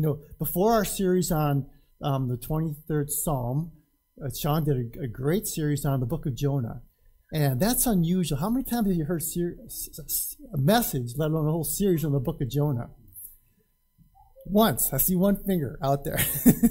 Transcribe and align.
You 0.00 0.06
know, 0.06 0.20
before 0.38 0.72
our 0.72 0.84
series 0.86 1.30
on 1.30 1.66
um, 2.02 2.26
the 2.26 2.38
23rd 2.38 3.10
Psalm, 3.10 3.72
uh, 4.24 4.30
Sean 4.34 4.64
did 4.64 4.96
a, 4.96 5.02
a, 5.02 5.06
great 5.06 5.46
series 5.46 5.84
on 5.84 6.00
the 6.00 6.06
book 6.06 6.24
of 6.24 6.34
Jonah. 6.34 6.80
And 7.34 7.60
that's 7.60 7.86
unusual. 7.86 8.38
How 8.38 8.48
many 8.48 8.64
times 8.64 8.86
have 8.86 8.96
you 8.96 9.04
heard 9.04 9.22
a 10.54 10.58
message, 10.58 11.12
let 11.18 11.30
alone 11.30 11.48
a 11.48 11.50
whole 11.50 11.64
series 11.64 12.02
on 12.02 12.12
the 12.12 12.18
book 12.18 12.40
of 12.40 12.48
Jonah? 12.48 12.88
Once. 14.46 14.90
I 14.90 14.96
see 14.96 15.16
one 15.16 15.36
finger 15.44 15.78
out 15.84 16.04
there. 16.04 16.18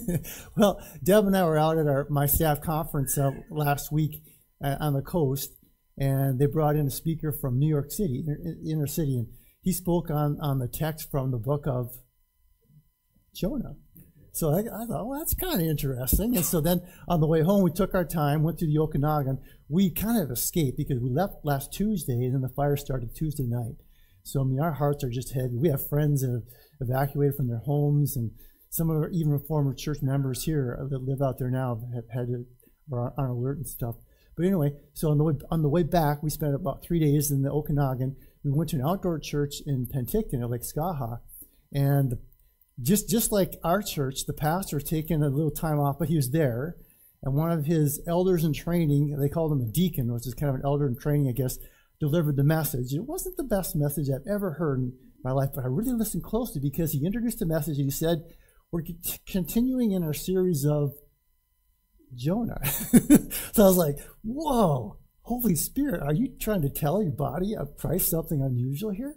well, 0.57 0.82
Deb 1.04 1.27
and 1.27 1.38
I 1.38 1.43
were 1.43 1.59
out 1.59 1.77
at 1.77 1.86
our 1.86 2.07
my 2.09 2.25
staff 2.25 2.61
conference 2.61 3.16
uh, 3.16 3.30
last 3.52 3.91
week 3.91 4.23
uh, 4.64 4.77
on 4.80 4.93
the 4.93 5.04
coast, 5.04 5.52
and 6.00 6.39
they 6.39 6.48
brought 6.48 6.75
in 6.75 6.88
a 6.88 6.91
speaker 6.91 7.32
from 7.32 7.59
New 7.59 7.70
York 7.70 7.91
City, 7.91 8.25
inner 8.68 8.88
city, 8.88 9.18
and 9.18 9.27
he 9.61 9.71
spoke 9.71 10.09
on, 10.09 10.39
on 10.41 10.57
the 10.57 10.68
text 10.68 11.11
from 11.11 11.30
the 11.30 11.38
book 11.38 11.66
of 11.68 11.91
Jonah. 13.34 13.75
So 14.32 14.52
I, 14.52 14.59
I 14.59 14.86
thought, 14.86 15.08
well, 15.08 15.20
that's 15.20 15.34
kind 15.34 15.62
of 15.62 15.67
interesting. 15.67 16.35
And 16.35 16.45
so 16.45 16.62
then 16.62 16.81
on 17.08 17.20
the 17.20 17.27
way 17.27 17.41
home, 17.41 17.63
we 17.63 17.72
took 17.72 17.94
our 17.94 18.05
time, 18.05 18.44
went 18.44 18.59
to 18.59 18.67
the 18.67 18.77
Okanagan. 18.80 19.40
We 19.67 19.90
kind 19.90 20.22
of 20.22 20.31
escaped 20.31 20.77
because 20.77 20.99
we 20.99 21.09
left 21.09 21.44
last 21.44 21.73
Tuesday, 21.73 22.13
and 22.13 22.36
then 22.36 22.41
the 22.41 22.50
fire 22.50 22.77
started 22.77 23.16
Tuesday 23.16 23.45
night. 23.48 23.76
So 24.23 24.41
I 24.41 24.44
mean, 24.44 24.59
our 24.59 24.73
hearts 24.73 25.03
are 25.03 25.09
just 25.09 25.34
heavy. 25.34 25.58
We 25.58 25.70
have 25.70 25.88
friends 25.88 26.22
that 26.22 26.31
have 26.31 26.44
evacuated 26.80 27.36
from 27.36 27.48
their 27.48 27.59
homes, 27.59 28.16
and 28.16 28.31
some 28.70 28.89
of 28.89 28.98
our 28.98 29.09
even 29.09 29.39
former 29.39 29.73
church 29.73 30.02
members 30.02 30.44
here 30.44 30.77
that 30.89 31.03
live 31.03 31.22
out 31.22 31.39
there 31.39 31.50
now 31.50 31.81
have 31.94 32.05
had 32.14 32.27
to, 32.27 32.45
are 32.94 33.14
on 33.17 33.30
alert 33.30 33.58
and 33.58 33.67
stuff. 33.67 33.95
But 34.38 34.45
anyway, 34.45 34.73
so 34.94 35.09
on 35.09 35.17
the 35.17 35.23
way 35.23 35.34
on 35.52 35.64
the 35.64 35.70
way 35.70 35.84
back, 35.84 36.23
we 36.23 36.30
spent 36.30 36.55
about 36.55 36.84
three 36.84 37.00
days 37.00 37.31
in 37.31 37.41
the 37.41 37.52
Okanagan. 37.52 38.16
We 38.44 38.52
went 38.52 38.70
to 38.70 38.77
an 38.77 38.86
outdoor 38.86 39.20
church 39.20 39.55
in 39.66 39.88
Penticton 39.88 40.41
at 40.41 40.50
Lake 40.50 40.61
Skaha, 40.61 41.20
and 41.73 42.17
just 42.81 43.09
just 43.09 43.31
like 43.31 43.59
our 43.63 43.81
church, 43.81 44.25
the 44.25 44.33
pastor 44.33 44.79
taking 44.79 45.21
a 45.21 45.29
little 45.29 45.51
time 45.51 45.79
off, 45.79 45.97
but 45.99 46.09
he 46.09 46.15
was 46.15 46.31
there. 46.31 46.75
And 47.21 47.36
one 47.36 47.52
of 47.52 47.66
his 47.66 48.02
elders 48.08 48.45
in 48.45 48.53
training, 48.53 49.17
they 49.19 49.27
called 49.27 49.52
him 49.52 49.61
a 49.61 49.71
deacon, 49.71 50.13
which 50.13 50.25
is 50.25 50.33
kind 50.33 50.49
of 50.49 50.55
an 50.55 50.61
elder 50.63 50.88
in 50.88 50.97
training, 50.97 51.27
I 51.27 51.33
guess, 51.33 51.58
delivered 51.99 52.38
the 52.38 52.45
message. 52.45 52.94
It 52.94 53.03
wasn't 53.03 53.36
the 53.36 53.44
best 53.44 53.75
message 53.75 54.08
I've 54.09 54.27
ever 54.31 54.53
heard 54.53 54.80
in 54.80 54.94
my 55.23 55.31
life, 55.31 55.49
but 55.53 55.66
I 55.66 55.67
really 55.67 55.94
listened 55.94 56.23
closely 56.23 56.61
because 56.61 56.94
he 56.94 57.05
introduced 57.05 57.39
the 57.39 57.45
message 57.45 57.77
and 57.77 57.86
he 57.86 57.91
said, 57.91 58.23
We're 58.71 58.83
continuing 59.27 59.91
in 59.91 60.03
our 60.03 60.14
series 60.14 60.66
of 60.66 60.93
Jonah. 62.16 62.64
so 62.66 63.64
I 63.64 63.67
was 63.67 63.77
like, 63.77 63.97
Whoa, 64.23 64.97
Holy 65.23 65.55
Spirit, 65.55 66.02
are 66.02 66.14
you 66.14 66.30
trying 66.39 66.61
to 66.61 66.69
tell 66.69 67.03
your 67.03 67.11
body 67.11 67.53
of 67.55 67.75
Christ 67.75 68.09
something 68.09 68.41
unusual 68.41 68.91
here? 68.91 69.16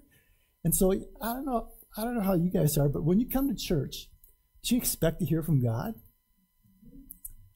And 0.64 0.74
so 0.74 0.92
I 0.92 1.32
don't 1.34 1.46
know, 1.46 1.68
I 1.96 2.04
don't 2.04 2.14
know 2.14 2.22
how 2.22 2.34
you 2.34 2.50
guys 2.50 2.78
are, 2.78 2.88
but 2.88 3.04
when 3.04 3.20
you 3.20 3.28
come 3.28 3.48
to 3.48 3.54
church, 3.54 4.08
do 4.62 4.74
you 4.74 4.80
expect 4.80 5.20
to 5.20 5.26
hear 5.26 5.42
from 5.42 5.62
God? 5.62 5.94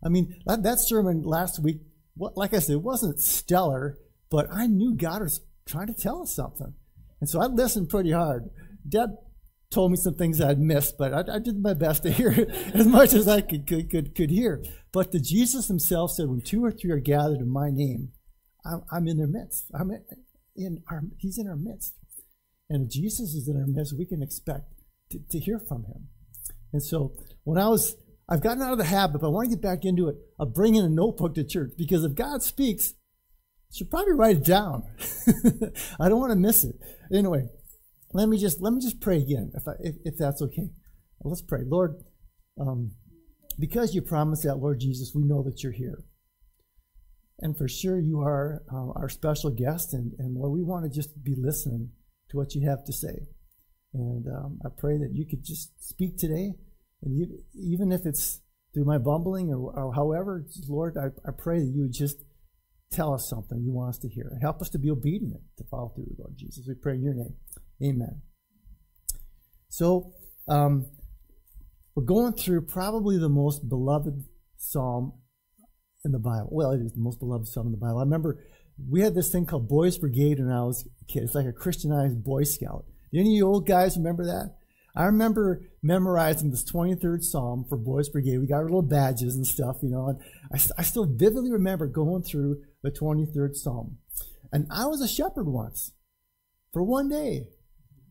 I 0.05 0.09
mean, 0.09 0.37
that, 0.47 0.63
that 0.63 0.79
sermon 0.81 1.23
last 1.23 1.63
week, 1.63 1.79
what, 2.17 2.37
like 2.37 2.53
I 2.53 2.59
said, 2.59 2.75
it 2.75 2.83
wasn't 2.83 3.21
stellar, 3.21 3.99
but 4.31 4.47
I 4.53 4.67
knew 4.67 4.95
God 4.95 5.23
was 5.23 5.41
trying 5.67 5.87
to 5.89 5.95
tell 5.95 6.23
us 6.23 6.35
something. 6.35 6.75
And 7.21 7.29
so 7.29 7.41
I 7.41 7.47
listened 7.47 7.89
pretty 7.89 8.13
hard. 8.13 8.51
Deb 8.87 9.11
told 9.71 9.91
me 9.91 9.97
some 9.97 10.15
things 10.15 10.41
I'd 10.41 10.61
missed, 10.61 10.97
but 10.99 11.13
I, 11.13 11.37
I 11.37 11.39
did 11.39 11.61
my 11.61 11.75
best 11.75 12.03
to 12.03 12.11
hear 12.11 12.31
as 12.75 12.87
much 12.87 13.15
as 13.15 13.27
I 13.27 13.41
could, 13.41 13.67
could, 13.67 13.91
could, 13.91 14.15
could 14.15 14.31
hear. 14.31 14.63
But 14.93 15.13
the 15.13 15.21
Jesus 15.21 15.69
himself 15.69 16.13
said, 16.13 16.29
when 16.29 16.41
two 16.41 16.65
or 16.65 16.71
three 16.71 16.91
are 16.91 17.01
gathered 17.01 17.41
in 17.41 17.49
my 17.49 17.71
name, 17.71 18.13
I'm, 18.65 18.83
I'm 18.91 19.09
in 19.09 19.17
their 19.17 19.27
midst. 19.27 19.71
I'm 19.75 19.91
in 20.55 20.83
our, 20.91 21.03
he's 21.19 21.39
in 21.39 21.49
our 21.49 21.57
midst. 21.57 21.95
And 22.69 22.87
if 22.87 22.91
Jesus 22.91 23.35
is 23.35 23.49
in 23.49 23.57
our 23.57 23.67
midst, 23.67 23.97
we 23.97 24.07
can 24.07 24.23
expect 24.23 24.65
to, 25.11 25.21
to 25.31 25.39
hear 25.39 25.59
from 25.59 25.85
him. 25.85 26.09
And 26.73 26.83
so 26.83 27.13
when 27.45 27.59
I 27.59 27.69
was, 27.69 27.95
I've 28.29 28.43
gotten 28.43 28.63
out 28.63 28.73
of 28.73 28.79
the 28.79 28.85
habit, 28.85 29.21
but 29.21 29.29
I 29.29 29.31
want 29.31 29.49
to 29.49 29.57
get 29.57 29.63
back 29.63 29.85
into 29.85 30.09
it, 30.09 30.17
of 30.39 30.53
bringing 30.53 30.83
a 30.83 30.89
notebook 30.89 31.35
to 31.35 31.45
church 31.45 31.73
because 31.77 32.05
if 32.05 32.15
God 32.15 32.43
speaks, 32.43 32.95
I 33.71 33.77
should 33.77 33.91
probably 33.91 34.15
write 34.15 34.39
it 34.39 34.45
down. 34.45 34.85
I 36.01 36.09
don't 36.09 36.21
want 36.21 36.33
to 36.33 36.39
miss 36.39 36.65
it. 36.65 36.77
Anyway, 37.13 37.47
let 38.13 38.29
me 38.29 38.39
just 38.39 38.61
let 38.61 38.73
me 38.73 38.81
just 38.81 39.01
pray 39.01 39.19
again, 39.19 39.53
if 39.55 39.67
I, 39.67 39.73
if, 39.81 39.97
if 40.05 40.17
that's 40.17 40.43
okay. 40.43 40.71
Well, 41.19 41.31
let's 41.31 41.43
pray, 41.43 41.63
Lord. 41.65 42.03
Um, 42.61 42.93
because 43.59 43.95
you 43.95 44.03
promised 44.03 44.43
that, 44.45 44.57
Lord 44.57 44.81
Jesus, 44.81 45.13
we 45.15 45.25
know 45.25 45.43
that 45.43 45.63
you're 45.63 45.73
here. 45.73 46.05
And 47.41 47.57
for 47.57 47.69
sure, 47.69 47.99
you 47.99 48.21
are 48.21 48.63
uh, 48.73 48.93
our 48.97 49.09
special 49.09 49.51
guest, 49.51 49.93
and, 49.93 50.13
and 50.19 50.35
Lord, 50.35 50.53
we 50.53 50.63
want 50.63 50.85
to 50.85 50.91
just 50.91 51.23
be 51.23 51.35
listening 51.37 51.91
what 52.37 52.55
you 52.55 52.69
have 52.69 52.85
to 52.85 52.93
say. 52.93 53.27
And 53.93 54.27
um, 54.29 54.59
I 54.65 54.69
pray 54.77 54.99
that 54.99 55.11
you 55.13 55.27
could 55.27 55.45
just 55.45 55.73
speak 55.83 56.19
today, 56.19 56.53
and 57.03 57.31
even 57.55 57.93
if 57.93 58.05
it's 58.05 58.41
through 58.75 58.85
my 58.85 58.99
bumbling 58.99 59.49
or, 59.51 59.73
or 59.73 59.95
however, 59.95 60.45
Lord, 60.69 60.97
I, 60.99 61.07
I, 61.27 61.33
pray 61.37 61.61
that 61.61 61.73
you 61.75 61.83
would 61.83 61.95
just 61.95 62.25
tell 62.93 63.15
us 63.15 63.29
something 63.29 63.63
you 63.63 63.73
want 63.73 63.91
us 63.91 63.99
to 63.99 64.09
hear 64.09 64.31
help 64.43 64.61
us 64.61 64.69
to 64.71 64.79
be 64.79 64.91
obedient 64.91 65.41
to 65.57 65.65
follow 65.65 65.93
through, 65.95 66.15
Lord 66.19 66.35
Jesus. 66.37 66.67
We 66.69 66.75
pray 66.75 66.95
in 66.95 67.03
your 67.03 67.15
name. 67.15 67.35
Amen. 67.83 68.21
So, 69.69 70.13
um, 70.47 70.87
we're 71.95 72.05
going 72.05 72.35
through 72.35 72.67
probably 72.67 73.17
the 73.17 73.31
most 73.31 73.67
beloved 73.67 74.25
psalm 74.59 75.15
in 76.05 76.13
the 76.13 76.19
Bible. 76.19 76.49
Well, 76.53 76.73
it 76.73 76.83
is 76.83 76.93
the 76.93 77.01
most 77.01 77.19
beloved 77.19 77.49
psalm 77.49 77.67
in 77.67 77.73
the 77.73 77.79
Bible. 77.79 77.99
I 77.99 78.03
remember 78.03 78.45
we 78.91 79.01
had 79.01 79.15
this 79.15 79.31
thing 79.31 79.47
called 79.47 79.69
Boys 79.69 79.99
Brigade 79.99 80.39
when 80.39 80.51
I 80.51 80.63
was 80.63 80.87
a 81.01 81.05
kid. 81.05 81.23
It's 81.23 81.35
like 81.35 81.47
a 81.47 81.53
Christianized 81.53 82.23
Boy 82.23 82.45
Scout. 82.45 82.85
Do 83.13 83.21
any 83.21 83.31
of 83.31 83.37
you 83.37 83.47
old 83.47 83.67
guys 83.67 83.97
remember 83.97 84.25
that? 84.25 84.57
I 84.95 85.05
remember 85.05 85.63
memorizing 85.83 86.51
this 86.51 86.65
23rd 86.65 87.23
Psalm 87.23 87.67
for 87.69 87.77
Boys 87.77 88.09
Brigade. 88.09 88.39
We 88.39 88.47
got 88.47 88.57
our 88.57 88.65
little 88.65 88.83
badges 88.83 89.37
and 89.37 89.47
stuff, 89.47 89.77
you 89.83 89.91
know, 89.91 90.09
and 90.09 90.19
I, 90.53 90.81
I 90.81 90.83
still 90.83 91.07
vividly 91.07 91.53
remember 91.53 91.87
going 91.87 92.23
through 92.23 92.63
the 92.83 92.91
23rd 92.91 93.55
Psalm. 93.55 93.99
And 94.53 94.67
I 94.71 94.87
was 94.87 95.03
a 95.03 95.09
shepherd 95.09 95.49
once 95.49 95.93
for 96.73 96.83
one 96.83 97.09
day. 97.09 97.47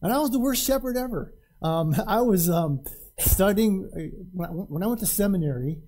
And 0.02 0.14
I 0.14 0.20
was 0.20 0.30
the 0.30 0.40
worst 0.40 0.64
shepherd 0.64 0.96
ever. 0.96 1.34
Um, 1.62 1.96
I 2.08 2.22
was 2.22 2.50
um, 2.50 2.84
studying, 3.20 3.90
uh, 3.96 4.46
when 4.46 4.84
I 4.84 4.88
went 4.88 5.00
to 5.00 5.08
seminary, 5.08 5.80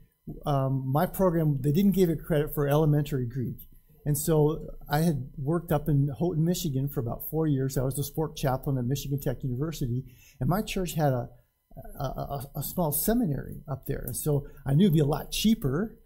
um, 0.45 0.83
my 0.91 1.05
program, 1.05 1.59
they 1.61 1.71
didn't 1.71 1.91
give 1.91 2.09
it 2.09 2.23
credit 2.25 2.53
for 2.53 2.67
elementary 2.67 3.27
Greek. 3.27 3.66
And 4.07 4.17
so 4.17 4.69
I 4.89 4.99
had 4.99 5.31
worked 5.37 5.73
up 5.73 5.89
in 5.89 6.07
Houghton, 6.17 6.45
Michigan 6.45 6.87
for 6.87 7.01
about 7.01 7.29
four 7.29 7.45
years. 7.45 7.77
I 7.77 7.83
was 7.83 7.95
the 7.95 8.05
sport 8.05 8.37
chaplain 8.37 8.77
at 8.77 8.85
Michigan 8.85 9.19
Tech 9.19 9.43
University, 9.43 10.05
and 10.39 10.49
my 10.49 10.61
church 10.61 10.93
had 10.93 11.11
a, 11.11 11.27
a, 11.99 12.03
a, 12.05 12.45
a 12.55 12.63
small 12.63 12.93
seminary 12.93 13.57
up 13.69 13.85
there. 13.85 14.05
And 14.05 14.15
so 14.15 14.47
I 14.65 14.75
knew 14.75 14.85
it'd 14.85 14.93
be 14.93 15.01
a 15.01 15.05
lot 15.05 15.29
cheaper 15.33 15.97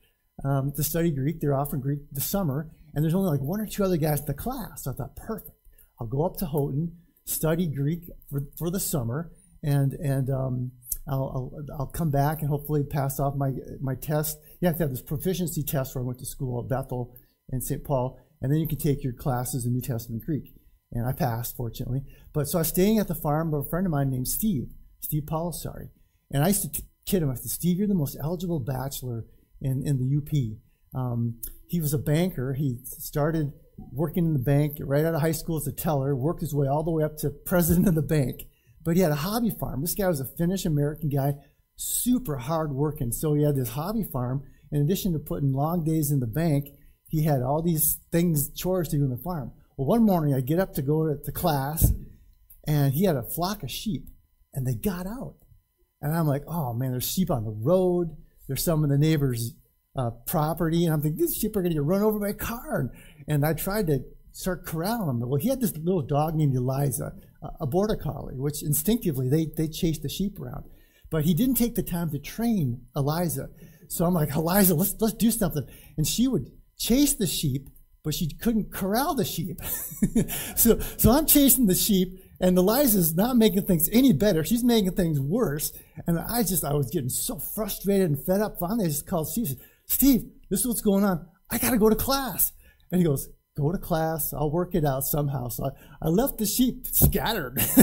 um, 0.44 0.72
to 0.78 0.84
study 0.84 1.12
Greek. 1.12 1.42
They're 1.42 1.54
offering 1.54 1.84
Greek 1.84 2.00
the 2.12 2.22
summer, 2.22 2.72
and 2.96 3.04
there's 3.04 3.14
only 3.14 3.30
like 3.30 3.40
one 3.40 3.62
or 3.62 3.68
two 3.68 3.84
other 3.84 3.98
guys 3.98 4.22
in 4.22 4.26
the 4.26 4.34
class. 4.34 4.86
So 4.86 4.92
I 4.92 4.94
thought, 4.96 5.16
perfect. 5.16 5.56
I'll 6.00 6.08
go 6.08 6.26
up 6.26 6.38
to 6.38 6.48
Houghton, 6.48 6.98
study 7.26 7.68
Greek 7.68 8.06
for, 8.32 8.48
for 8.58 8.72
the 8.72 8.80
summer, 8.80 9.32
and 9.62 9.94
and 9.94 10.28
um, 10.32 10.72
I'll, 11.08 11.54
I'll, 11.54 11.78
I'll 11.78 11.86
come 11.86 12.10
back 12.10 12.42
and 12.42 12.50
hopefully 12.50 12.84
pass 12.84 13.20
off 13.20 13.36
my 13.36 13.52
my 13.80 13.94
test. 13.94 14.40
You 14.60 14.66
have 14.70 14.78
to 14.78 14.84
have 14.86 14.90
this 14.90 15.04
proficiency 15.04 15.62
test 15.62 15.94
where 15.94 16.04
I 16.04 16.08
went 16.08 16.18
to 16.18 16.26
school 16.26 16.64
at 16.64 16.68
Bethel 16.68 17.16
and 17.52 17.64
St. 17.64 17.84
Paul, 17.84 18.20
and 18.42 18.52
then 18.52 18.60
you 18.60 18.68
can 18.68 18.78
take 18.78 19.04
your 19.04 19.14
classes 19.14 19.66
in 19.66 19.74
New 19.74 19.82
Testament 19.82 20.24
Greek. 20.26 20.54
And 20.92 21.08
I 21.08 21.14
passed, 21.14 21.56
fortunately. 21.56 22.02
But 22.34 22.48
so 22.48 22.58
I 22.58 22.62
was 22.62 22.68
staying 22.68 23.00
at 23.00 23.08
the 23.08 23.16
farm 23.16 23.54
of 23.54 23.66
a 23.66 23.70
friend 23.70 23.86
of 23.86 23.92
mine 23.92 24.10
named 24.10 24.28
Steve, 24.28 24.72
Steve 25.00 25.24
Polisari. 25.24 25.90
And 26.32 26.44
I 26.44 26.50
used 26.50 26.74
to 26.74 26.82
kid 27.06 27.24
him. 27.24 27.30
I 27.30 27.36
said, 27.36 27.52
Steve, 27.52 27.78
you're 27.78 27.88
the 27.88 27.94
most 27.94 28.18
eligible 28.22 28.60
bachelor 28.60 29.26
in, 29.62 29.84
in 29.86 29.98
the 29.98 30.18
UP. 30.18 31.00
Um, 31.00 31.40
he 31.68 31.80
was 31.80 31.94
a 31.94 31.98
banker. 31.98 32.54
He 32.54 32.80
started 32.84 33.54
working 33.92 34.26
in 34.26 34.34
the 34.34 34.40
bank 34.40 34.78
right 34.82 35.06
out 35.06 35.16
of 35.16 35.22
high 35.22 35.32
school 35.32 35.58
as 35.58 35.68
a 35.68 35.72
teller, 35.72 36.16
worked 36.16 36.42
his 36.42 36.54
way 36.54 36.68
all 36.68 36.84
the 36.84 36.92
way 36.92 37.04
up 37.04 37.18
to 37.18 37.30
president 37.30 37.88
of 37.88 37.96
the 37.96 38.02
bank. 38.02 38.44
But 38.84 38.96
he 38.96 39.02
had 39.02 39.12
a 39.12 39.16
hobby 39.16 39.52
farm. 39.52 39.82
This 39.82 39.94
guy 39.94 40.08
was 40.08 40.20
a 40.20 40.26
Finnish 40.26 40.66
American 40.66 41.10
guy, 41.10 41.36
super 41.76 42.38
hard 42.38 42.72
working. 42.74 43.12
So 43.12 43.34
he 43.34 43.44
had 43.44 43.56
this 43.56 43.70
hobby 43.70 44.04
farm. 44.04 44.44
In 44.72 44.82
addition 44.82 45.14
to 45.14 45.20
putting 45.20 45.54
long 45.54 45.84
days 45.84 46.12
in 46.12 46.20
the 46.20 46.28
bank, 46.28 46.70
he 47.12 47.24
had 47.24 47.42
all 47.42 47.62
these 47.62 48.00
things, 48.10 48.50
chores 48.54 48.88
to 48.88 48.98
do 48.98 49.04
in 49.04 49.10
the 49.10 49.18
farm. 49.18 49.52
Well, 49.76 49.86
one 49.86 50.06
morning 50.06 50.34
I 50.34 50.40
get 50.40 50.60
up 50.60 50.74
to 50.76 50.82
go 50.82 51.08
to, 51.08 51.22
to 51.22 51.32
class, 51.34 51.92
and 52.66 52.94
he 52.94 53.04
had 53.04 53.18
a 53.18 53.22
flock 53.22 53.64
of 53.64 53.70
sheep, 53.70 54.08
and 54.54 54.66
they 54.66 54.76
got 54.76 55.06
out. 55.06 55.36
And 56.02 56.16
I'm 56.16 56.26
like, 56.26 56.44
oh 56.48 56.74
man, 56.74 56.92
there's 56.92 57.12
sheep 57.12 57.30
on 57.30 57.44
the 57.44 57.52
road. 57.52 58.16
There's 58.48 58.64
some 58.64 58.86
in 58.86 58.90
the 58.90 58.98
neighbor's 58.98 59.54
uh, 59.96 60.12
property, 60.26 60.86
and 60.86 60.94
I'm 60.94 61.02
thinking 61.02 61.20
these 61.20 61.36
sheep 61.36 61.54
are 61.58 61.62
going 61.62 61.72
to 61.72 61.76
get 61.76 61.84
run 61.84 62.02
over 62.02 62.18
by 62.18 62.30
a 62.30 62.34
car. 62.34 62.90
And 63.28 63.46
I 63.46 63.54
tried 63.54 63.88
to 63.88 64.00
start 64.32 64.66
corralling 64.66 65.20
them. 65.20 65.30
Well, 65.30 65.40
he 65.40 65.50
had 65.50 65.60
this 65.60 65.76
little 65.76 66.02
dog 66.02 66.36
named 66.36 66.56
Eliza, 66.56 67.12
a 67.60 67.68
border 67.68 67.98
collie, 67.98 68.38
which 68.38 68.64
instinctively 68.64 69.28
they 69.28 69.48
they 69.58 69.68
chased 69.68 70.02
the 70.02 70.10
sheep 70.10 70.40
around. 70.40 70.64
But 71.10 71.26
he 71.26 71.34
didn't 71.34 71.56
take 71.56 71.76
the 71.76 71.84
time 71.84 72.10
to 72.12 72.20
train 72.20 72.86
Eliza. 72.96 73.50
So 73.90 74.06
I'm 74.06 74.14
like, 74.14 74.34
Eliza, 74.34 74.76
let's 74.76 74.96
let's 75.02 75.16
do 75.16 75.30
something. 75.30 75.68
And 75.98 76.08
she 76.08 76.30
would 76.30 76.50
chase 76.82 77.14
the 77.14 77.28
sheep, 77.28 77.70
but 78.04 78.14
she 78.14 78.34
couldn't 78.34 78.72
corral 78.72 79.14
the 79.14 79.26
sheep. 79.26 79.62
so, 80.56 80.80
so 80.98 81.12
I'm 81.12 81.28
chasing 81.28 81.68
the 81.68 81.76
sheep, 81.76 82.20
and 82.40 82.58
Eliza's 82.58 83.16
not 83.16 83.38
making 83.38 83.64
things 83.64 83.88
any 83.92 84.14
better. 84.14 84.44
She's 84.44 84.64
making 84.64 84.94
things 84.94 85.20
worse. 85.20 85.72
And 86.08 86.18
I 86.20 86.42
just, 86.42 86.64
I 86.64 86.74
was 86.74 86.90
getting 86.90 87.10
so 87.10 87.38
frustrated 87.38 88.10
and 88.10 88.26
fed 88.26 88.42
up. 88.42 88.58
Finally, 88.60 88.86
I 88.86 88.88
just 88.88 89.06
called 89.06 89.28
Steve. 89.28 89.56
Steve, 89.86 90.24
this 90.50 90.62
is 90.62 90.68
what's 90.68 90.82
going 90.82 91.04
on. 91.04 91.28
I 91.52 91.60
got 91.60 91.72
to 91.72 91.78
go 91.78 91.90
to 91.90 91.96
class. 91.96 92.52
And 92.92 93.00
he 93.00 93.06
goes, 93.06 93.30
go 93.56 93.72
to 93.72 93.78
class. 93.78 94.34
I'll 94.34 94.50
work 94.50 94.74
it 94.74 94.84
out 94.84 95.04
somehow. 95.04 95.50
So 95.50 95.66
I, 95.66 96.08
I 96.08 96.10
left 96.10 96.40
the 96.40 96.48
sheep 96.48 96.88
scattered. 96.88 97.60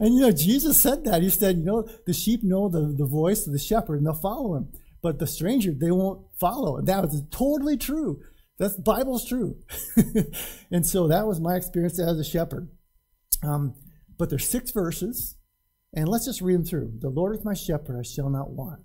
and 0.00 0.14
you 0.14 0.20
know, 0.20 0.30
Jesus 0.30 0.80
said 0.80 1.04
that. 1.04 1.22
He 1.22 1.30
said, 1.30 1.56
you 1.56 1.64
know, 1.64 1.88
the 2.06 2.12
sheep 2.12 2.44
know 2.44 2.68
the, 2.68 2.94
the 2.96 3.06
voice 3.06 3.46
of 3.46 3.52
the 3.52 3.58
shepherd 3.58 3.96
and 3.96 4.06
they'll 4.06 4.14
follow 4.14 4.54
him. 4.54 4.68
But 5.06 5.20
the 5.20 5.26
stranger, 5.28 5.70
they 5.72 5.92
won't 5.92 6.26
follow. 6.36 6.80
That 6.80 7.02
was 7.02 7.22
totally 7.30 7.76
true. 7.76 8.24
That's 8.58 8.74
the 8.74 8.82
Bible's 8.82 9.24
true. 9.24 9.58
and 10.72 10.84
so 10.84 11.06
that 11.06 11.28
was 11.28 11.38
my 11.38 11.54
experience 11.54 12.00
as 12.00 12.18
a 12.18 12.24
shepherd. 12.24 12.70
Um, 13.40 13.76
but 14.18 14.30
there's 14.30 14.48
six 14.48 14.72
verses, 14.72 15.36
and 15.94 16.08
let's 16.08 16.24
just 16.24 16.40
read 16.40 16.56
them 16.56 16.64
through. 16.64 16.94
The 16.98 17.08
Lord 17.08 17.36
is 17.36 17.44
my 17.44 17.54
shepherd, 17.54 17.96
I 17.96 18.02
shall 18.02 18.28
not 18.28 18.50
want. 18.50 18.80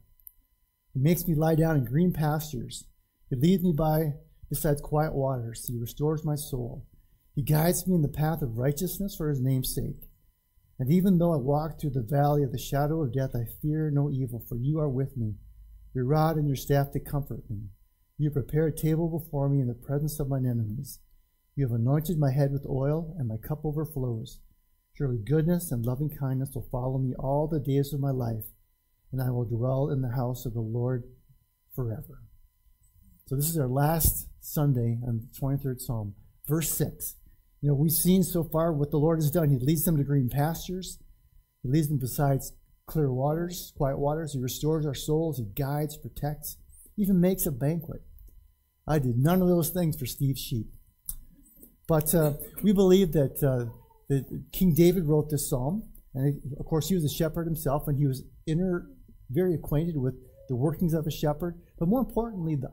He 0.94 1.00
makes 1.00 1.26
me 1.26 1.34
lie 1.34 1.56
down 1.56 1.76
in 1.76 1.86
green 1.86 2.14
pastures. 2.14 2.86
He 3.32 3.36
leads 3.36 3.64
me 3.64 3.74
by 3.76 4.14
beside 4.48 4.84
quiet 4.84 5.16
waters. 5.16 5.66
He 5.68 5.76
restores 5.76 6.24
my 6.24 6.36
soul. 6.36 6.86
He 7.34 7.42
guides 7.42 7.88
me 7.88 7.96
in 7.96 8.04
the 8.04 8.08
path 8.08 8.44
of 8.44 8.60
righteousness 8.60 9.16
for 9.16 9.28
his 9.28 9.42
name's 9.42 9.74
sake. 9.74 10.08
And 10.78 10.92
even 10.92 11.18
though 11.18 11.34
I 11.34 11.38
walk 11.38 11.80
through 11.82 11.96
the 11.96 12.04
valley 12.08 12.44
of 12.44 12.52
the 12.52 12.60
shadow 12.60 13.02
of 13.02 13.12
death, 13.12 13.32
I 13.34 13.46
fear 13.60 13.90
no 13.90 14.12
evil, 14.12 14.44
for 14.48 14.58
you 14.58 14.78
are 14.78 14.88
with 14.88 15.18
me. 15.18 15.34
Your 15.94 16.06
rod 16.06 16.38
and 16.38 16.48
your 16.48 16.56
staff 16.56 16.92
to 16.92 17.00
comfort 17.00 17.44
me. 17.50 17.70
You 18.18 18.30
prepare 18.30 18.68
a 18.68 18.76
table 18.76 19.10
before 19.10 19.50
me 19.50 19.60
in 19.60 19.68
the 19.68 19.74
presence 19.74 20.20
of 20.20 20.30
mine 20.30 20.46
enemies. 20.46 21.00
You 21.56 21.68
have 21.68 21.76
anointed 21.76 22.18
my 22.18 22.32
head 22.32 22.52
with 22.52 22.66
oil, 22.66 23.14
and 23.18 23.28
my 23.28 23.38
cup 23.38 23.66
overflows. 23.66 24.40
Surely 24.94 25.18
goodness 25.18 25.72
and 25.72 25.86
loving 25.86 26.10
kindness 26.10 26.52
will 26.54 26.68
follow 26.72 26.98
me 26.98 27.14
all 27.18 27.48
the 27.48 27.60
days 27.60 27.94
of 27.94 28.00
my 28.00 28.12
life, 28.12 28.46
and 29.12 29.22
I 29.22 29.32
will 29.32 29.46
dwell 29.46 29.90
in 29.90 30.02
the 30.02 30.16
house 30.16 30.46
of 30.46 30.54
the 30.54 30.62
Lord 30.62 31.04
forever. 31.76 32.24
So 33.26 33.36
this 33.36 33.50
is 33.50 33.58
our 33.58 33.68
last 33.68 34.28
Sunday 34.40 35.00
on 35.06 35.20
the 35.20 35.40
23rd 35.40 35.82
Psalm, 35.82 36.16
verse 36.48 36.70
6. 36.70 37.16
You 37.62 37.70
know, 37.70 37.76
we've 37.76 37.92
seen 37.92 38.24
so 38.24 38.44
far 38.44 38.74
what 38.74 38.92
the 38.92 38.98
Lord 38.98 39.20
has 39.20 39.32
done. 39.32 39.50
He 39.50 39.58
leads 39.58 39.84
them 39.86 39.98
to 39.98 40.04
green 40.04 40.30
pastures. 40.30 41.00
He 41.64 41.70
leads 41.70 41.88
them 41.88 42.00
besides 42.00 42.54
clear 42.92 43.10
waters, 43.10 43.72
quiet 43.78 43.98
waters. 43.98 44.34
He 44.34 44.40
restores 44.40 44.86
our 44.86 44.94
souls. 44.94 45.38
He 45.38 45.46
guides, 45.46 45.98
protects, 45.98 46.58
even 46.98 47.22
makes 47.22 47.46
a 47.46 47.52
banquet. 47.52 48.02
I 48.86 49.00
did 49.00 49.18
none 49.18 49.42
of 49.42 49.48
those 49.48 49.70
things 49.70 49.98
for 49.98 50.06
Steve's 50.06 50.42
sheep. 50.42 50.68
But 51.88 52.14
uh, 52.14 52.34
we 52.62 52.74
believe 52.74 53.14
that, 53.14 53.42
uh, 53.42 53.72
that 54.10 54.26
King 54.52 54.74
David 54.74 55.06
wrote 55.06 55.30
this 55.30 55.50
psalm. 55.50 55.84
And 56.14 56.42
of 56.60 56.66
course, 56.66 56.90
he 56.90 56.96
was 56.96 57.06
a 57.06 57.10
shepherd 57.10 57.46
himself, 57.46 57.88
and 57.88 57.98
he 57.98 58.06
was 58.06 58.24
inner, 58.46 58.88
very 59.30 59.54
acquainted 59.54 59.96
with 59.96 60.16
the 60.50 60.56
workings 60.58 60.94
of 60.94 61.08
a 61.08 61.12
shepherd, 61.12 61.58
but 61.80 61.88
more 61.88 62.02
importantly, 62.02 62.56
the, 62.56 62.72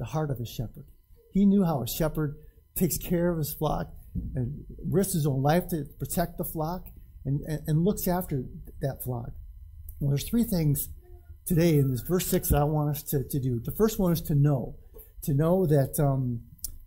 the 0.00 0.04
heart 0.06 0.32
of 0.32 0.40
a 0.40 0.46
shepherd. 0.46 0.86
He 1.32 1.46
knew 1.46 1.64
how 1.64 1.82
a 1.82 1.86
shepherd 1.86 2.34
takes 2.74 2.98
care 2.98 3.30
of 3.30 3.38
his 3.38 3.54
flock 3.54 3.92
and 4.34 4.64
risks 4.84 5.12
his 5.12 5.26
own 5.26 5.40
life 5.40 5.68
to 5.68 5.84
protect 6.00 6.38
the 6.38 6.44
flock 6.44 6.88
and, 7.24 7.40
and, 7.42 7.60
and 7.68 7.84
looks 7.84 8.08
after 8.08 8.42
that 8.80 9.04
flock. 9.04 9.30
Well, 10.00 10.10
there's 10.10 10.28
three 10.28 10.44
things 10.44 10.88
today 11.44 11.76
in 11.76 11.90
this 11.90 12.00
verse 12.00 12.26
6 12.26 12.48
that 12.48 12.58
I 12.58 12.64
want 12.64 12.96
us 12.96 13.02
to, 13.04 13.22
to 13.22 13.38
do. 13.38 13.60
The 13.62 13.72
first 13.72 13.98
one 13.98 14.12
is 14.12 14.22
to 14.22 14.34
know 14.34 14.76
to 15.22 15.34
know 15.34 15.66
that 15.66 16.00
um, 16.00 16.40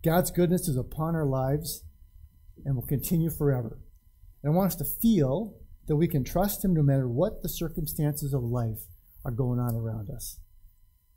God's 0.04 0.32
goodness 0.32 0.66
is 0.66 0.76
upon 0.76 1.14
our 1.14 1.24
lives 1.24 1.84
and 2.64 2.74
will 2.74 2.86
continue 2.86 3.30
forever. 3.30 3.78
And 4.42 4.52
I 4.52 4.56
want 4.56 4.72
us 4.72 4.76
to 4.76 4.84
feel 4.84 5.54
that 5.86 5.94
we 5.94 6.08
can 6.08 6.24
trust 6.24 6.64
Him 6.64 6.74
no 6.74 6.82
matter 6.82 7.08
what 7.08 7.42
the 7.42 7.48
circumstances 7.48 8.34
of 8.34 8.42
life 8.42 8.80
are 9.24 9.30
going 9.30 9.60
on 9.60 9.76
around 9.76 10.10
us. 10.10 10.40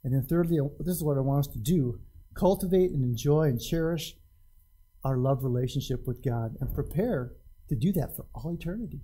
And 0.04 0.14
then, 0.14 0.28
thirdly, 0.30 0.60
this 0.80 0.96
is 0.96 1.04
what 1.04 1.18
I 1.18 1.22
want 1.22 1.48
us 1.48 1.54
to 1.54 1.60
do 1.60 2.00
cultivate 2.36 2.92
and 2.92 3.04
enjoy 3.04 3.46
and 3.46 3.60
cherish 3.60 4.14
our 5.04 5.18
love 5.18 5.44
relationship 5.44 6.06
with 6.06 6.24
God 6.24 6.56
and 6.62 6.72
prepare 6.72 7.32
to 7.70 7.76
do 7.76 7.92
that 7.94 8.16
for 8.16 8.28
all 8.36 8.54
eternity. 8.54 9.02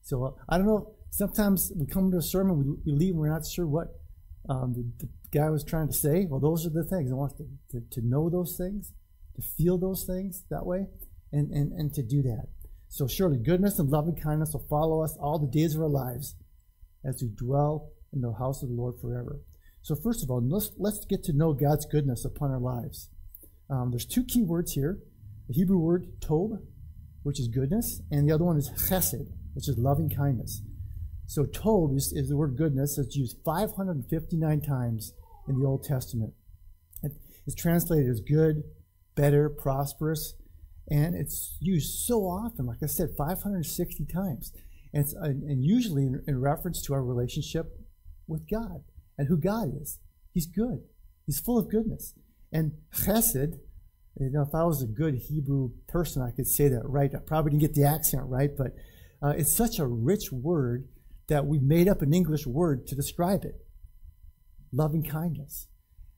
So, 0.00 0.24
uh, 0.24 0.30
I 0.48 0.56
don't 0.56 0.66
know, 0.66 0.94
sometimes 1.14 1.72
we 1.76 1.86
come 1.86 2.10
to 2.10 2.18
a 2.18 2.22
sermon, 2.22 2.58
we, 2.58 2.92
we 2.92 2.98
leave, 2.98 3.10
and 3.12 3.20
we're 3.20 3.28
not 3.28 3.46
sure 3.46 3.66
what 3.66 3.88
um, 4.48 4.74
the, 4.74 5.06
the, 5.06 5.08
guy 5.32 5.50
was 5.50 5.64
trying 5.64 5.88
to 5.88 5.92
say? 5.92 6.26
Well, 6.28 6.38
those 6.38 6.64
are 6.64 6.70
the 6.70 6.84
things. 6.84 7.10
I 7.10 7.14
want 7.16 7.36
to, 7.38 7.46
to, 7.72 7.80
to 7.90 8.06
know 8.06 8.30
those 8.30 8.56
things, 8.56 8.92
to 9.34 9.42
feel 9.42 9.78
those 9.78 10.04
things 10.04 10.44
that 10.48 10.64
way, 10.64 10.86
and, 11.32 11.50
and, 11.50 11.72
and 11.72 11.92
to 11.94 12.04
do 12.04 12.22
that. 12.22 12.46
So 12.88 13.08
surely 13.08 13.38
goodness 13.38 13.80
and 13.80 13.90
loving 13.90 14.14
kindness 14.14 14.52
will 14.52 14.64
follow 14.70 15.02
us 15.02 15.16
all 15.20 15.40
the 15.40 15.50
days 15.50 15.74
of 15.74 15.80
our 15.80 15.88
lives 15.88 16.36
as 17.04 17.20
we 17.20 17.30
dwell 17.30 17.90
in 18.12 18.20
the 18.20 18.32
house 18.34 18.62
of 18.62 18.68
the 18.68 18.76
Lord 18.76 18.94
forever. 19.00 19.40
So 19.82 19.96
first 19.96 20.22
of 20.22 20.30
all, 20.30 20.40
let's, 20.40 20.70
let's 20.78 21.04
get 21.04 21.24
to 21.24 21.32
know 21.32 21.52
God's 21.52 21.84
goodness 21.84 22.24
upon 22.24 22.52
our 22.52 22.60
lives. 22.60 23.10
Um, 23.68 23.90
there's 23.90 24.06
two 24.06 24.22
key 24.22 24.44
words 24.44 24.74
here. 24.74 25.00
The 25.48 25.54
Hebrew 25.54 25.78
word 25.78 26.06
tov, 26.20 26.60
which 27.24 27.40
is 27.40 27.48
goodness, 27.48 28.02
and 28.08 28.28
the 28.28 28.32
other 28.32 28.44
one 28.44 28.56
is 28.56 28.70
chesed, 28.70 29.32
which 29.54 29.68
is 29.68 29.76
loving 29.76 30.10
kindness. 30.10 30.62
So 31.26 31.44
tov 31.44 31.96
is, 31.96 32.12
is 32.12 32.28
the 32.28 32.36
word 32.36 32.56
goodness. 32.56 32.98
It's 32.98 33.16
used 33.16 33.38
559 33.44 34.60
times 34.60 35.14
in 35.48 35.58
the 35.58 35.66
Old 35.66 35.84
Testament. 35.84 36.34
It's 37.46 37.54
translated 37.54 38.10
as 38.10 38.20
good, 38.20 38.62
better, 39.14 39.48
prosperous, 39.48 40.34
and 40.90 41.14
it's 41.14 41.56
used 41.60 42.04
so 42.06 42.22
often, 42.22 42.66
like 42.66 42.78
I 42.82 42.86
said, 42.86 43.10
560 43.16 44.06
times. 44.06 44.52
And, 44.92 45.06
and 45.22 45.64
usually 45.64 46.02
in, 46.02 46.22
in 46.26 46.40
reference 46.40 46.80
to 46.82 46.94
our 46.94 47.02
relationship 47.02 47.78
with 48.26 48.48
God 48.48 48.84
and 49.18 49.28
who 49.28 49.36
God 49.36 49.72
is. 49.80 49.98
He's 50.32 50.46
good. 50.46 50.82
He's 51.26 51.40
full 51.40 51.58
of 51.58 51.70
goodness. 51.70 52.14
And 52.52 52.72
chesed, 52.94 53.58
you 54.20 54.30
know, 54.30 54.42
if 54.42 54.54
I 54.54 54.64
was 54.64 54.82
a 54.82 54.86
good 54.86 55.16
Hebrew 55.16 55.70
person, 55.88 56.22
I 56.22 56.30
could 56.30 56.46
say 56.46 56.68
that 56.68 56.82
right. 56.84 57.10
I 57.14 57.18
probably 57.18 57.50
didn't 57.50 57.62
get 57.62 57.74
the 57.74 57.84
accent 57.84 58.22
right, 58.26 58.50
but 58.56 58.74
uh, 59.22 59.30
it's 59.30 59.54
such 59.54 59.78
a 59.78 59.86
rich 59.86 60.30
word 60.30 60.86
that 61.28 61.46
we 61.46 61.58
made 61.58 61.88
up 61.88 62.02
an 62.02 62.12
English 62.12 62.46
word 62.46 62.86
to 62.86 62.94
describe 62.94 63.44
it 63.44 63.64
loving 64.72 65.02
kindness. 65.02 65.68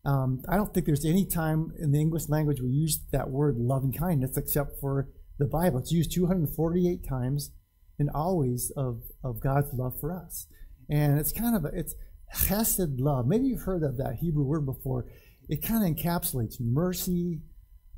Um, 0.04 0.42
I 0.48 0.56
don't 0.56 0.72
think 0.72 0.86
there's 0.86 1.04
any 1.04 1.26
time 1.26 1.72
in 1.78 1.90
the 1.92 2.00
English 2.00 2.28
language 2.28 2.60
we 2.60 2.70
use 2.70 3.00
that 3.12 3.30
word 3.30 3.56
loving 3.58 3.92
kindness 3.92 4.36
except 4.36 4.80
for 4.80 5.08
the 5.38 5.46
Bible. 5.46 5.78
It's 5.78 5.92
used 5.92 6.12
248 6.12 7.06
times 7.06 7.50
and 7.98 8.08
always 8.14 8.72
of, 8.76 9.02
of 9.24 9.40
God's 9.40 9.72
love 9.74 9.98
for 10.00 10.12
us. 10.12 10.46
And 10.88 11.18
it's 11.18 11.32
kind 11.32 11.56
of 11.56 11.64
a, 11.64 11.68
it's 11.68 11.94
chesed 12.34 12.96
love. 12.98 13.26
Maybe 13.26 13.46
you've 13.46 13.62
heard 13.62 13.82
of 13.82 13.96
that 13.96 14.16
Hebrew 14.20 14.44
word 14.44 14.64
before. 14.64 15.06
It 15.48 15.62
kind 15.62 15.84
of 15.84 15.96
encapsulates 15.96 16.56
mercy, 16.60 17.40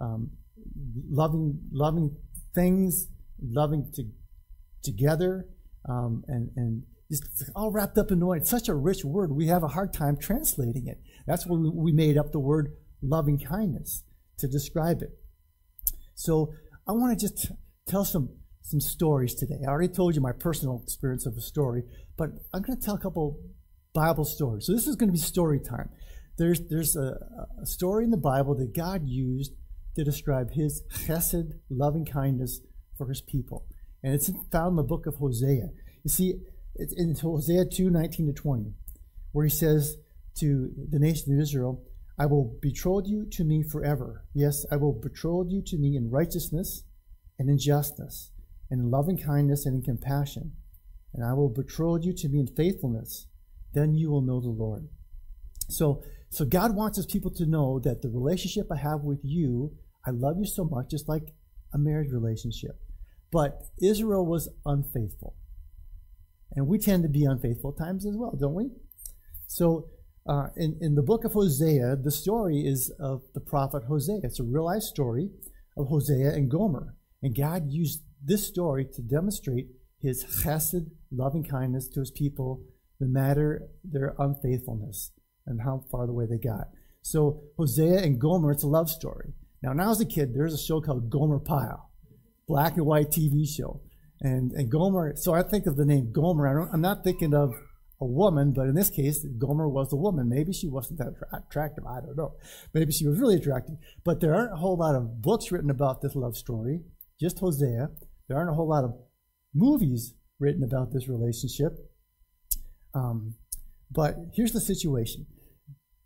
um, 0.00 0.30
loving, 1.10 1.60
loving 1.72 2.16
things, 2.54 3.08
loving 3.42 3.90
to, 3.94 4.04
together, 4.82 5.46
um, 5.88 6.24
and, 6.28 6.50
and 6.56 6.82
it's 7.10 7.50
all 7.56 7.70
wrapped 7.70 7.96
up 7.96 8.10
in 8.10 8.24
one. 8.24 8.38
It's 8.38 8.50
such 8.50 8.68
a 8.68 8.74
rich 8.74 9.04
word. 9.04 9.32
We 9.32 9.46
have 9.46 9.62
a 9.62 9.68
hard 9.68 9.92
time 9.92 10.16
translating 10.16 10.86
it. 10.86 11.00
That's 11.26 11.46
why 11.46 11.58
we 11.58 11.92
made 11.92 12.18
up 12.18 12.32
the 12.32 12.38
word 12.38 12.74
loving 13.02 13.38
kindness 13.38 14.04
to 14.38 14.48
describe 14.48 15.02
it. 15.02 15.10
So 16.14 16.52
I 16.86 16.92
want 16.92 17.18
to 17.18 17.26
just 17.28 17.52
tell 17.86 18.04
some 18.04 18.30
some 18.62 18.80
stories 18.80 19.34
today. 19.34 19.60
I 19.66 19.70
already 19.70 19.92
told 19.92 20.14
you 20.14 20.20
my 20.20 20.32
personal 20.32 20.82
experience 20.84 21.24
of 21.24 21.34
a 21.38 21.40
story, 21.40 21.84
but 22.18 22.30
I'm 22.52 22.60
going 22.60 22.78
to 22.78 22.84
tell 22.84 22.96
a 22.96 23.00
couple 23.00 23.40
Bible 23.94 24.26
stories. 24.26 24.66
So 24.66 24.74
this 24.74 24.86
is 24.86 24.94
going 24.94 25.08
to 25.08 25.12
be 25.12 25.18
story 25.18 25.58
time. 25.58 25.88
There's 26.36 26.60
there's 26.68 26.94
a, 26.94 27.16
a 27.62 27.66
story 27.66 28.04
in 28.04 28.10
the 28.10 28.18
Bible 28.18 28.54
that 28.56 28.74
God 28.76 29.02
used 29.06 29.52
to 29.96 30.04
describe 30.04 30.50
His 30.52 30.82
chesed, 30.92 31.52
loving 31.70 32.04
kindness 32.04 32.60
for 32.98 33.08
His 33.08 33.22
people, 33.22 33.64
and 34.02 34.14
it's 34.14 34.30
found 34.52 34.72
in 34.72 34.76
the 34.76 34.82
book 34.82 35.06
of 35.06 35.16
Hosea. 35.16 35.70
You 36.04 36.10
see, 36.10 36.34
it's 36.74 36.92
in 36.92 37.14
Hosea 37.14 37.64
2 37.66 37.90
19 37.90 38.26
to 38.26 38.32
20, 38.32 38.72
where 39.32 39.44
he 39.44 39.50
says 39.50 39.96
to 40.36 40.70
the 40.90 40.98
nation 40.98 41.34
of 41.34 41.40
Israel, 41.40 41.82
I 42.18 42.26
will 42.26 42.58
betroth 42.60 43.06
you 43.06 43.26
to 43.32 43.44
me 43.44 43.62
forever. 43.62 44.24
Yes, 44.34 44.66
I 44.70 44.76
will 44.76 44.92
betroth 44.92 45.48
you 45.50 45.62
to 45.66 45.76
me 45.76 45.96
in 45.96 46.10
righteousness 46.10 46.84
and 47.38 47.48
in 47.48 47.58
justice, 47.58 48.32
and 48.70 48.80
in 48.80 48.90
loving 48.90 49.16
kindness 49.16 49.66
and 49.66 49.76
in 49.76 49.82
compassion. 49.82 50.52
And 51.14 51.24
I 51.24 51.32
will 51.32 51.48
betroth 51.48 52.04
you 52.04 52.12
to 52.14 52.28
me 52.28 52.40
in 52.40 52.48
faithfulness. 52.48 53.26
Then 53.72 53.94
you 53.94 54.10
will 54.10 54.20
know 54.20 54.40
the 54.40 54.48
Lord. 54.48 54.88
So, 55.68 56.02
so 56.30 56.44
God 56.44 56.74
wants 56.74 56.96
his 56.96 57.06
people 57.06 57.30
to 57.32 57.46
know 57.46 57.78
that 57.80 58.02
the 58.02 58.08
relationship 58.08 58.66
I 58.72 58.76
have 58.76 59.02
with 59.02 59.20
you, 59.22 59.72
I 60.06 60.10
love 60.10 60.36
you 60.38 60.46
so 60.46 60.64
much, 60.64 60.90
just 60.90 61.08
like 61.08 61.34
a 61.72 61.78
marriage 61.78 62.10
relationship. 62.12 62.80
But 63.30 63.62
Israel 63.80 64.26
was 64.26 64.48
unfaithful. 64.66 65.36
And 66.54 66.66
we 66.66 66.78
tend 66.78 67.02
to 67.02 67.08
be 67.08 67.24
unfaithful 67.24 67.72
times 67.72 68.06
as 68.06 68.16
well, 68.16 68.36
don't 68.38 68.54
we? 68.54 68.70
So, 69.46 69.90
uh, 70.28 70.48
in, 70.56 70.76
in 70.80 70.94
the 70.94 71.02
book 71.02 71.24
of 71.24 71.32
Hosea, 71.32 71.96
the 72.02 72.10
story 72.10 72.60
is 72.66 72.92
of 73.00 73.22
the 73.32 73.40
prophet 73.40 73.84
Hosea. 73.84 74.20
It's 74.22 74.40
a 74.40 74.44
real 74.44 74.66
life 74.66 74.82
story 74.82 75.30
of 75.76 75.88
Hosea 75.88 76.32
and 76.34 76.50
Gomer. 76.50 76.94
And 77.22 77.36
God 77.36 77.70
used 77.70 78.02
this 78.22 78.46
story 78.46 78.86
to 78.94 79.02
demonstrate 79.02 79.68
his 80.00 80.24
chesed, 80.24 80.90
loving 81.10 81.44
kindness 81.44 81.88
to 81.88 82.00
his 82.00 82.10
people, 82.10 82.62
no 83.00 83.08
matter 83.08 83.68
their 83.82 84.14
unfaithfulness 84.18 85.12
and 85.46 85.62
how 85.62 85.84
far 85.90 86.06
the 86.06 86.12
way 86.12 86.26
they 86.26 86.38
got. 86.38 86.68
So 87.02 87.42
Hosea 87.56 88.02
and 88.02 88.20
Gomer, 88.20 88.52
it's 88.52 88.64
a 88.64 88.68
love 88.68 88.90
story. 88.90 89.32
Now, 89.62 89.70
when 89.70 89.80
I 89.80 89.88
was 89.88 90.00
a 90.00 90.06
kid, 90.06 90.34
there 90.34 90.44
was 90.44 90.54
a 90.54 90.62
show 90.62 90.80
called 90.80 91.10
Gomer 91.10 91.38
Pyle, 91.38 91.90
black 92.46 92.76
and 92.76 92.86
white 92.86 93.10
TV 93.10 93.48
show. 93.48 93.80
And, 94.20 94.52
and 94.52 94.70
Gomer, 94.70 95.14
so 95.16 95.34
I 95.34 95.42
think 95.42 95.66
of 95.66 95.76
the 95.76 95.84
name 95.84 96.12
Gomer. 96.12 96.68
I 96.68 96.74
am 96.74 96.80
not 96.80 97.04
thinking 97.04 97.34
of 97.34 97.54
a 98.00 98.06
woman, 98.06 98.52
but 98.52 98.66
in 98.66 98.74
this 98.74 98.90
case, 98.90 99.24
Gomer 99.38 99.68
was 99.68 99.92
a 99.92 99.96
woman. 99.96 100.28
Maybe 100.28 100.52
she 100.52 100.68
wasn't 100.68 100.98
that 100.98 101.14
attractive. 101.32 101.84
I 101.86 102.00
don't 102.00 102.16
know. 102.16 102.34
Maybe 102.74 102.92
she 102.92 103.06
was 103.06 103.18
really 103.18 103.36
attractive. 103.36 103.76
But 104.04 104.20
there 104.20 104.34
aren't 104.34 104.52
a 104.52 104.56
whole 104.56 104.76
lot 104.76 104.94
of 104.94 105.20
books 105.20 105.50
written 105.50 105.70
about 105.70 106.02
this 106.02 106.14
love 106.14 106.36
story, 106.36 106.80
just 107.20 107.38
Hosea. 107.38 107.90
There 108.28 108.36
aren't 108.36 108.50
a 108.50 108.54
whole 108.54 108.68
lot 108.68 108.84
of 108.84 108.94
movies 109.54 110.14
written 110.38 110.62
about 110.62 110.92
this 110.92 111.08
relationship. 111.08 111.72
Um, 112.94 113.34
but 113.90 114.16
here's 114.34 114.52
the 114.52 114.60
situation. 114.60 115.26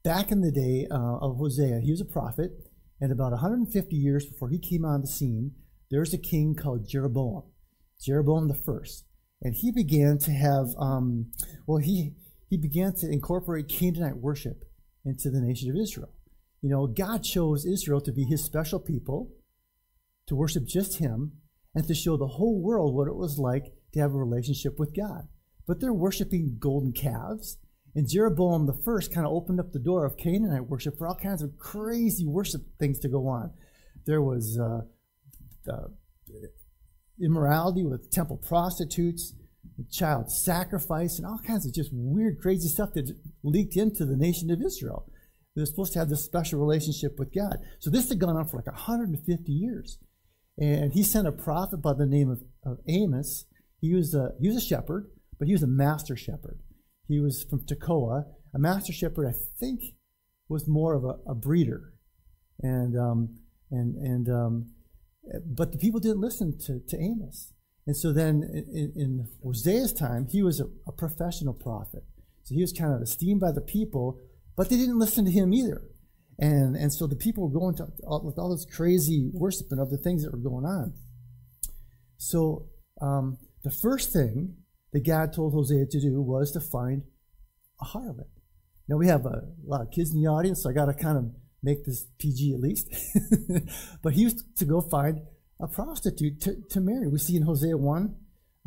Back 0.04 0.32
in 0.32 0.40
the 0.40 0.52
day 0.52 0.86
uh, 0.90 1.18
of 1.18 1.36
Hosea, 1.36 1.80
he 1.80 1.90
was 1.90 2.00
a 2.00 2.06
prophet, 2.06 2.50
and 3.00 3.12
about 3.12 3.32
150 3.32 3.94
years 3.96 4.26
before 4.26 4.48
he 4.48 4.58
came 4.58 4.84
on 4.84 5.00
the 5.00 5.06
scene, 5.06 5.52
there's 5.90 6.14
a 6.14 6.18
king 6.18 6.54
called 6.54 6.88
Jeroboam, 6.88 7.44
Jeroboam 8.04 8.48
the 8.48 8.54
first 8.54 9.04
and 9.42 9.54
he 9.54 9.72
began 9.72 10.18
to 10.18 10.30
have, 10.30 10.68
um, 10.78 11.32
well, 11.66 11.78
he 11.78 12.12
he 12.48 12.56
began 12.56 12.92
to 12.96 13.10
incorporate 13.10 13.68
Canaanite 13.68 14.18
worship 14.18 14.64
into 15.04 15.30
the 15.30 15.40
nation 15.40 15.70
of 15.70 15.76
Israel. 15.76 16.10
You 16.60 16.70
know, 16.70 16.86
God 16.86 17.24
chose 17.24 17.66
Israel 17.66 18.00
to 18.02 18.12
be 18.12 18.24
His 18.24 18.44
special 18.44 18.78
people, 18.78 19.30
to 20.28 20.36
worship 20.36 20.64
just 20.66 20.98
Him, 20.98 21.32
and 21.74 21.86
to 21.88 21.94
show 21.94 22.16
the 22.16 22.26
whole 22.26 22.60
world 22.60 22.94
what 22.94 23.08
it 23.08 23.16
was 23.16 23.38
like 23.38 23.72
to 23.94 24.00
have 24.00 24.12
a 24.12 24.18
relationship 24.18 24.78
with 24.78 24.94
God. 24.94 25.28
But 25.66 25.80
they're 25.80 25.92
worshiping 25.92 26.56
golden 26.60 26.92
calves. 26.92 27.58
And 27.94 28.08
Jeroboam 28.08 28.66
the 28.66 28.80
first 28.84 29.12
kind 29.12 29.26
of 29.26 29.32
opened 29.32 29.60
up 29.60 29.72
the 29.72 29.78
door 29.78 30.06
of 30.06 30.16
Canaanite 30.16 30.68
worship 30.68 30.96
for 30.96 31.06
all 31.06 31.14
kinds 31.14 31.42
of 31.42 31.58
crazy 31.58 32.26
worship 32.26 32.62
things 32.78 32.98
to 33.00 33.08
go 33.08 33.26
on. 33.28 33.52
There 34.06 34.22
was 34.22 34.58
uh, 34.58 34.82
uh, 35.70 35.88
immorality 37.22 37.82
with 37.84 38.10
temple 38.10 38.36
prostitutes, 38.36 39.34
child 39.90 40.30
sacrifice, 40.30 41.18
and 41.18 41.26
all 41.26 41.40
kinds 41.46 41.66
of 41.66 41.74
just 41.74 41.90
weird, 41.92 42.38
crazy 42.40 42.68
stuff 42.68 42.92
that 42.94 43.14
leaked 43.42 43.76
into 43.76 44.04
the 44.04 44.16
nation 44.16 44.50
of 44.50 44.60
Israel. 44.60 45.10
They're 45.54 45.66
supposed 45.66 45.92
to 45.94 45.98
have 45.98 46.08
this 46.08 46.24
special 46.24 46.60
relationship 46.60 47.18
with 47.18 47.34
God. 47.34 47.58
So 47.78 47.90
this 47.90 48.08
had 48.08 48.18
gone 48.18 48.36
on 48.36 48.48
for 48.48 48.56
like 48.56 48.66
150 48.66 49.52
years. 49.52 49.98
And 50.58 50.92
he 50.92 51.02
sent 51.02 51.28
a 51.28 51.32
prophet 51.32 51.78
by 51.78 51.94
the 51.94 52.06
name 52.06 52.30
of, 52.30 52.42
of 52.64 52.78
Amos. 52.88 53.46
He 53.80 53.94
was, 53.94 54.14
a, 54.14 54.32
he 54.40 54.48
was 54.48 54.56
a 54.56 54.66
shepherd, 54.66 55.10
but 55.38 55.48
he 55.48 55.52
was 55.52 55.62
a 55.62 55.68
master 55.68 56.16
shepherd. 56.16 56.60
He 57.08 57.20
was 57.20 57.44
from 57.48 57.60
Tekoa. 57.60 58.24
A 58.54 58.58
master 58.58 58.92
shepherd, 58.92 59.26
I 59.26 59.34
think, 59.58 59.80
was 60.48 60.68
more 60.68 60.94
of 60.94 61.04
a, 61.04 61.30
a 61.30 61.34
breeder. 61.34 61.92
And, 62.60 62.96
um, 62.98 63.38
and, 63.70 63.96
and 63.96 64.28
um, 64.28 64.66
but 65.44 65.72
the 65.72 65.78
people 65.78 66.00
didn't 66.00 66.20
listen 66.20 66.58
to, 66.66 66.80
to 66.88 67.00
Amos. 67.00 67.52
And 67.86 67.96
so 67.96 68.12
then 68.12 68.42
in, 68.72 68.92
in 68.94 69.28
Hosea's 69.42 69.92
time, 69.92 70.26
he 70.30 70.42
was 70.42 70.60
a, 70.60 70.66
a, 70.86 70.92
professional 70.92 71.54
prophet. 71.54 72.04
So 72.44 72.54
he 72.54 72.60
was 72.60 72.72
kind 72.72 72.92
of 72.94 73.02
esteemed 73.02 73.40
by 73.40 73.52
the 73.52 73.60
people, 73.60 74.20
but 74.56 74.68
they 74.68 74.76
didn't 74.76 74.98
listen 74.98 75.24
to 75.24 75.30
him 75.30 75.52
either. 75.52 75.82
And, 76.38 76.76
and 76.76 76.92
so 76.92 77.06
the 77.06 77.16
people 77.16 77.48
were 77.48 77.58
going 77.58 77.76
to 77.76 77.88
with 78.22 78.38
all 78.38 78.50
this 78.50 78.64
crazy 78.64 79.30
worship 79.32 79.66
and 79.70 79.80
other 79.80 79.96
things 79.96 80.22
that 80.24 80.32
were 80.32 80.38
going 80.38 80.64
on. 80.64 80.94
So 82.16 82.66
um, 83.00 83.38
the 83.62 83.70
first 83.70 84.12
thing 84.12 84.56
that 84.92 85.06
God 85.06 85.32
told 85.32 85.52
Hosea 85.52 85.86
to 85.86 86.00
do 86.00 86.20
was 86.20 86.52
to 86.52 86.60
find 86.60 87.02
a 87.80 87.84
harlot. 87.84 88.28
Now 88.88 88.96
we 88.96 89.08
have 89.08 89.26
a 89.26 89.42
lot 89.64 89.80
of 89.80 89.90
kids 89.90 90.12
in 90.12 90.20
the 90.20 90.28
audience, 90.28 90.62
so 90.62 90.70
I 90.70 90.72
got 90.72 90.86
to 90.86 90.94
kind 90.94 91.18
of 91.18 91.30
make 91.62 91.84
this 91.84 92.06
PG 92.18 92.54
at 92.54 92.60
least. 92.60 92.92
but 94.02 94.14
he 94.14 94.22
used 94.22 94.56
to 94.56 94.64
go 94.64 94.80
find 94.80 95.20
a 95.60 95.68
prostitute 95.68 96.40
to, 96.42 96.56
to 96.70 96.80
marry. 96.80 97.08
We 97.08 97.18
see 97.18 97.36
in 97.36 97.42
Hosea 97.42 97.76
1, 97.76 98.14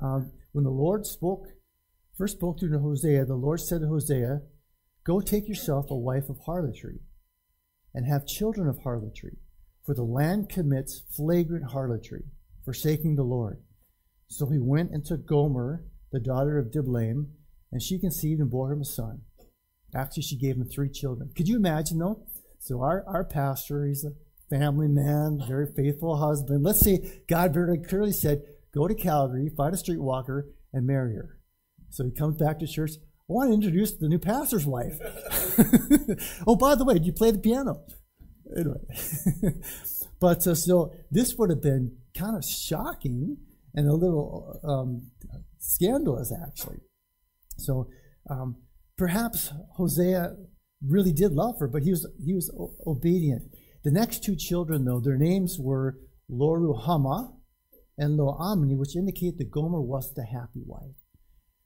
um, 0.02 0.32
when 0.54 0.64
the 0.64 0.70
Lord 0.70 1.06
spoke, 1.06 1.48
first 2.18 2.38
spoke 2.38 2.60
to 2.60 2.80
Hosea, 2.80 3.26
the 3.26 3.36
Lord 3.36 3.60
said 3.60 3.82
to 3.82 3.88
Hosea, 3.88 4.42
Go 5.04 5.20
take 5.22 5.48
yourself 5.48 5.92
a 5.92 5.96
wife 5.96 6.30
of 6.30 6.40
harlotry 6.46 7.00
and 7.94 8.08
have 8.08 8.26
children 8.26 8.68
of 8.68 8.80
harlotry, 8.84 9.38
for 9.86 9.94
the 9.94 10.04
land 10.04 10.50
commits 10.50 11.04
flagrant 11.16 11.72
harlotry, 11.72 12.24
forsaking 12.64 13.16
the 13.16 13.24
Lord. 13.24 13.62
So 14.28 14.48
he 14.48 14.58
went 14.58 14.92
and 14.92 15.06
took 15.06 15.26
Gomer, 15.26 15.86
the 16.12 16.20
daughter 16.20 16.58
of 16.58 16.72
Diblaim, 16.72 17.28
and 17.72 17.82
she 17.82 18.00
conceived 18.00 18.42
and 18.42 18.50
bore 18.50 18.72
him 18.72 18.82
a 18.82 18.86
son. 18.86 19.22
After 19.94 20.22
she 20.22 20.38
gave 20.38 20.56
him 20.56 20.68
three 20.68 20.90
children. 20.90 21.32
Could 21.36 21.48
you 21.48 21.56
imagine, 21.56 22.00
though? 22.00 22.26
So 22.66 22.82
our, 22.82 23.04
our 23.06 23.24
pastor, 23.24 23.86
he's 23.86 24.04
a 24.04 24.14
family 24.50 24.88
man, 24.88 25.40
very 25.48 25.68
faithful 25.68 26.18
husband. 26.18 26.64
Let's 26.64 26.80
say 26.80 27.22
God 27.28 27.54
very 27.54 27.78
clearly 27.78 28.12
said, 28.12 28.42
go 28.74 28.88
to 28.88 28.96
Calgary, 28.96 29.52
find 29.56 29.76
a 29.76 29.78
streetwalker, 29.78 30.46
and 30.74 30.88
marry 30.88 31.14
her. 31.14 31.38
So 31.92 32.06
he 32.06 32.10
comes 32.10 32.38
back 32.38 32.58
to 32.58 32.68
church. 32.68 32.94
I 32.98 33.00
want 33.28 33.52
to 33.52 33.54
introduce 33.54 33.92
the 33.94 34.10
new 34.10 34.18
pastor's 34.18 34.66
wife. 34.66 34.98
oh, 36.48 36.56
by 36.56 36.74
the 36.74 36.84
way, 36.84 36.98
do 36.98 37.06
you 37.06 37.14
play 37.14 37.30
the 37.30 37.38
piano? 37.38 37.84
Anyway. 38.58 38.82
but 40.20 40.48
uh, 40.48 40.56
so 40.56 40.92
this 41.12 41.36
would 41.36 41.52
have 41.52 41.62
been 41.62 41.98
kind 42.18 42.36
of 42.36 42.44
shocking 42.44 43.38
and 43.76 43.88
a 43.88 43.94
little 43.94 44.60
um, 44.64 45.12
scandalous, 45.60 46.34
actually. 46.44 46.80
So 47.60 47.90
um, 48.28 48.56
perhaps 48.98 49.54
Hosea 49.76 50.36
really 50.88 51.12
did 51.12 51.32
love 51.32 51.60
her, 51.60 51.68
but 51.68 51.84
he 51.84 51.92
was 51.92 52.08
he 52.24 52.34
was 52.34 52.52
obedient. 52.86 53.44
The 53.84 53.92
next 53.92 54.24
two 54.24 54.36
children, 54.36 54.86
though, 54.86 55.00
their 55.00 55.18
names 55.18 55.58
were 55.60 55.98
Loruhamah 56.30 57.34
and 57.98 58.18
Lo-ammi, 58.18 58.76
which 58.76 58.96
indicate 58.96 59.38
that 59.38 59.52
Gomer 59.52 59.82
was 59.82 60.14
the 60.14 60.26
happy 60.26 60.64
wife, 60.66 60.96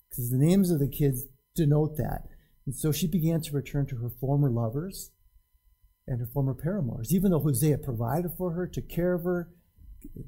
because 0.09 0.29
the 0.29 0.37
names 0.37 0.69
of 0.69 0.79
the 0.79 0.89
kids 0.89 1.25
denote 1.55 1.97
that. 1.97 2.23
And 2.65 2.75
so 2.75 2.91
she 2.91 3.07
began 3.07 3.41
to 3.41 3.55
return 3.55 3.87
to 3.87 3.95
her 3.97 4.09
former 4.09 4.49
lovers 4.49 5.11
and 6.07 6.19
her 6.19 6.27
former 6.27 6.53
paramours, 6.53 7.13
even 7.13 7.31
though 7.31 7.39
Hosea 7.39 7.77
provided 7.79 8.31
for 8.37 8.51
her, 8.51 8.67
took 8.67 8.89
care 8.89 9.13
of 9.13 9.23
her. 9.23 9.49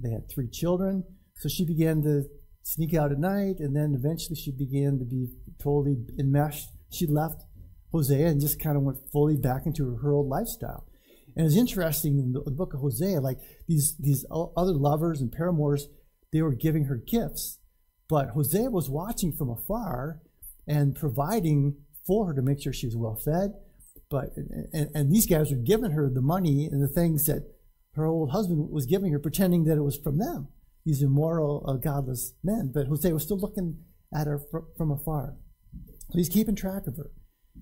They 0.01 0.11
had 0.11 0.29
three 0.29 0.47
children, 0.47 1.03
so 1.35 1.49
she 1.49 1.65
began 1.65 2.01
to 2.03 2.23
sneak 2.63 2.93
out 2.93 3.11
at 3.11 3.19
night, 3.19 3.59
and 3.59 3.75
then 3.75 3.95
eventually 3.95 4.35
she 4.35 4.51
began 4.51 4.97
to 4.99 5.05
be 5.05 5.27
totally 5.61 5.97
enmeshed. 6.19 6.69
She 6.91 7.05
left 7.05 7.43
Hosea 7.91 8.27
and 8.27 8.41
just 8.41 8.61
kind 8.61 8.77
of 8.77 8.83
went 8.83 8.99
fully 9.11 9.37
back 9.37 9.65
into 9.65 9.95
her 9.97 10.13
old 10.13 10.27
lifestyle. 10.27 10.87
And 11.35 11.45
it's 11.45 11.55
interesting 11.55 12.17
in 12.17 12.33
the, 12.33 12.51
book 12.51 12.73
of 12.73 12.81
Hosea, 12.81 13.21
like 13.21 13.39
these 13.67 13.95
these 13.97 14.25
other 14.31 14.73
lovers 14.73 15.21
and 15.21 15.31
paramours, 15.31 15.87
they 16.33 16.41
were 16.41 16.53
giving 16.53 16.85
her 16.85 16.97
gifts, 16.97 17.59
but 18.09 18.29
Hosea 18.29 18.69
was 18.69 18.89
watching 18.89 19.31
from 19.31 19.49
afar 19.49 20.19
and 20.67 20.95
providing 20.95 21.77
for 22.05 22.27
her 22.27 22.33
to 22.33 22.41
make 22.41 22.61
sure 22.61 22.73
she 22.73 22.87
was 22.87 22.97
well 22.97 23.15
fed. 23.15 23.53
But 24.09 24.31
and, 24.73 24.89
and 24.93 25.11
these 25.11 25.25
guys 25.25 25.51
were 25.51 25.57
giving 25.57 25.91
her 25.91 26.09
the 26.09 26.21
money 26.21 26.67
and 26.69 26.83
the 26.83 26.93
things 26.93 27.25
that 27.27 27.47
her 27.93 28.05
old 28.05 28.31
husband 28.31 28.69
was 28.69 28.85
giving 28.85 29.11
her, 29.11 29.19
pretending 29.19 29.63
that 29.65 29.77
it 29.77 29.83
was 29.83 29.97
from 29.97 30.17
them. 30.17 30.49
These 30.85 31.01
immoral, 31.01 31.63
uh, 31.67 31.73
godless 31.73 32.33
men. 32.43 32.71
But 32.73 32.87
Hosea 32.87 33.13
was 33.13 33.23
still 33.23 33.39
looking 33.39 33.77
at 34.13 34.27
her 34.27 34.39
fr- 34.39 34.59
from 34.77 34.91
afar. 34.91 35.35
So 36.11 36.17
he's 36.17 36.29
keeping 36.29 36.55
track 36.55 36.87
of 36.87 36.97
her. 36.97 37.11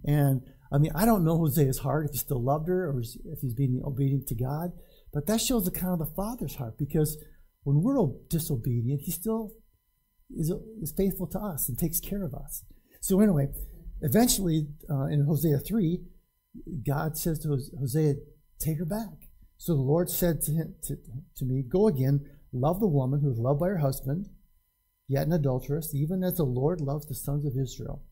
And 0.04 0.42
I 0.72 0.78
mean, 0.78 0.92
I 0.96 1.06
don't 1.06 1.26
know 1.26 1.38
Hosea's 1.38 1.80
heart, 1.80 2.06
if 2.06 2.12
he 2.12 2.18
still 2.18 2.44
loved 2.44 2.68
her 2.68 2.90
or 2.90 3.02
if 3.02 3.40
he's 3.42 3.54
being 3.54 3.82
obedient 3.84 4.28
to 4.28 4.36
God, 4.36 4.72
but 5.12 5.26
that 5.28 5.42
shows 5.42 5.66
the 5.66 5.72
kind 5.72 5.94
of 5.94 6.00
the 6.00 6.14
Father's 6.16 6.56
heart 6.56 6.78
because 6.78 7.18
when 7.64 7.82
we're 7.82 8.08
disobedient, 8.30 9.02
he 9.02 9.12
still 9.12 9.52
is, 10.36 10.54
is 10.82 10.94
faithful 10.96 11.28
to 11.28 11.40
us 11.40 11.68
and 11.68 11.78
takes 11.78 12.00
care 12.00 12.24
of 12.24 12.34
us. 12.34 12.64
So, 13.02 13.20
anyway, 13.20 13.48
eventually 14.02 14.68
uh, 14.90 15.06
in 15.06 15.26
Hosea 15.26 15.60
3, 15.60 16.02
God 16.86 17.18
says 17.18 17.40
to 17.40 17.58
Hosea, 17.80 18.16
Take 18.60 18.80
her 18.80 18.86
back. 18.86 19.30
So 19.58 19.74
the 19.74 19.82
Lord 19.82 20.10
said 20.10 20.42
to, 20.42 20.52
him, 20.52 20.76
to, 20.84 20.96
to 21.38 21.46
me, 21.46 21.64
Go 21.68 21.88
again, 21.88 22.26
love 22.54 22.80
the 22.80 22.88
woman 22.88 23.22
who 23.22 23.32
is 23.32 23.40
loved 23.40 23.60
by 23.60 23.70
her 23.70 23.78
husband, 23.80 24.28
yet 25.08 25.28
an 25.28 25.34
adulteress, 25.34 25.94
even 25.96 26.24
as 26.24 26.38
the 26.38 26.44
Lord 26.44 26.82
loves 26.82 27.08
the 27.08 27.16
sons 27.16 27.46
of 27.46 27.54
Israel 27.60 28.04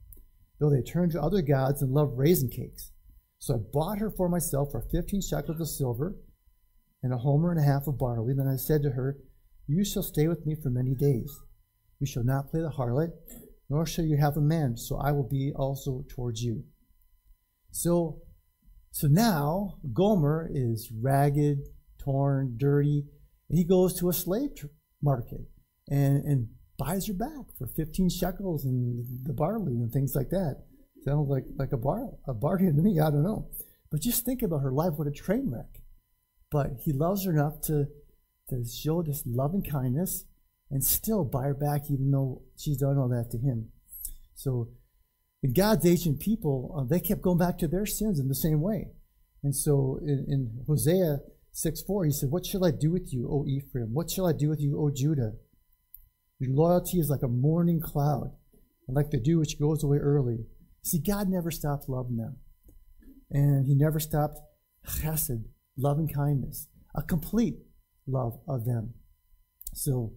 though 0.60 0.70
they 0.70 0.82
turned 0.82 1.12
to 1.12 1.22
other 1.22 1.42
gods 1.42 1.82
and 1.82 1.92
loved 1.92 2.18
raisin 2.18 2.50
cakes. 2.50 2.92
So 3.40 3.56
I 3.56 3.58
bought 3.58 4.00
her 4.00 4.10
for 4.10 4.30
myself 4.30 4.72
for 4.72 4.82
fifteen 4.82 5.22
shekels 5.22 5.62
of 5.62 5.68
silver 5.68 6.16
and 7.04 7.14
a 7.14 7.18
homer 7.18 7.52
and 7.52 7.60
a 7.60 7.64
half 7.64 7.88
of 7.88 7.98
barley. 7.98 8.34
Then 8.36 8.48
I 8.48 8.56
said 8.56 8.82
to 8.84 8.92
her, 8.92 9.18
You 9.68 9.86
shall 9.86 10.04
stay 10.04 10.28
with 10.28 10.46
me 10.46 10.56
for 10.56 10.70
many 10.70 10.96
days. 10.96 11.32
You 12.00 12.08
shall 12.08 12.24
not 12.24 12.50
play 12.50 12.62
the 12.62 12.70
harlot, 12.70 13.12
nor 13.70 13.86
shall 13.86 14.06
you 14.06 14.18
have 14.18 14.38
a 14.38 14.42
man, 14.42 14.78
so 14.78 14.98
I 14.98 15.12
will 15.12 15.28
be 15.28 15.52
also 15.56 16.06
towards 16.10 16.42
you. 16.42 16.64
So, 17.72 18.22
so 18.92 19.08
now 19.08 19.78
Gomer 19.94 20.50
is 20.52 20.92
ragged, 20.92 21.60
torn, 22.00 22.56
dirty, 22.58 23.06
and 23.50 23.58
he 23.58 23.64
goes 23.64 24.00
to 24.00 24.10
a 24.10 24.14
slave 24.14 24.52
market. 25.02 25.42
and, 25.90 26.24
and 26.24 26.48
buys 26.78 27.08
her 27.08 27.14
back 27.14 27.46
for 27.58 27.68
15 27.68 28.10
shekels 28.10 28.66
and 28.66 29.06
the 29.26 29.34
barley 29.34 29.74
and 29.74 29.92
things 29.92 30.16
like 30.16 30.30
that. 30.30 30.64
Sounds 31.04 31.30
like, 31.30 31.46
like 31.58 31.72
a, 31.72 31.78
bar, 31.78 32.10
a 32.28 32.34
bargain 32.34 32.76
to 32.76 32.82
me, 32.82 33.00
I 33.00 33.10
don't 33.10 33.24
know. 33.24 33.48
But 33.90 34.02
just 34.02 34.26
think 34.26 34.42
about 34.42 34.62
her 34.62 34.72
life, 34.72 34.94
what 34.96 35.08
a 35.08 35.12
train 35.12 35.50
wreck. 35.50 35.82
But 36.52 36.78
he 36.82 36.92
loves 36.92 37.26
her 37.26 37.32
enough 37.32 37.62
to, 37.62 37.88
to 38.50 38.64
show 38.66 39.02
this 39.02 39.24
loving 39.26 39.64
kindness 39.64 40.26
and 40.70 40.84
still 40.84 41.24
buy 41.24 41.44
her 41.44 41.54
back, 41.54 41.90
even 41.90 42.12
though 42.12 42.42
she's 42.58 42.78
done 42.78 42.98
all 42.98 43.10
that 43.10 43.32
to 43.32 43.38
him. 43.38 43.72
So, 44.36 44.70
in 45.44 45.54
God's 45.54 45.86
ancient 45.86 46.20
people, 46.20 46.76
uh, 46.78 46.84
they 46.84 47.00
kept 47.00 47.22
going 47.22 47.38
back 47.38 47.58
to 47.60 47.68
their 47.68 47.86
sins 47.86 48.20
in 48.20 48.28
the 48.28 48.36
same 48.36 48.62
way. 48.62 48.90
And 49.44 49.56
so, 49.56 50.00
in, 50.02 50.26
in 50.28 50.64
Hosea 50.68 51.20
6 51.54 51.82
4, 51.84 52.06
he 52.06 52.12
said, 52.12 52.32
What 52.32 52.46
shall 52.46 52.66
I 52.66 52.72
do 52.72 52.92
with 52.92 53.14
you, 53.14 53.30
O 53.30 53.46
Ephraim? 53.48 53.94
What 53.94 54.12
shall 54.12 54.28
I 54.28 54.34
do 54.34 54.50
with 54.50 54.60
you, 54.60 54.80
O 54.80 54.92
Judah? 54.94 55.34
Your 56.40 56.54
loyalty 56.54 57.00
is 57.00 57.10
like 57.10 57.24
a 57.24 57.28
morning 57.28 57.82
cloud, 57.82 58.32
like 58.88 59.10
the 59.10 59.20
dew 59.20 59.40
which 59.40 59.60
goes 59.60 59.84
away 59.84 59.98
early. 59.98 60.46
See, 60.84 61.00
God 61.00 61.30
never 61.30 61.52
stopped 61.52 61.90
loving 61.90 62.18
them. 62.18 62.38
And 63.32 63.66
He 63.66 63.76
never 63.76 64.00
stopped 64.00 64.40
chesed, 64.88 65.44
loving 65.78 66.08
kindness, 66.08 66.68
a 66.96 67.02
complete 67.02 67.58
love 68.08 68.40
of 68.48 68.66
them. 68.66 68.94
So, 69.74 70.14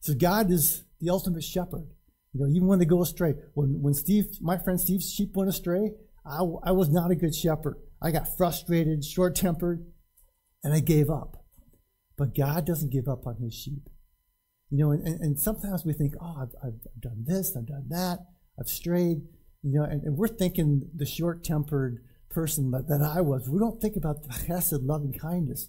so 0.00 0.14
God 0.14 0.50
is 0.50 0.84
the 1.00 1.10
ultimate 1.10 1.44
shepherd. 1.44 1.86
You 2.32 2.40
know, 2.40 2.50
even 2.50 2.68
when 2.68 2.78
they 2.78 2.84
go 2.84 3.02
astray. 3.02 3.34
When, 3.54 3.82
when 3.82 3.94
Steve, 3.94 4.24
my 4.40 4.58
friend 4.58 4.80
Steve's 4.80 5.10
sheep 5.10 5.30
went 5.34 5.50
astray, 5.50 5.92
I, 6.24 6.38
I 6.64 6.72
was 6.72 6.88
not 6.88 7.10
a 7.10 7.16
good 7.16 7.34
shepherd. 7.34 7.76
I 8.00 8.10
got 8.10 8.36
frustrated, 8.36 9.04
short 9.04 9.36
tempered, 9.36 9.84
and 10.64 10.72
I 10.72 10.80
gave 10.80 11.10
up. 11.10 11.44
But 12.16 12.34
God 12.34 12.66
doesn't 12.66 12.92
give 12.92 13.08
up 13.08 13.26
on 13.26 13.36
his 13.36 13.54
sheep. 13.54 13.88
You 14.72 14.78
know, 14.78 14.90
and, 14.92 15.20
and 15.20 15.38
sometimes 15.38 15.84
we 15.84 15.92
think, 15.92 16.14
oh, 16.18 16.36
I've, 16.40 16.54
I've, 16.64 17.00
done 17.02 17.24
this, 17.26 17.54
I've 17.54 17.66
done 17.66 17.84
that, 17.90 18.20
I've 18.58 18.68
strayed, 18.68 19.18
you 19.62 19.78
know, 19.78 19.84
and, 19.84 20.02
and 20.02 20.16
we're 20.16 20.28
thinking 20.28 20.88
the 20.96 21.04
short 21.04 21.44
tempered 21.44 22.02
person 22.30 22.70
that, 22.70 22.88
that 22.88 23.02
I 23.02 23.20
was. 23.20 23.50
We 23.50 23.58
don't 23.58 23.82
think 23.82 23.96
about 23.96 24.22
the 24.22 24.28
chesed, 24.48 24.80
loving 24.80 25.12
kindness 25.12 25.68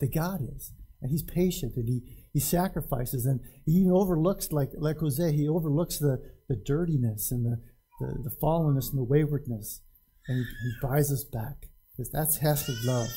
that 0.00 0.14
God 0.14 0.40
is. 0.56 0.72
And 1.02 1.10
he's 1.10 1.22
patient 1.22 1.76
and 1.76 1.86
he, 1.90 2.00
he 2.32 2.40
sacrifices 2.40 3.26
and 3.26 3.40
he 3.66 3.72
even 3.72 3.92
overlooks, 3.92 4.50
like, 4.50 4.70
like 4.78 4.96
Hosea, 4.96 5.30
he 5.30 5.46
overlooks 5.46 5.98
the, 5.98 6.18
the 6.48 6.56
dirtiness 6.56 7.30
and 7.30 7.44
the, 7.44 7.60
the, 8.00 8.30
the 8.30 8.36
fallenness 8.42 8.88
and 8.88 8.98
the 8.98 9.04
waywardness. 9.04 9.82
And 10.26 10.38
he, 10.38 10.44
he 10.44 10.72
buys 10.80 11.12
us 11.12 11.22
back 11.22 11.68
because 11.94 12.10
that's 12.10 12.38
Hesed 12.38 12.82
love. 12.86 13.10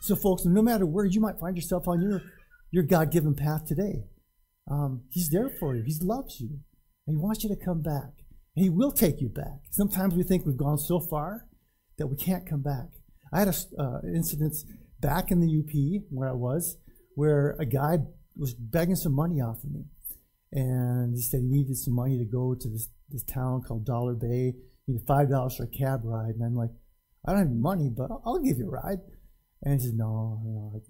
So, 0.00 0.16
folks, 0.16 0.46
no 0.46 0.62
matter 0.62 0.86
where 0.86 1.04
you 1.04 1.20
might 1.20 1.38
find 1.38 1.56
yourself 1.56 1.86
on 1.86 2.00
your 2.00 2.22
your 2.72 2.82
God 2.82 3.12
given 3.12 3.34
path 3.34 3.66
today. 3.66 4.06
Um, 4.68 5.02
he's 5.10 5.30
there 5.30 5.48
for 5.48 5.76
you. 5.76 5.82
He 5.82 5.94
loves 6.00 6.40
you. 6.40 6.58
And 7.06 7.16
He 7.16 7.22
wants 7.22 7.44
you 7.44 7.50
to 7.50 7.64
come 7.64 7.82
back. 7.82 8.24
And 8.56 8.64
He 8.64 8.70
will 8.70 8.90
take 8.90 9.20
you 9.20 9.28
back. 9.28 9.60
Sometimes 9.70 10.14
we 10.14 10.24
think 10.24 10.44
we've 10.44 10.56
gone 10.56 10.78
so 10.78 10.98
far 10.98 11.46
that 11.98 12.08
we 12.08 12.16
can't 12.16 12.48
come 12.48 12.62
back. 12.62 12.88
I 13.32 13.40
had 13.40 13.48
an 13.48 13.54
uh, 13.78 14.00
incident 14.14 14.54
back 15.00 15.30
in 15.30 15.40
the 15.40 15.58
UP 15.60 16.02
where 16.10 16.28
I 16.28 16.34
was 16.34 16.76
where 17.14 17.56
a 17.58 17.66
guy 17.66 17.98
was 18.36 18.54
begging 18.54 18.96
some 18.96 19.14
money 19.14 19.40
off 19.40 19.62
of 19.62 19.70
me. 19.70 19.84
And 20.52 21.14
he 21.14 21.22
said 21.22 21.40
he 21.40 21.48
needed 21.48 21.76
some 21.76 21.94
money 21.94 22.18
to 22.18 22.24
go 22.24 22.54
to 22.54 22.68
this, 22.68 22.88
this 23.10 23.24
town 23.24 23.62
called 23.62 23.84
Dollar 23.84 24.14
Bay. 24.14 24.54
He 24.86 24.92
needed 24.92 25.06
$5 25.06 25.56
for 25.56 25.64
a 25.64 25.66
cab 25.66 26.00
ride. 26.04 26.34
And 26.34 26.44
I'm 26.44 26.54
like, 26.54 26.70
I 27.26 27.32
don't 27.32 27.40
have 27.40 27.50
money, 27.50 27.90
but 27.94 28.10
I'll, 28.10 28.22
I'll 28.24 28.38
give 28.38 28.58
you 28.58 28.68
a 28.68 28.70
ride. 28.70 28.98
And 29.62 29.80
he 29.80 29.86
said, 29.86 29.96
no, 29.96 30.40
no, 30.44 30.82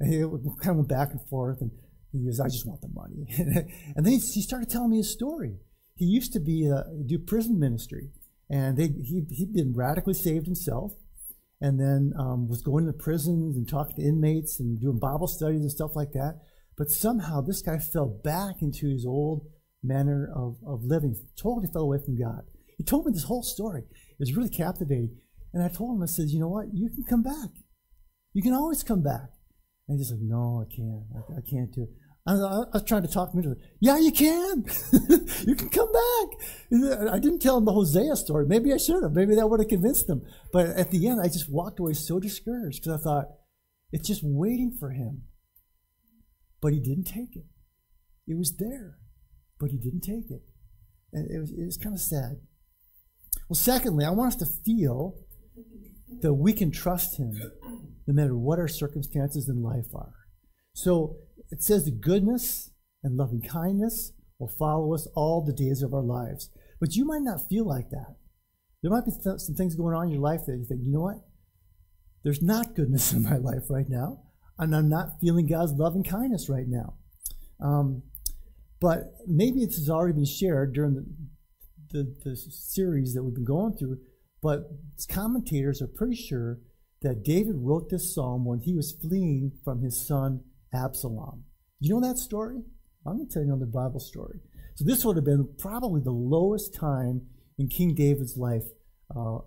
and 0.00 0.12
he 0.12 0.20
kind 0.20 0.70
of 0.70 0.76
went 0.76 0.88
back 0.88 1.10
and 1.12 1.20
forth, 1.28 1.60
and 1.60 1.70
he 2.12 2.24
goes, 2.24 2.40
I 2.40 2.46
just 2.46 2.66
want 2.66 2.80
the 2.80 2.88
money. 2.88 3.26
and 3.96 4.04
then 4.04 4.12
he 4.12 4.42
started 4.42 4.70
telling 4.70 4.90
me 4.90 4.98
his 4.98 5.12
story. 5.12 5.56
He 5.96 6.06
used 6.06 6.32
to 6.32 6.40
be 6.40 6.66
a, 6.66 6.84
do 7.06 7.18
prison 7.18 7.58
ministry, 7.58 8.10
and 8.50 8.76
they, 8.76 8.88
he, 8.88 9.22
he'd 9.30 9.52
been 9.52 9.72
radically 9.74 10.14
saved 10.14 10.46
himself, 10.46 10.92
and 11.60 11.80
then 11.80 12.12
um, 12.18 12.48
was 12.48 12.62
going 12.62 12.86
to 12.86 12.92
prisons 12.92 13.56
and 13.56 13.68
talking 13.68 13.96
to 13.96 14.02
inmates 14.02 14.60
and 14.60 14.80
doing 14.80 14.98
Bible 14.98 15.28
studies 15.28 15.62
and 15.62 15.70
stuff 15.70 15.92
like 15.94 16.12
that. 16.12 16.40
But 16.76 16.90
somehow 16.90 17.40
this 17.40 17.62
guy 17.62 17.78
fell 17.78 18.20
back 18.22 18.56
into 18.60 18.88
his 18.88 19.06
old 19.06 19.46
manner 19.82 20.30
of, 20.34 20.56
of 20.66 20.82
living, 20.82 21.16
totally 21.40 21.68
fell 21.72 21.82
away 21.82 21.98
from 22.04 22.18
God. 22.18 22.42
He 22.76 22.84
told 22.84 23.06
me 23.06 23.12
this 23.12 23.24
whole 23.24 23.42
story. 23.42 23.82
It 23.82 24.18
was 24.18 24.34
really 24.36 24.48
captivating. 24.48 25.16
And 25.52 25.62
I 25.62 25.68
told 25.68 25.96
him, 25.96 26.02
I 26.02 26.06
said, 26.06 26.30
you 26.30 26.40
know 26.40 26.48
what? 26.48 26.66
You 26.72 26.90
can 26.90 27.04
come 27.04 27.22
back. 27.22 27.50
You 28.32 28.42
can 28.42 28.52
always 28.52 28.82
come 28.82 29.02
back. 29.02 29.30
And 29.88 29.98
he's 29.98 30.10
like, 30.10 30.20
no, 30.20 30.64
I 30.64 30.74
can't. 30.74 31.04
I, 31.14 31.38
I 31.38 31.40
can't 31.42 31.72
do 31.72 31.82
it. 31.82 31.90
I, 32.26 32.32
I, 32.32 32.64
was 32.72 32.84
trying 32.86 33.02
to 33.02 33.08
talk 33.08 33.34
him 33.34 33.40
into 33.40 33.52
it. 33.52 33.58
Yeah, 33.80 33.98
you 33.98 34.10
can. 34.10 34.64
you 35.46 35.54
can 35.54 35.68
come 35.68 35.92
back. 35.92 37.10
I 37.12 37.18
didn't 37.18 37.40
tell 37.40 37.58
him 37.58 37.66
the 37.66 37.72
Hosea 37.72 38.16
story. 38.16 38.46
Maybe 38.46 38.72
I 38.72 38.78
should 38.78 39.02
have. 39.02 39.12
Maybe 39.12 39.34
that 39.34 39.46
would 39.46 39.60
have 39.60 39.68
convinced 39.68 40.08
him. 40.08 40.22
But 40.50 40.68
at 40.68 40.90
the 40.90 41.06
end, 41.06 41.20
I 41.20 41.26
just 41.26 41.50
walked 41.50 41.80
away 41.80 41.92
so 41.92 42.18
discouraged 42.18 42.82
because 42.82 42.98
I 42.98 43.02
thought, 43.02 43.26
it's 43.92 44.08
just 44.08 44.22
waiting 44.24 44.74
for 44.78 44.90
him. 44.90 45.24
But 46.62 46.72
he 46.72 46.80
didn't 46.80 47.04
take 47.04 47.36
it. 47.36 47.44
It 48.26 48.38
was 48.38 48.56
there, 48.56 48.96
but 49.60 49.70
he 49.70 49.76
didn't 49.76 50.00
take 50.00 50.30
it. 50.30 50.42
And 51.12 51.30
it 51.30 51.38
was, 51.38 51.50
it 51.50 51.64
was 51.64 51.76
kind 51.76 51.94
of 51.94 52.00
sad. 52.00 52.40
Well, 53.48 53.56
secondly, 53.56 54.06
I 54.06 54.10
want 54.10 54.28
us 54.28 54.36
to 54.36 54.46
feel 54.64 55.14
that 56.22 56.34
we 56.34 56.52
can 56.52 56.70
trust 56.70 57.18
him 57.18 57.32
no 58.06 58.14
matter 58.14 58.36
what 58.36 58.58
our 58.58 58.68
circumstances 58.68 59.48
in 59.48 59.62
life 59.62 59.94
are. 59.94 60.14
So 60.74 61.16
it 61.50 61.62
says 61.62 61.84
the 61.84 61.90
goodness 61.90 62.70
and 63.02 63.16
loving 63.16 63.42
kindness 63.42 64.12
will 64.38 64.48
follow 64.48 64.94
us 64.94 65.06
all 65.14 65.44
the 65.44 65.52
days 65.52 65.82
of 65.82 65.94
our 65.94 66.02
lives. 66.02 66.50
But 66.80 66.94
you 66.96 67.04
might 67.04 67.22
not 67.22 67.48
feel 67.48 67.66
like 67.66 67.90
that. 67.90 68.16
There 68.82 68.90
might 68.90 69.06
be 69.06 69.12
th- 69.12 69.38
some 69.38 69.54
things 69.54 69.76
going 69.76 69.94
on 69.94 70.08
in 70.08 70.12
your 70.12 70.20
life 70.20 70.40
that 70.46 70.56
you 70.58 70.64
think, 70.64 70.80
you 70.84 70.92
know 70.92 71.00
what? 71.00 71.24
There's 72.22 72.42
not 72.42 72.74
goodness 72.74 73.12
in 73.14 73.22
my 73.22 73.36
life 73.36 73.70
right 73.70 73.88
now, 73.88 74.20
and 74.58 74.74
I'm 74.74 74.88
not 74.88 75.20
feeling 75.20 75.46
God's 75.46 75.72
loving 75.72 76.02
kindness 76.02 76.48
right 76.48 76.66
now. 76.66 76.94
Um, 77.62 78.02
but 78.80 79.14
maybe 79.26 79.64
this 79.64 79.76
has 79.76 79.88
already 79.88 80.14
been 80.14 80.26
shared 80.26 80.74
during 80.74 80.94
the, 80.94 81.06
the, 81.90 82.14
the 82.24 82.36
series 82.36 83.14
that 83.14 83.22
we've 83.22 83.34
been 83.34 83.44
going 83.44 83.76
through, 83.78 83.98
but 84.44 84.68
commentators 85.08 85.80
are 85.80 85.86
pretty 85.86 86.16
sure 86.16 86.58
that 87.00 87.24
David 87.24 87.54
wrote 87.56 87.88
this 87.88 88.14
psalm 88.14 88.44
when 88.44 88.58
he 88.58 88.74
was 88.74 88.92
fleeing 88.92 89.52
from 89.64 89.80
his 89.80 90.06
son 90.06 90.42
Absalom. 90.70 91.44
You 91.80 91.94
know 91.94 92.06
that 92.06 92.18
story? 92.18 92.58
I'm 93.06 93.16
going 93.16 93.26
to 93.26 93.32
tell 93.32 93.42
you 93.42 93.48
another 93.48 93.64
Bible 93.64 94.00
story. 94.00 94.40
So 94.74 94.84
this 94.84 95.02
would 95.02 95.16
have 95.16 95.24
been 95.24 95.48
probably 95.58 96.02
the 96.02 96.12
lowest 96.12 96.74
time 96.74 97.22
in 97.58 97.68
King 97.68 97.94
David's 97.94 98.36
life 98.36 98.64
uh, 99.16 99.38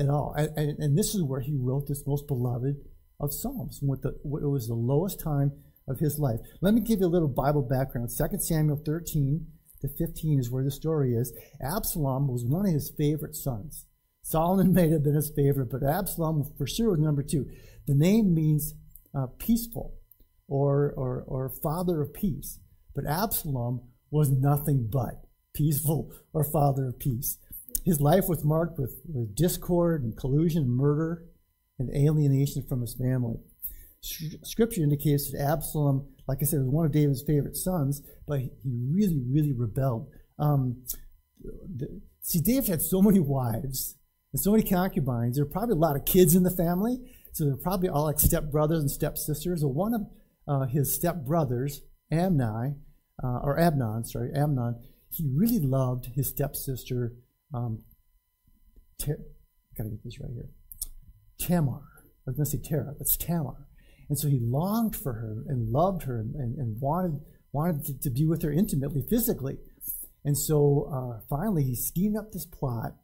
at 0.00 0.08
all. 0.08 0.34
And, 0.36 0.50
and, 0.56 0.78
and, 0.80 0.98
this 0.98 1.14
is 1.14 1.22
where 1.22 1.40
he 1.40 1.54
wrote 1.56 1.86
this 1.86 2.04
most 2.04 2.26
beloved 2.26 2.74
of 3.20 3.32
Psalms. 3.32 3.78
What 3.82 4.02
the, 4.02 4.08
it 4.08 4.48
was 4.48 4.66
the 4.66 4.74
lowest 4.74 5.20
time 5.20 5.52
of 5.86 6.00
his 6.00 6.18
life. 6.18 6.40
Let 6.60 6.74
me 6.74 6.80
give 6.80 6.98
you 6.98 7.06
a 7.06 7.08
little 7.08 7.28
Bible 7.28 7.62
background. 7.62 8.10
2 8.16 8.38
Samuel 8.40 8.82
13 8.84 9.46
to 9.82 9.88
15 9.88 10.40
is 10.40 10.50
where 10.50 10.64
the 10.64 10.72
story 10.72 11.14
is. 11.14 11.32
Absalom 11.62 12.26
was 12.26 12.44
one 12.44 12.66
of 12.66 12.72
his 12.72 12.92
favorite 12.98 13.36
sons. 13.36 13.86
Solomon 14.22 14.72
may 14.74 14.90
have 14.90 15.02
been 15.02 15.14
his 15.14 15.32
favorite, 15.34 15.70
but 15.70 15.82
Absalom 15.82 16.52
for 16.56 16.66
sure 16.66 16.90
was 16.90 17.00
number 17.00 17.22
two. 17.22 17.48
The 17.86 17.94
name 17.94 18.34
means 18.34 18.74
uh, 19.14 19.26
peaceful 19.38 19.94
or, 20.48 20.92
or, 20.96 21.24
or 21.26 21.48
father 21.62 22.02
of 22.02 22.12
peace. 22.12 22.58
But 22.94 23.06
Absalom 23.06 23.82
was 24.10 24.30
nothing 24.30 24.88
but 24.90 25.24
peaceful 25.54 26.12
or 26.32 26.44
father 26.44 26.88
of 26.88 26.98
peace. 26.98 27.38
His 27.84 28.00
life 28.00 28.24
was 28.28 28.44
marked 28.44 28.78
with, 28.78 29.00
with 29.06 29.34
discord 29.34 30.02
and 30.02 30.16
collusion, 30.16 30.68
murder, 30.68 31.24
and 31.78 31.90
alienation 31.94 32.64
from 32.68 32.82
his 32.82 32.94
family. 32.94 33.36
Scripture 34.02 34.82
indicates 34.82 35.30
that 35.30 35.40
Absalom, 35.40 36.06
like 36.26 36.38
I 36.42 36.44
said, 36.44 36.60
was 36.60 36.68
one 36.68 36.86
of 36.86 36.92
David's 36.92 37.22
favorite 37.22 37.56
sons, 37.56 38.02
but 38.26 38.40
he 38.40 38.50
really, 38.64 39.22
really 39.30 39.52
rebelled. 39.52 40.08
Um, 40.38 40.84
the, 41.42 42.00
see, 42.20 42.40
David 42.40 42.68
had 42.68 42.82
so 42.82 43.02
many 43.02 43.20
wives 43.20 43.96
and 44.32 44.40
so 44.40 44.52
many 44.52 44.62
concubines. 44.62 45.36
There 45.36 45.44
were 45.44 45.50
probably 45.50 45.74
a 45.74 45.78
lot 45.78 45.96
of 45.96 46.04
kids 46.04 46.34
in 46.34 46.42
the 46.42 46.50
family, 46.50 46.98
so 47.32 47.44
they're 47.44 47.56
probably 47.56 47.88
all 47.88 48.04
like 48.04 48.16
stepbrothers 48.16 48.80
and 48.80 48.90
stepsisters. 48.90 49.64
Well, 49.64 49.72
one 49.72 49.94
of 49.94 50.02
uh, 50.46 50.66
his 50.66 50.98
stepbrothers, 50.98 51.80
Amnon, 52.10 52.82
uh, 53.22 53.40
or 53.42 53.58
Abnon, 53.58 54.04
sorry, 54.04 54.32
Amnon, 54.34 54.76
he 55.10 55.28
really 55.34 55.58
loved 55.58 56.06
his 56.14 56.28
stepsister, 56.28 57.14
um, 57.52 57.82
Ter- 58.98 59.20
gotta 59.76 59.90
get 59.90 60.04
this 60.04 60.20
right 60.20 60.30
here, 60.32 60.50
Tamar. 61.38 61.82
I 62.26 62.30
was 62.30 62.36
to 62.36 62.44
say 62.44 62.62
Tara, 62.62 62.92
but 62.92 63.00
it's 63.00 63.16
Tamar. 63.16 63.66
And 64.08 64.18
so 64.18 64.28
he 64.28 64.40
longed 64.40 64.96
for 64.96 65.14
her 65.14 65.44
and 65.48 65.70
loved 65.70 66.02
her 66.02 66.18
and, 66.18 66.34
and, 66.34 66.58
and 66.58 66.80
wanted, 66.80 67.20
wanted 67.52 67.84
to, 67.86 67.98
to, 68.00 68.10
be 68.10 68.26
with 68.26 68.42
her 68.42 68.52
intimately, 68.52 69.02
physically. 69.08 69.56
And 70.24 70.36
so 70.36 70.90
uh, 70.92 71.20
finally 71.30 71.62
he 71.62 71.74
schemed 71.74 72.16
up 72.16 72.32
this 72.32 72.44
plot 72.44 72.94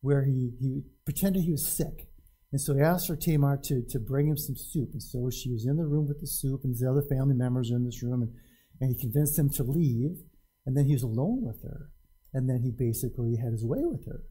where 0.00 0.24
he, 0.24 0.52
he 0.60 0.82
pretended 1.04 1.42
he 1.42 1.52
was 1.52 1.66
sick. 1.66 2.08
And 2.52 2.60
so 2.60 2.74
he 2.74 2.80
asked 2.80 3.08
for 3.08 3.16
Tamar 3.16 3.58
to, 3.64 3.82
to 3.90 3.98
bring 3.98 4.28
him 4.28 4.36
some 4.36 4.56
soup. 4.56 4.90
And 4.92 5.02
so 5.02 5.30
she 5.30 5.50
was 5.50 5.66
in 5.66 5.76
the 5.76 5.84
room 5.84 6.06
with 6.06 6.20
the 6.20 6.26
soup, 6.26 6.60
and 6.64 6.76
the 6.76 6.88
other 6.88 7.02
family 7.02 7.34
members 7.34 7.70
are 7.70 7.76
in 7.76 7.84
this 7.84 8.02
room. 8.02 8.22
And, 8.22 8.32
and 8.80 8.94
he 8.94 9.00
convinced 9.00 9.38
him 9.38 9.50
to 9.50 9.62
leave, 9.62 10.18
and 10.64 10.76
then 10.76 10.86
he 10.86 10.92
was 10.92 11.02
alone 11.02 11.42
with 11.42 11.62
her, 11.62 11.90
and 12.32 12.48
then 12.48 12.62
he 12.62 12.70
basically 12.70 13.36
had 13.36 13.52
his 13.52 13.64
way 13.64 13.80
with 13.82 14.06
her. 14.06 14.22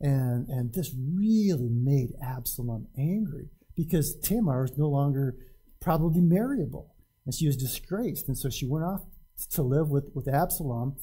And, 0.00 0.48
and 0.48 0.72
this 0.74 0.94
really 0.94 1.68
made 1.70 2.10
Absalom 2.22 2.88
angry 2.98 3.50
because 3.76 4.18
Tamar 4.22 4.62
was 4.62 4.76
no 4.76 4.88
longer 4.88 5.36
probably 5.80 6.20
marryable, 6.20 6.94
and 7.24 7.34
she 7.34 7.46
was 7.46 7.56
disgraced, 7.56 8.28
and 8.28 8.36
so 8.36 8.48
she 8.50 8.66
went 8.66 8.84
off 8.84 9.02
to 9.50 9.62
live 9.62 9.88
with, 9.88 10.10
with 10.14 10.28
Absalom, 10.28 10.96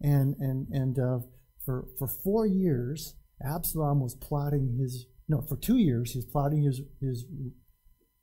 and 0.00 0.36
and 0.38 0.68
and 0.68 0.98
uh, 0.98 1.18
for 1.64 1.86
for 1.98 2.06
four 2.08 2.46
years, 2.46 3.14
Absalom 3.44 4.00
was 4.00 4.14
plotting 4.14 4.76
his 4.80 5.06
no 5.28 5.42
for 5.42 5.56
two 5.56 5.76
years 5.76 6.12
he 6.12 6.18
was 6.18 6.26
plotting 6.26 6.62
his 6.62 6.80
his 7.00 7.24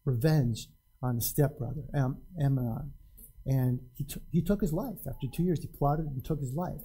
revenge 0.06 0.68
on 1.02 1.16
his 1.16 1.26
stepbrother 1.28 1.84
Am, 1.96 2.18
Amnon, 2.42 2.92
and 3.46 3.80
he 3.96 4.04
t- 4.04 4.22
he 4.32 4.42
took 4.42 4.62
his 4.62 4.74
life 4.74 5.00
after 5.08 5.28
two 5.34 5.44
years. 5.44 5.62
He 5.62 5.68
plotted 5.68 6.06
and 6.08 6.24
took 6.24 6.40
his 6.40 6.54
life, 6.54 6.82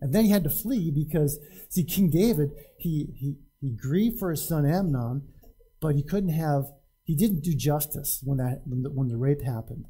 and 0.00 0.12
then 0.14 0.24
he 0.24 0.30
had 0.30 0.44
to 0.44 0.50
flee 0.50 0.90
because 0.90 1.38
see 1.68 1.84
King 1.84 2.10
David 2.10 2.50
he 2.78 3.08
he 3.16 3.36
he 3.60 3.70
grieved 3.70 4.18
for 4.18 4.30
his 4.30 4.46
son 4.46 4.64
Amnon, 4.66 5.22
but 5.80 5.96
he 5.96 6.02
couldn't 6.02 6.30
have 6.30 6.64
he 7.04 7.16
didn't 7.16 7.42
do 7.42 7.54
justice 7.54 8.20
when 8.22 8.38
that 8.38 8.62
when 8.64 8.82
the, 8.82 8.90
when 8.90 9.08
the 9.08 9.16
rape 9.16 9.42
happened, 9.42 9.86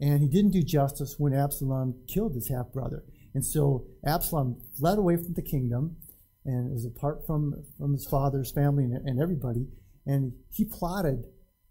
and 0.00 0.20
he 0.20 0.28
didn't 0.28 0.52
do 0.52 0.62
justice 0.62 1.16
when 1.18 1.34
Absalom 1.34 1.94
killed 2.08 2.34
his 2.34 2.48
half 2.48 2.72
brother. 2.72 3.04
And 3.34 3.44
so 3.44 3.86
Absalom 4.04 4.60
fled 4.78 4.98
away 4.98 5.16
from 5.16 5.34
the 5.34 5.42
kingdom 5.42 5.96
and 6.44 6.70
it 6.70 6.72
was 6.72 6.84
apart 6.84 7.26
from, 7.26 7.54
from 7.78 7.92
his 7.92 8.06
father's 8.06 8.50
family 8.50 8.84
and, 8.84 8.94
and 9.08 9.20
everybody. 9.20 9.66
And 10.06 10.32
he 10.50 10.64
plotted 10.64 11.24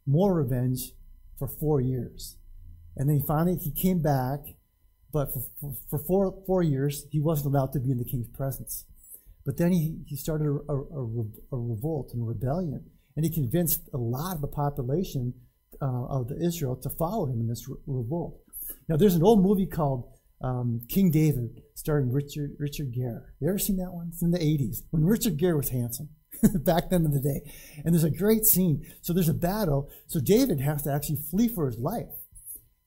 more 0.05 0.34
revenge 0.34 0.91
for 1.38 1.47
four 1.47 1.81
years. 1.81 2.38
And 2.95 3.10
then 3.10 3.17
he 3.17 3.23
finally 3.27 3.57
he 3.57 3.71
came 3.71 4.01
back, 4.01 4.39
but 5.12 5.34
for, 5.34 5.43
for, 5.60 5.73
for 5.89 5.99
four, 5.99 6.43
four 6.45 6.63
years, 6.63 7.05
he 7.12 7.19
wasn't 7.19 7.53
allowed 7.53 7.73
to 7.73 7.79
be 7.79 7.91
in 7.91 7.97
the 7.97 8.05
king's 8.05 8.29
presence. 8.29 8.86
But 9.45 9.57
then 9.57 9.71
he, 9.71 9.97
he 10.05 10.15
started 10.15 10.45
a, 10.45 10.73
a, 10.73 10.75
a, 11.51 11.57
revolt 11.57 12.12
and 12.13 12.27
rebellion. 12.27 12.86
And 13.15 13.25
he 13.25 13.31
convinced 13.31 13.89
a 13.93 13.97
lot 13.97 14.36
of 14.36 14.41
the 14.41 14.47
population 14.47 15.34
uh, 15.81 16.05
of 16.05 16.27
the 16.27 16.38
Israel 16.38 16.75
to 16.77 16.89
follow 16.91 17.25
him 17.25 17.41
in 17.41 17.47
this 17.47 17.67
re- 17.67 17.77
revolt. 17.88 18.39
Now, 18.88 18.97
there's 18.97 19.15
an 19.15 19.23
old 19.23 19.41
movie 19.41 19.65
called 19.65 20.07
um, 20.43 20.82
King 20.89 21.12
David, 21.12 21.62
starring 21.75 22.12
Richard 22.12 22.51
Richard 22.58 22.93
Gere. 22.93 23.21
You 23.39 23.49
ever 23.49 23.60
seen 23.60 23.77
that 23.77 23.93
one? 23.93 24.10
It's 24.12 24.21
in 24.21 24.32
the 24.32 24.39
80s 24.39 24.84
when 24.89 25.06
Richard 25.06 25.38
Gere 25.38 25.54
was 25.54 25.69
handsome. 25.69 26.10
back 26.65 26.89
then 26.89 27.06
in 27.06 27.12
the 27.12 27.19
day. 27.19 27.51
And 27.84 27.93
there's 27.93 28.04
a 28.04 28.10
great 28.10 28.45
scene. 28.45 28.86
So 29.01 29.13
there's 29.13 29.30
a 29.30 29.34
battle. 29.34 29.89
So 30.08 30.19
David 30.19 30.60
has 30.62 30.84
to 30.84 30.93
actually 30.93 31.19
flee 31.30 31.47
for 31.47 31.65
his 31.65 31.77
life 31.77 32.10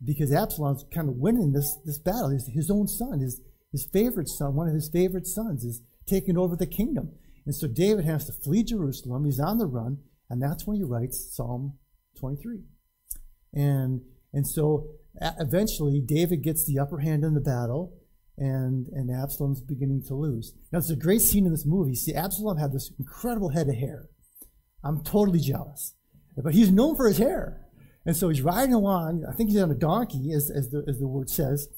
because 0.05 0.33
Absalom's 0.33 0.85
kind 0.93 1.09
of 1.09 1.17
winning 1.17 1.53
this, 1.53 1.77
this 1.85 1.99
battle. 1.99 2.31
His, 2.31 2.49
his 2.49 2.71
own 2.71 2.88
son, 2.88 3.21
his, 3.21 3.40
his 3.73 3.87
favorite 3.93 4.29
son, 4.29 4.55
one 4.55 4.69
of 4.69 4.75
his 4.75 4.88
favorite 4.88 5.27
sons, 5.27 5.64
is 5.64 5.83
taking 6.07 6.37
over 6.37 6.57
the 6.57 6.67
kingdom. 6.67 7.12
And 7.47 7.55
so 7.55 7.69
David 7.69 8.05
has 8.05 8.27
to 8.27 8.33
flee 8.33 8.62
Jerusalem. 8.62 9.25
He's 9.25 9.40
on 9.40 9.59
the 9.59 9.67
run. 9.67 9.99
And 10.31 10.43
that's 10.43 10.67
when 10.67 10.77
he 10.77 10.83
writes 10.83 11.35
Psalm 11.35 11.79
23. 12.19 12.61
And, 13.53 14.01
and 14.33 14.47
so 14.47 14.88
eventually 15.20 16.00
David 16.00 16.42
gets 16.42 16.64
the 16.64 16.79
upper 16.79 16.98
hand 16.98 17.24
in 17.24 17.35
the 17.35 17.40
battle, 17.40 17.94
and, 18.37 18.88
and 18.88 19.11
Absalom's 19.11 19.61
beginning 19.61 20.03
to 20.09 20.14
lose. 20.14 20.55
Now, 20.72 20.79
it's 20.79 20.90
a 20.90 20.96
great 20.96 21.20
scene 21.20 21.46
in 21.46 21.53
this 21.53 21.66
movie. 21.66 21.94
See, 21.94 22.14
Absalom 22.14 22.59
had 22.59 22.72
this 22.72 22.90
incredible 22.98 23.50
head 23.50 23.68
of 23.68 23.77
hair. 23.77 24.09
I'm 24.83 25.03
totally 25.05 25.38
jealous. 25.38 25.94
But 26.37 26.55
he's 26.55 26.72
known 26.72 26.96
for 26.96 27.07
his 27.07 27.18
hair. 27.18 27.61
And 28.05 28.16
so 28.16 28.29
he's 28.29 28.42
riding 28.42 28.74
along, 28.74 29.24
I 29.29 29.35
think 29.35 29.50
he's 29.50 29.62
on 29.62 29.70
a 29.70 29.74
donkey, 29.74 30.33
as, 30.33 30.50
as, 30.50 30.70
the, 30.70 30.85
as 30.88 30.98
the 30.98 31.09
word 31.09 31.31
says. 31.31 31.68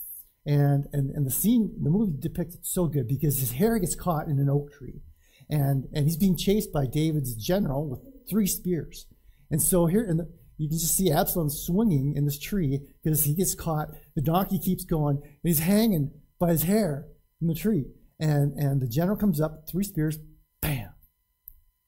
And, 0.45 0.87
and, 0.93 1.11
and 1.11 1.27
the 1.27 1.31
scene, 1.31 1.75
the 1.83 1.91
movie 1.91 2.15
depicts 2.19 2.55
it 2.55 2.65
so 2.65 2.87
good 2.87 3.07
because 3.07 3.39
his 3.39 3.53
hair 3.53 3.79
gets 3.79 3.95
caught 3.95 4.27
in 4.27 4.39
an 4.39 4.49
oak 4.49 4.73
tree. 4.73 5.03
And, 5.51 5.85
and 5.93 6.07
he's 6.07 6.17
being 6.17 6.37
chased 6.37 6.73
by 6.73 6.87
David's 6.87 7.35
general 7.35 7.89
with 7.89 8.01
three 8.29 8.47
spears. 8.47 9.07
And 9.51 9.63
so 9.63 9.87
here, 9.87 10.05
in 10.05 10.17
the, 10.17 10.33
you 10.59 10.69
can 10.69 10.79
just 10.79 10.97
see 10.97 11.11
Absalom 11.11 11.51
swinging 11.51 12.15
in 12.17 12.25
this 12.25 12.39
tree 12.39 12.81
because 13.03 13.25
he 13.25 13.35
gets 13.35 13.55
caught. 13.55 13.89
The 14.15 14.23
donkey 14.23 14.59
keeps 14.59 14.85
going, 14.85 15.19
and 15.23 15.41
he's 15.43 15.59
hanging 15.59 16.13
by 16.39 16.51
his 16.51 16.63
hair 16.63 17.07
in 17.41 17.49
the 17.49 17.55
tree. 17.55 17.85
And, 18.19 18.55
and 18.55 18.81
the 18.81 18.89
general 18.89 19.17
comes 19.17 19.41
up, 19.41 19.65
three 19.71 19.85
spears, 19.85 20.19
bam, 20.63 20.91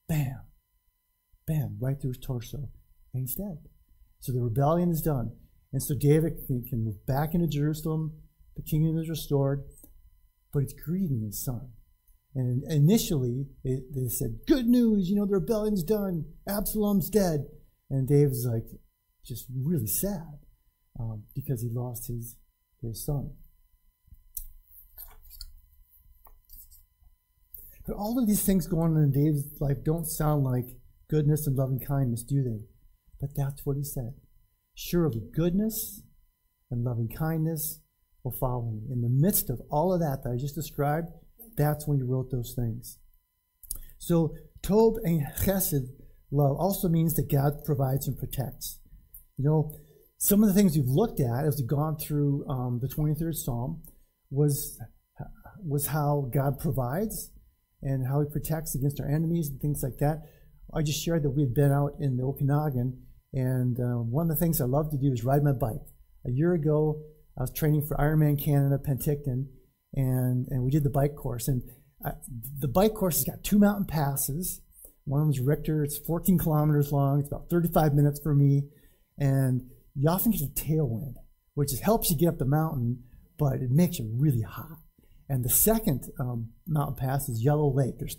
bam, 0.07 0.41
bam, 1.47 1.77
right 1.79 1.99
through 1.99 2.11
his 2.11 2.19
torso, 2.19 2.69
and 3.13 3.21
he's 3.21 3.35
dead. 3.35 3.57
So 4.19 4.31
the 4.31 4.41
rebellion 4.41 4.91
is 4.91 5.01
done. 5.01 5.31
And 5.71 5.81
so 5.81 5.95
David 5.95 6.33
can, 6.47 6.63
can 6.63 6.83
move 6.83 7.05
back 7.05 7.33
into 7.33 7.47
Jerusalem. 7.47 8.13
The 8.55 8.63
kingdom 8.63 8.97
is 8.97 9.09
restored, 9.09 9.63
but 10.53 10.63
it's 10.63 10.73
grieving 10.73 11.23
his 11.25 11.43
son. 11.43 11.69
And 12.35 12.63
initially, 12.71 13.47
it, 13.63 13.83
they 13.93 14.07
said, 14.07 14.39
Good 14.47 14.67
news, 14.67 15.09
you 15.09 15.15
know, 15.15 15.25
the 15.25 15.33
rebellion's 15.33 15.83
done. 15.83 16.25
Absalom's 16.47 17.09
dead. 17.09 17.45
And 17.89 18.07
Dave's 18.07 18.45
like 18.45 18.65
just 19.25 19.45
really 19.55 19.87
sad 19.87 20.39
um, 20.99 21.23
because 21.35 21.61
he 21.61 21.69
lost 21.69 22.07
his, 22.07 22.35
his 22.81 23.03
son. 23.05 23.31
But 27.87 27.95
all 27.95 28.19
of 28.19 28.27
these 28.27 28.45
things 28.45 28.67
going 28.67 28.95
on 28.95 29.03
in 29.03 29.11
Dave's 29.11 29.59
life 29.59 29.83
don't 29.83 30.05
sound 30.05 30.43
like 30.43 30.67
goodness 31.09 31.47
and 31.47 31.55
loving 31.55 31.79
kindness, 31.79 32.23
do 32.23 32.43
they? 32.43 32.65
But 33.19 33.31
that's 33.35 33.65
what 33.65 33.77
he 33.77 33.83
said. 33.83 34.13
Surely 34.75 35.21
goodness 35.35 36.03
and 36.69 36.83
loving 36.83 37.09
kindness 37.09 37.79
will 38.23 38.31
follow 38.31 38.69
me. 38.71 38.81
In 38.91 39.01
the 39.01 39.09
midst 39.09 39.49
of 39.49 39.61
all 39.71 39.91
of 39.91 39.99
that 40.01 40.23
that 40.23 40.31
I 40.31 40.37
just 40.37 40.55
described, 40.55 41.07
that's 41.57 41.87
when 41.87 41.97
he 41.97 42.03
wrote 42.03 42.29
those 42.31 42.53
things. 42.55 42.99
So 43.97 44.35
Tob 44.61 44.95
and 45.03 45.25
Chesed 45.43 45.87
love 46.31 46.57
also 46.57 46.87
means 46.87 47.15
that 47.15 47.31
God 47.31 47.63
provides 47.65 48.07
and 48.07 48.17
protects. 48.17 48.79
You 49.37 49.45
know, 49.45 49.75
some 50.17 50.43
of 50.43 50.49
the 50.49 50.53
things 50.53 50.75
we've 50.75 50.85
looked 50.85 51.19
at 51.19 51.45
as 51.45 51.57
we've 51.59 51.69
gone 51.69 51.97
through 51.97 52.45
um, 52.49 52.79
the 52.81 52.87
23rd 52.87 53.35
Psalm 53.35 53.81
was, 54.29 54.79
was 55.65 55.87
how 55.87 56.29
God 56.33 56.59
provides 56.59 57.31
and 57.81 58.07
how 58.07 58.21
he 58.21 58.27
protects 58.29 58.75
against 58.75 58.99
our 58.99 59.07
enemies 59.07 59.49
and 59.49 59.61
things 59.61 59.81
like 59.81 59.97
that. 59.99 60.23
I 60.73 60.81
just 60.81 61.03
shared 61.03 61.23
that 61.23 61.31
we 61.31 61.43
had 61.43 61.53
been 61.53 61.71
out 61.71 61.93
in 61.99 62.17
the 62.17 62.23
Okanagan, 62.23 63.01
and 63.33 63.79
uh, 63.79 64.01
one 64.03 64.29
of 64.29 64.37
the 64.37 64.39
things 64.39 64.61
I 64.61 64.65
love 64.65 64.91
to 64.91 64.97
do 64.97 65.11
is 65.11 65.23
ride 65.23 65.43
my 65.43 65.51
bike. 65.51 65.81
A 66.27 66.31
year 66.31 66.53
ago, 66.53 67.01
I 67.37 67.43
was 67.43 67.51
training 67.51 67.85
for 67.87 67.95
Ironman 67.97 68.43
Canada 68.43 68.77
Penticton, 68.77 69.47
and, 69.93 70.47
and 70.49 70.63
we 70.63 70.69
did 70.69 70.83
the 70.83 70.89
bike 70.89 71.15
course. 71.15 71.47
And 71.47 71.63
I, 72.05 72.11
the 72.59 72.67
bike 72.67 72.93
course 72.93 73.17
has 73.17 73.23
got 73.23 73.43
two 73.43 73.57
mountain 73.57 73.85
passes, 73.85 74.61
one 75.09 75.29
is 75.29 75.39
Richter. 75.39 75.83
It's 75.83 75.97
14 75.97 76.37
kilometers 76.37 76.91
long. 76.91 77.19
It's 77.19 77.27
about 77.27 77.49
35 77.49 77.93
minutes 77.95 78.19
for 78.21 78.35
me. 78.35 78.63
And 79.17 79.69
you 79.95 80.07
often 80.07 80.31
get 80.31 80.41
a 80.41 80.47
tailwind, 80.53 81.15
which 81.55 81.71
helps 81.81 82.09
you 82.09 82.17
get 82.17 82.29
up 82.29 82.37
the 82.37 82.45
mountain, 82.45 83.03
but 83.37 83.55
it 83.55 83.71
makes 83.71 83.97
you 83.97 84.09
really 84.15 84.43
hot. 84.43 84.77
And 85.27 85.43
the 85.43 85.49
second 85.49 86.11
um, 86.19 86.49
mountain 86.67 86.95
pass 86.95 87.27
is 87.27 87.43
Yellow 87.43 87.73
Lake. 87.73 87.97
There's, 87.97 88.17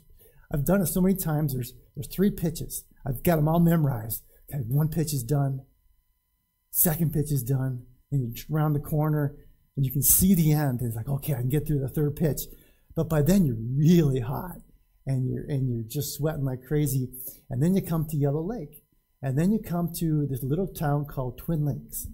I've 0.52 0.66
done 0.66 0.80
it 0.80 0.86
so 0.86 1.00
many 1.00 1.14
times. 1.14 1.54
There's, 1.54 1.72
there's 1.94 2.08
three 2.08 2.30
pitches. 2.30 2.84
I've 3.06 3.22
got 3.22 3.36
them 3.36 3.48
all 3.48 3.60
memorized. 3.60 4.22
Okay, 4.52 4.62
one 4.66 4.88
pitch 4.88 5.14
is 5.14 5.22
done. 5.22 5.60
Second 6.72 7.12
pitch 7.12 7.30
is 7.30 7.42
done. 7.42 7.84
And 8.10 8.36
you 8.36 8.44
round 8.48 8.74
the 8.74 8.80
corner 8.80 9.36
and 9.76 9.86
you 9.86 9.92
can 9.92 10.02
see 10.02 10.34
the 10.34 10.52
end. 10.52 10.80
It's 10.82 10.96
like, 10.96 11.08
okay, 11.08 11.34
I 11.34 11.40
can 11.40 11.48
get 11.48 11.66
through 11.66 11.80
the 11.80 11.88
third 11.88 12.16
pitch. 12.16 12.42
But 12.96 13.08
by 13.08 13.22
then 13.22 13.46
you're 13.46 13.56
really 13.56 14.20
hot 14.20 14.56
and 15.06 15.28
you're 15.28 15.44
and 15.48 15.68
you're 15.68 15.88
just 15.88 16.14
sweating 16.14 16.44
like 16.44 16.62
crazy. 16.66 17.08
And 17.48 17.62
then 17.62 17.74
you 17.74 17.82
come 17.82 18.06
to 18.08 18.16
Yellow 18.16 18.42
Lake, 18.42 18.82
and 19.22 19.38
then 19.38 19.52
you 19.52 19.58
come 19.58 19.92
to 19.98 20.26
this 20.26 20.42
little 20.42 20.68
town 20.68 21.06
called 21.06 21.38
Twin 21.38 21.64
Lakes, 21.64 22.06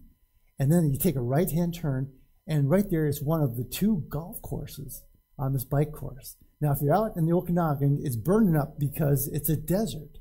and 0.58 0.72
then 0.72 0.90
you 0.90 0.98
take 0.98 1.16
a 1.16 1.20
right 1.20 1.50
hand 1.50 1.74
turn, 1.74 2.12
and 2.46 2.70
right 2.70 2.88
there 2.90 3.06
is 3.06 3.22
one 3.22 3.42
of 3.42 3.56
the 3.56 3.64
two 3.64 4.04
golf 4.08 4.40
courses 4.42 5.02
on 5.38 5.52
this 5.52 5.64
bike 5.64 5.92
course. 5.92 6.36
Now, 6.60 6.72
if 6.72 6.78
you're 6.80 6.94
out 6.94 7.16
in 7.16 7.26
the 7.26 7.34
Okanagan, 7.34 8.00
it's 8.02 8.16
burning 8.16 8.56
up 8.56 8.78
because 8.78 9.28
it's 9.32 9.48
a 9.48 9.56
desert, 9.56 10.18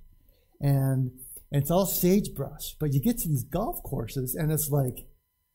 and 0.59 1.11
and 1.51 1.61
it's 1.61 1.71
all 1.71 1.85
sagebrush. 1.85 2.75
But 2.79 2.93
you 2.93 3.01
get 3.01 3.19
to 3.19 3.29
these 3.29 3.43
golf 3.43 3.81
courses, 3.83 4.35
and 4.35 4.51
it's 4.51 4.69
like 4.69 5.07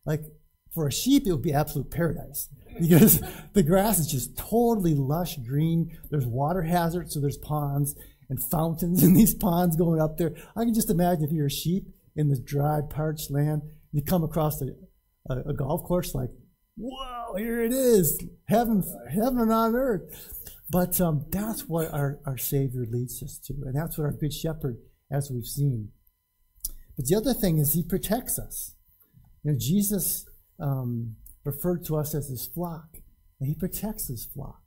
like 0.06 0.22
for 0.72 0.86
a 0.86 0.92
sheep, 0.92 1.26
it 1.26 1.32
would 1.32 1.42
be 1.42 1.52
absolute 1.52 1.90
paradise 1.90 2.48
because 2.78 3.22
the 3.52 3.62
grass 3.62 3.98
is 3.98 4.06
just 4.06 4.36
totally 4.36 4.94
lush 4.94 5.36
green. 5.38 5.96
There's 6.10 6.26
water 6.26 6.62
hazards, 6.62 7.14
so 7.14 7.20
there's 7.20 7.38
ponds 7.38 7.94
and 8.28 8.42
fountains 8.42 9.02
in 9.04 9.14
these 9.14 9.34
ponds 9.34 9.76
going 9.76 10.00
up 10.00 10.16
there. 10.18 10.34
I 10.56 10.64
can 10.64 10.74
just 10.74 10.90
imagine 10.90 11.24
if 11.24 11.32
you're 11.32 11.46
a 11.46 11.50
sheep 11.50 11.88
in 12.16 12.28
this 12.28 12.40
dry, 12.40 12.80
parched 12.88 13.30
land, 13.30 13.62
you 13.92 14.02
come 14.02 14.24
across 14.24 14.62
a, 14.62 14.70
a, 15.32 15.50
a 15.50 15.54
golf 15.54 15.84
course 15.84 16.14
like, 16.14 16.30
whoa, 16.76 17.34
here 17.36 17.62
it 17.62 17.72
is, 17.72 18.22
heaven, 18.48 18.82
heaven 19.12 19.50
on 19.50 19.74
earth. 19.74 20.46
But 20.70 21.00
um, 21.00 21.26
that's 21.30 21.62
what 21.68 21.92
our, 21.92 22.20
our 22.24 22.38
Savior 22.38 22.86
leads 22.88 23.22
us 23.22 23.38
to, 23.46 23.54
and 23.64 23.74
that's 23.74 23.98
what 23.98 24.04
our 24.04 24.12
Good 24.12 24.32
Shepherd, 24.32 24.78
as 25.10 25.30
we've 25.30 25.46
seen. 25.46 25.90
But 26.96 27.06
the 27.06 27.16
other 27.16 27.34
thing 27.34 27.58
is 27.58 27.74
He 27.74 27.82
protects 27.82 28.38
us. 28.38 28.74
You 29.42 29.52
know, 29.52 29.58
Jesus 29.58 30.26
um, 30.60 31.16
referred 31.44 31.84
to 31.86 31.96
us 31.96 32.14
as 32.14 32.28
his 32.28 32.46
flock, 32.46 32.98
and 33.38 33.48
he 33.48 33.54
protects 33.54 34.08
his 34.08 34.24
flock. 34.24 34.62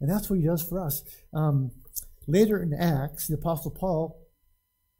And 0.00 0.10
that's 0.10 0.28
what 0.28 0.38
he 0.38 0.46
does 0.46 0.62
for 0.62 0.80
us. 0.80 1.02
Um, 1.32 1.70
later 2.26 2.60
in 2.60 2.74
Acts, 2.74 3.28
the 3.28 3.34
Apostle 3.34 3.70
Paul 3.70 4.20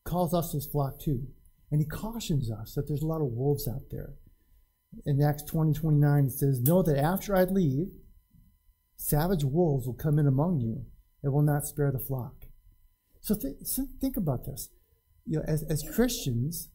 calls 0.05 0.35
us 0.35 0.52
his 0.52 0.66
flock 0.66 0.98
too. 1.00 1.26
And 1.70 1.81
he 1.81 1.87
cautions 1.87 2.50
us 2.50 2.74
that 2.74 2.87
there's 2.87 3.02
a 3.02 3.07
lot 3.07 3.22
of 3.22 3.33
wolves 3.33 3.66
out 3.66 3.90
there. 3.90 4.14
In 5.07 5.22
Acts 5.22 5.42
20, 5.44 5.72
29, 5.72 6.26
it 6.26 6.31
says, 6.33 6.61
Know 6.61 6.83
that 6.83 6.98
after 6.98 7.35
I 7.35 7.44
leave, 7.44 7.88
savage 8.96 9.42
wolves 9.42 9.87
will 9.87 9.94
come 9.94 10.18
in 10.18 10.26
among 10.26 10.61
you 10.61 10.85
and 11.22 11.33
will 11.33 11.42
not 11.42 11.66
spare 11.66 11.90
the 11.90 11.98
flock. 11.98 12.35
So, 13.20 13.35
th- 13.35 13.57
so 13.64 13.87
think 14.00 14.16
about 14.16 14.44
this. 14.44 14.68
You 15.24 15.38
know, 15.38 15.44
as, 15.46 15.62
as 15.62 15.83
Christians, 15.94 16.68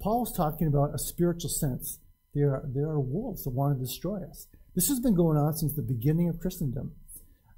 Paul's 0.00 0.34
talking 0.34 0.66
about 0.66 0.94
a 0.94 0.98
spiritual 0.98 1.50
sense. 1.50 1.98
There 2.38 2.50
are, 2.50 2.64
there 2.72 2.86
are 2.86 3.00
wolves 3.00 3.44
that 3.44 3.50
want 3.50 3.76
to 3.76 3.84
destroy 3.84 4.20
us. 4.22 4.46
This 4.74 4.88
has 4.88 5.00
been 5.00 5.14
going 5.14 5.36
on 5.36 5.54
since 5.54 5.74
the 5.74 5.82
beginning 5.82 6.28
of 6.28 6.38
Christendom. 6.38 6.92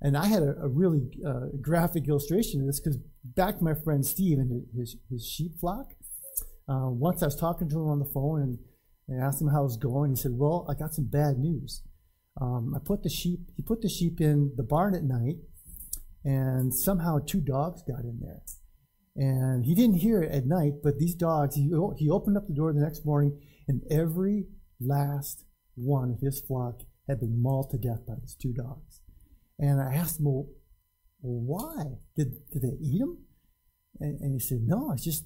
And 0.01 0.17
I 0.17 0.27
had 0.27 0.43
a, 0.43 0.57
a 0.63 0.69
really 0.69 1.03
uh, 1.27 1.49
graphic 1.61 2.09
illustration 2.09 2.63
of 2.63 2.67
this 2.67 2.81
because 2.81 2.99
back 3.23 3.59
to 3.59 3.65
my 3.65 3.75
friend 3.75 4.05
Steve 4.05 4.39
and 4.39 4.67
his, 4.75 4.97
his 5.11 5.27
sheep 5.27 5.59
flock. 5.61 5.93
Uh, 6.67 6.89
once 6.89 7.23
I 7.23 7.27
was 7.27 7.37
talking 7.37 7.69
to 7.69 7.77
him 7.77 7.89
on 7.89 7.99
the 7.99 8.07
phone 8.07 8.41
and, 8.41 8.59
and 9.09 9.23
asked 9.23 9.43
him 9.43 9.49
how 9.49 9.61
it 9.61 9.65
was 9.65 9.77
going. 9.77 10.13
He 10.13 10.17
said, 10.17 10.33
"Well, 10.35 10.67
I 10.71 10.75
got 10.75 10.95
some 10.95 11.07
bad 11.07 11.37
news. 11.37 11.83
Um, 12.41 12.73
I 12.75 12.79
put 12.79 13.03
the 13.03 13.11
sheep. 13.11 13.41
He 13.57 13.63
put 13.63 13.83
the 13.83 13.89
sheep 13.89 14.21
in 14.21 14.53
the 14.57 14.63
barn 14.63 14.95
at 14.95 15.03
night, 15.03 15.37
and 16.25 16.73
somehow 16.73 17.19
two 17.19 17.41
dogs 17.41 17.83
got 17.83 18.05
in 18.05 18.21
there. 18.23 18.43
And 19.17 19.65
he 19.65 19.75
didn't 19.75 19.97
hear 19.97 20.23
it 20.23 20.31
at 20.33 20.47
night, 20.47 20.75
but 20.83 20.99
these 20.99 21.17
dogs. 21.17 21.57
He 21.57 21.71
he 21.99 22.09
opened 22.09 22.37
up 22.37 22.47
the 22.47 22.55
door 22.55 22.73
the 22.73 22.81
next 22.81 23.05
morning, 23.05 23.41
and 23.67 23.83
every 23.91 24.47
last 24.81 25.45
one 25.75 26.11
of 26.11 26.21
his 26.21 26.41
flock 26.41 26.81
had 27.09 27.21
been 27.21 27.43
mauled 27.43 27.71
to 27.71 27.79
death 27.79 28.07
by 28.07 28.15
these 28.21 28.35
two 28.35 28.53
dogs. 28.53 29.01
And 29.59 29.81
I 29.81 29.95
asked 29.95 30.21
him, 30.21 30.27
well, 30.27 30.47
why? 31.21 31.99
Did, 32.17 32.33
did 32.51 32.63
they 32.63 32.77
eat 32.81 33.01
him? 33.01 33.19
And, 33.99 34.21
and, 34.21 34.33
he 34.33 34.41
said, 34.41 34.63
no, 34.63 34.93
it's 34.93 35.05
just, 35.05 35.25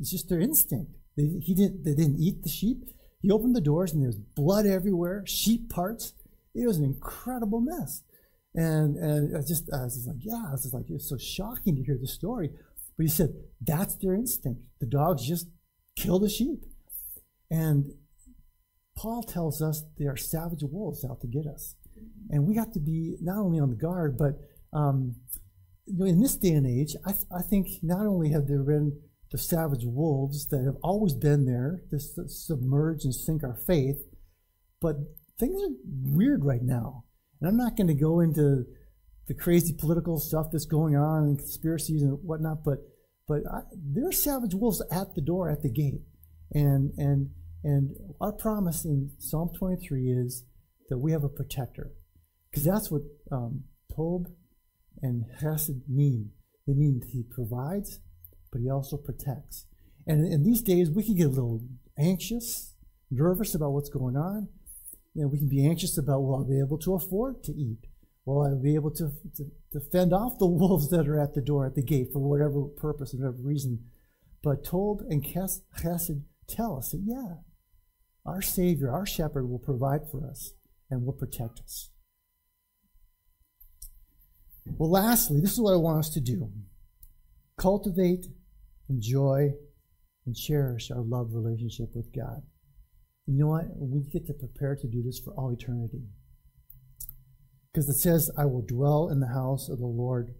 it's 0.00 0.10
just 0.10 0.28
their 0.28 0.40
instinct. 0.40 0.92
They, 1.16 1.30
he 1.40 1.54
didn't, 1.54 1.84
they 1.84 1.94
didn't 1.94 2.18
eat 2.18 2.42
the 2.42 2.48
sheep. 2.48 2.84
He 3.20 3.30
opened 3.30 3.54
the 3.54 3.60
doors 3.60 3.92
and 3.92 4.02
there's 4.02 4.16
blood 4.16 4.66
everywhere, 4.66 5.24
sheep 5.26 5.70
parts. 5.70 6.14
It 6.54 6.66
was 6.66 6.78
an 6.78 6.84
incredible 6.84 7.60
mess. 7.60 8.02
And, 8.54 8.96
and 8.96 9.36
I 9.36 9.40
just, 9.40 9.70
I 9.72 9.84
was 9.84 9.94
just 9.94 10.08
like, 10.08 10.16
yeah, 10.20 10.42
I 10.48 10.52
was 10.52 10.62
just 10.62 10.74
like, 10.74 10.86
it's 10.88 11.08
so 11.08 11.18
shocking 11.18 11.76
to 11.76 11.82
hear 11.82 11.98
the 12.00 12.08
story. 12.08 12.50
But 12.96 13.04
he 13.04 13.08
said, 13.08 13.34
that's 13.60 13.94
their 13.96 14.14
instinct. 14.14 14.62
The 14.80 14.86
dogs 14.86 15.26
just 15.26 15.46
kill 15.96 16.18
the 16.18 16.28
sheep. 16.28 16.64
And 17.50 17.92
Paul 18.98 19.22
tells 19.22 19.62
us 19.62 19.84
there 19.96 20.10
are 20.10 20.16
savage 20.16 20.64
wolves 20.64 21.04
out 21.04 21.20
to 21.20 21.28
get 21.28 21.46
us. 21.46 21.76
And 22.30 22.46
we 22.46 22.56
have 22.56 22.72
to 22.72 22.80
be 22.80 23.16
not 23.20 23.38
only 23.38 23.60
on 23.60 23.70
the 23.70 23.76
guard, 23.76 24.18
but 24.18 24.40
um, 24.72 25.14
you 25.86 25.98
know, 25.98 26.04
in 26.04 26.20
this 26.20 26.36
day 26.36 26.50
and 26.50 26.66
age, 26.66 26.96
I, 27.06 27.12
th- 27.12 27.24
I, 27.34 27.42
think 27.42 27.68
not 27.82 28.06
only 28.06 28.30
have 28.30 28.48
there 28.48 28.62
been 28.62 29.00
the 29.30 29.38
savage 29.38 29.84
wolves 29.84 30.48
that 30.48 30.64
have 30.64 30.76
always 30.82 31.14
been 31.14 31.46
there 31.46 31.82
to 31.90 31.98
submerge 32.28 33.04
and 33.04 33.14
sink 33.14 33.44
our 33.44 33.56
faith, 33.66 34.02
but 34.80 34.96
things 35.38 35.62
are 35.62 35.74
weird 36.12 36.44
right 36.44 36.62
now. 36.62 37.04
And 37.40 37.48
I'm 37.48 37.56
not 37.56 37.76
going 37.76 37.86
to 37.86 37.94
go 37.94 38.20
into 38.20 38.64
the 39.28 39.34
crazy 39.34 39.74
political 39.78 40.18
stuff 40.18 40.46
that's 40.50 40.66
going 40.66 40.96
on 40.96 41.22
and 41.22 41.38
conspiracies 41.38 42.02
and 42.02 42.18
whatnot, 42.22 42.64
but 42.64 42.78
but 43.28 43.42
I, 43.50 43.60
there 43.72 44.08
are 44.08 44.12
savage 44.12 44.54
wolves 44.54 44.82
at 44.90 45.14
the 45.14 45.20
door, 45.20 45.50
at 45.50 45.62
the 45.62 45.70
gate, 45.70 46.02
and 46.52 46.92
and 46.98 47.30
and 47.64 47.96
our 48.20 48.32
promise 48.32 48.84
in 48.84 49.10
Psalm 49.18 49.50
23 49.58 50.10
is 50.10 50.44
that 50.88 50.98
we 50.98 51.12
have 51.12 51.24
a 51.24 51.28
protector. 51.28 51.92
Because 52.50 52.64
that's 52.64 52.90
what 52.90 53.02
um, 53.30 53.64
Tob 53.94 54.28
and 55.02 55.24
Hesed 55.40 55.82
mean. 55.88 56.30
They 56.66 56.74
mean 56.74 57.02
he 57.06 57.22
provides, 57.22 58.00
but 58.52 58.60
he 58.60 58.70
also 58.70 58.96
protects. 58.96 59.66
And 60.06 60.32
in 60.32 60.42
these 60.42 60.62
days, 60.62 60.90
we 60.90 61.04
can 61.04 61.16
get 61.16 61.26
a 61.26 61.30
little 61.30 61.62
anxious, 61.98 62.74
nervous 63.10 63.54
about 63.54 63.72
what's 63.72 63.90
going 63.90 64.16
on. 64.16 64.48
You 65.14 65.22
know, 65.22 65.28
we 65.28 65.38
can 65.38 65.48
be 65.48 65.66
anxious 65.66 65.98
about, 65.98 66.20
will 66.20 66.44
I 66.44 66.48
be 66.48 66.60
able 66.60 66.78
to 66.78 66.94
afford 66.94 67.42
to 67.44 67.52
eat? 67.52 67.86
Will 68.24 68.42
I 68.42 68.62
be 68.62 68.74
able 68.74 68.90
to, 68.92 69.10
to, 69.36 69.44
to 69.72 69.80
fend 69.90 70.12
off 70.12 70.38
the 70.38 70.46
wolves 70.46 70.90
that 70.90 71.08
are 71.08 71.20
at 71.20 71.34
the 71.34 71.40
door, 71.40 71.66
at 71.66 71.74
the 71.74 71.82
gate, 71.82 72.08
for 72.12 72.20
whatever 72.20 72.62
purpose 72.62 73.12
whatever 73.12 73.36
reason? 73.42 73.84
But 74.42 74.64
Tob 74.64 75.00
and 75.08 75.24
Chesed 75.24 76.22
tell 76.46 76.76
us 76.78 76.92
that, 76.92 77.02
yeah, 77.04 77.34
our 78.28 78.42
Savior, 78.42 78.92
our 78.92 79.06
shepherd, 79.06 79.46
will 79.46 79.58
provide 79.58 80.02
for 80.10 80.26
us 80.26 80.52
and 80.90 81.04
will 81.04 81.12
protect 81.12 81.60
us. 81.60 81.90
Well, 84.66 84.90
lastly, 84.90 85.40
this 85.40 85.52
is 85.52 85.60
what 85.60 85.72
I 85.72 85.76
want 85.76 86.00
us 86.00 86.10
to 86.10 86.20
do 86.20 86.50
cultivate, 87.58 88.26
enjoy, 88.88 89.50
and 90.26 90.36
cherish 90.36 90.90
our 90.90 91.00
love 91.00 91.30
relationship 91.32 91.88
with 91.94 92.14
God. 92.14 92.42
You 93.26 93.38
know 93.38 93.48
what? 93.48 93.64
We 93.76 94.02
get 94.10 94.26
to 94.26 94.32
prepare 94.32 94.76
to 94.76 94.86
do 94.86 95.02
this 95.02 95.18
for 95.18 95.32
all 95.32 95.50
eternity. 95.50 96.04
Because 97.72 97.88
it 97.88 97.98
says, 97.98 98.30
I 98.38 98.44
will 98.44 98.62
dwell 98.62 99.08
in 99.10 99.20
the 99.20 99.28
house 99.34 99.68
of 99.68 99.78
the 99.78 99.86
Lord 99.86 100.34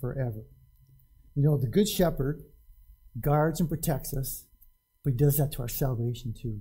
forever. 0.00 0.44
You 1.34 1.42
know, 1.42 1.56
the 1.56 1.68
Good 1.68 1.88
Shepherd 1.88 2.42
guards 3.20 3.60
and 3.60 3.68
protects 3.68 4.12
us, 4.14 4.44
but 5.02 5.12
he 5.12 5.16
does 5.16 5.36
that 5.36 5.52
to 5.52 5.62
our 5.62 5.68
salvation 5.68 6.34
too. 6.40 6.60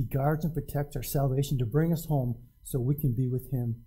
He 0.00 0.06
guards 0.06 0.46
and 0.46 0.54
protects 0.54 0.96
our 0.96 1.02
salvation 1.02 1.58
to 1.58 1.66
bring 1.66 1.92
us 1.92 2.06
home 2.06 2.36
so 2.64 2.80
we 2.80 2.94
can 2.94 3.12
be 3.12 3.28
with 3.28 3.50
him 3.50 3.82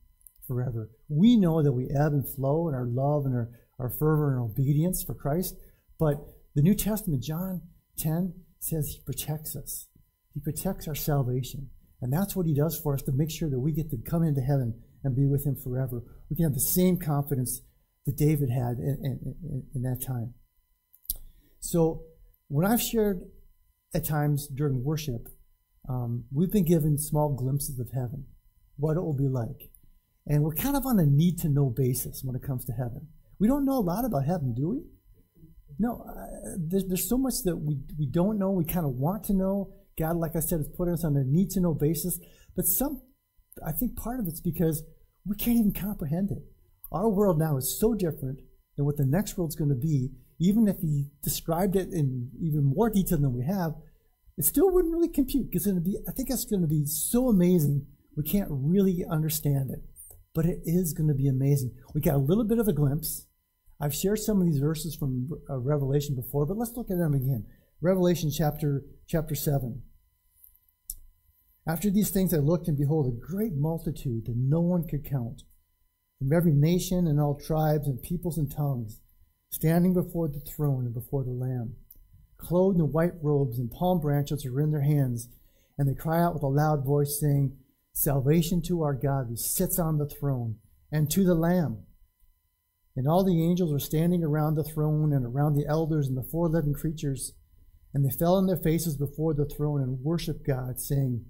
forever. 0.48 0.92
We 1.10 1.38
know 1.38 1.64
that 1.64 1.72
we 1.72 1.90
ebb 1.90 2.14
and 2.14 2.24
flow 2.36 2.70
in 2.70 2.76
our 2.76 2.86
love 2.86 3.26
and 3.26 3.34
our, 3.34 3.50
our 3.80 3.90
fervor 3.90 4.32
and 4.32 4.40
obedience 4.40 5.02
for 5.02 5.16
Christ, 5.16 5.56
but 6.00 6.18
the 6.54 6.62
New 6.62 6.76
Testament, 6.76 7.24
John 7.24 7.64
10, 7.98 8.36
says 8.60 8.90
He 8.90 9.02
protects 9.04 9.56
us. 9.56 9.88
He 10.36 10.40
protects 10.40 10.88
our 10.88 10.94
salvation. 10.94 11.72
And 12.00 12.14
that's 12.14 12.36
what 12.36 12.46
He 12.46 12.54
does 12.54 12.80
for 12.80 12.94
us 12.94 13.02
to 13.04 13.12
make 13.12 13.32
sure 13.32 13.50
that 13.50 13.60
we 13.60 13.72
get 13.72 13.90
to 13.90 13.98
come 13.98 14.22
into 14.22 14.42
heaven 14.42 14.84
and 15.04 15.16
be 15.16 15.26
with 15.26 15.48
Him 15.48 15.56
forever. 15.56 16.04
We 16.30 16.36
can 16.36 16.46
have 16.46 16.54
the 16.54 16.60
same 16.60 17.00
confidence 17.00 17.62
that 18.06 18.18
David 18.18 18.52
had 18.52 18.78
in, 18.78 19.00
in, 19.04 19.64
in 19.74 19.82
that 19.82 20.06
time. 20.06 20.36
So, 21.60 22.04
when 22.50 22.68
I've 22.68 22.82
shared 22.84 23.22
at 23.96 24.06
times 24.06 24.48
during 24.48 24.84
worship, 24.84 25.28
um, 25.90 26.26
we've 26.32 26.52
been 26.52 26.66
given 26.66 26.98
small 26.98 27.36
glimpses 27.36 27.80
of 27.80 27.92
heaven, 27.94 28.26
what 28.78 28.98
it 28.98 29.02
will 29.02 29.16
be 29.16 29.28
like. 29.28 29.70
And 30.26 30.44
we're 30.44 30.54
kind 30.56 30.76
of 30.76 30.86
on 30.86 31.00
a 31.00 31.06
need 31.06 31.38
to 31.40 31.50
know 31.50 31.70
basis 31.70 32.22
when 32.24 32.36
it 32.36 32.44
comes 32.44 32.66
to 32.66 32.72
heaven. 32.72 33.08
We 33.40 33.48
don't 33.48 33.66
know 33.66 33.78
a 33.78 33.84
lot 33.84 34.06
about 34.06 34.26
heaven, 34.26 34.54
do 34.54 34.70
we? 34.70 34.82
No, 35.80 36.06
uh, 36.08 36.56
there's, 36.58 36.86
there's 36.88 37.10
so 37.10 37.18
much 37.18 37.44
that 37.44 37.58
we, 37.58 37.80
we 38.00 38.06
don't 38.06 38.40
know. 38.40 38.52
We 38.52 38.64
kind 38.64 38.86
of 38.86 38.94
want 38.94 39.26
to 39.26 39.34
know. 39.34 39.74
God, 40.00 40.16
like 40.16 40.36
I 40.36 40.40
said, 40.40 40.60
has 40.60 40.70
put 40.70 40.88
us 40.88 41.04
on 41.04 41.18
a 41.18 41.24
need 41.24 41.50
to 41.52 41.60
know 41.60 41.74
basis. 41.74 42.20
But 42.56 42.66
some, 42.66 43.02
I 43.66 43.72
think 43.72 43.98
part 43.98 44.20
of 44.20 44.28
it's 44.28 44.40
because 44.40 44.84
we 45.26 45.36
can't 45.36 45.58
even 45.58 45.74
comprehend 45.74 46.32
it. 46.32 46.44
Our 46.92 47.10
world 47.10 47.40
now 47.40 47.58
is 47.58 47.78
so 47.80 47.94
different 47.94 48.40
than 48.78 48.86
what 48.86 48.98
the 48.98 49.06
next 49.06 49.38
world's 49.38 49.56
going 49.56 49.70
to 49.72 49.76
be. 49.76 50.12
Even 50.40 50.68
if 50.68 50.78
He 50.80 51.08
described 51.24 51.76
it 51.76 51.90
in 51.92 52.30
even 52.42 52.64
more 52.64 52.90
detail 52.90 53.18
than 53.18 53.34
we 53.34 53.46
have, 53.46 53.74
it 54.38 54.46
still 54.46 54.72
wouldn't 54.72 54.94
really 54.94 55.10
compute 55.10 55.50
because 55.50 55.64
to 55.66 55.74
be, 55.80 55.98
I 56.08 56.12
think 56.12 56.30
it's 56.30 56.46
going 56.46 56.62
to 56.62 56.68
be 56.68 56.86
so 56.86 57.30
amazing, 57.30 57.88
we 58.16 58.24
can't 58.24 58.50
really 58.50 59.06
understand 59.10 59.72
it 59.72 59.84
but 60.34 60.46
it 60.46 60.62
is 60.66 60.94
going 60.94 61.08
to 61.08 61.14
be 61.14 61.28
amazing. 61.28 61.72
We 61.94 62.02
got 62.02 62.16
a 62.16 62.18
little 62.18 62.44
bit 62.44 62.60
of 62.60 62.68
a 62.68 62.74
glimpse. 62.74 63.28
I've 63.80 63.94
shared 63.94 64.20
some 64.20 64.40
of 64.40 64.48
these 64.48 64.60
verses 64.60 64.96
from 64.96 65.30
uh, 65.50 65.58
Revelation 65.58 66.16
before, 66.16 66.46
but 66.46 66.58
let's 66.58 66.76
look 66.76 66.90
at 66.90 66.98
them 66.98 67.14
again. 67.14 67.46
Revelation 67.82 68.32
chapter 68.32 68.84
chapter 69.08 69.36
7. 69.36 69.82
After 71.68 71.90
these 71.90 72.10
things 72.10 72.34
I 72.34 72.38
looked 72.38 72.68
and 72.68 72.78
behold 72.78 73.08
a 73.08 73.26
great 73.26 73.54
multitude 73.54 74.26
that 74.26 74.36
no 74.36 74.60
one 74.60 74.88
could 74.88 75.06
count 75.06 75.44
from 76.20 76.34
every 76.34 76.54
nation 76.54 77.08
and 77.08 77.20
all 77.20 77.40
tribes 77.40 77.88
and 77.88 78.02
peoples 78.02 78.38
and 78.38 78.52
tongues 78.52 79.02
standing 79.50 79.94
before 79.94 80.28
the 80.28 80.40
throne 80.40 80.86
and 80.86 80.94
before 80.94 81.24
the 81.24 81.30
lamb 81.30 81.76
clothed 82.44 82.80
in 82.80 82.92
white 82.92 83.14
robes 83.22 83.58
and 83.58 83.72
palm 83.72 84.00
branches 84.00 84.46
are 84.46 84.62
in 84.62 84.72
their 84.72 84.84
hands 84.84 85.30
and 85.78 85.88
they 85.88 85.96
cry 85.96 86.22
out 86.22 86.34
with 86.34 86.44
a 86.44 86.48
loud 86.48 86.86
voice 86.86 87.20
saying 87.20 87.58
Salvation 87.96 88.60
to 88.64 88.82
our 88.82 88.96
God 88.96 89.28
who 89.30 89.36
sits 89.36 89.78
on 89.78 90.00
the 90.00 90.10
throne 90.10 90.58
and 90.92 91.10
to 91.12 91.24
the 91.24 91.36
Lamb. 91.36 91.84
And 92.96 93.08
all 93.08 93.24
the 93.24 93.44
angels 93.44 93.72
were 93.72 93.80
standing 93.80 94.24
around 94.24 94.56
the 94.56 94.64
throne 94.64 95.14
and 95.14 95.26
around 95.26 95.56
the 95.56 95.68
elders 95.68 96.08
and 96.08 96.18
the 96.18 96.28
four 96.32 96.50
living 96.50 96.74
creatures. 96.74 97.34
And 97.94 98.04
they 98.04 98.16
fell 98.16 98.36
on 98.36 98.48
their 98.48 98.58
faces 98.58 98.98
before 98.98 99.36
the 99.36 99.46
throne 99.46 99.82
and 99.82 100.00
worshiped 100.00 100.46
God, 100.46 100.80
saying, 100.80 101.26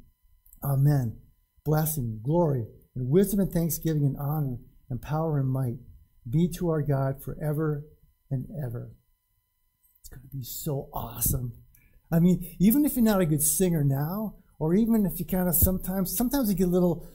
Amen. 0.64 1.18
Blessing, 1.66 2.22
glory, 2.24 2.66
and 2.96 3.10
wisdom 3.10 3.42
and 3.42 3.52
thanksgiving 3.52 4.06
and 4.06 4.18
honor 4.18 4.58
and 4.90 5.02
power 5.02 5.40
and 5.40 5.50
might 5.50 5.78
be 6.30 6.48
to 6.58 6.70
our 6.70 6.82
God 6.82 7.22
forever 7.22 7.84
and 8.32 8.48
ever. 8.66 8.92
Going 10.14 10.30
to 10.30 10.38
be 10.38 10.44
so 10.44 10.90
awesome. 10.94 11.54
I 12.12 12.20
mean, 12.20 12.56
even 12.60 12.86
if 12.86 12.96
you're 12.96 13.04
not 13.04 13.22
a 13.22 13.26
good 13.26 13.42
singer 13.42 13.84
now, 13.84 14.36
or 14.60 14.76
even 14.76 15.06
if 15.06 15.20
you 15.20 15.26
kind 15.26 15.48
of 15.48 15.56
sometimes, 15.56 16.16
sometimes 16.16 16.48
we 16.48 16.54
get 16.54 16.68
a 16.68 16.72
little, 16.72 17.08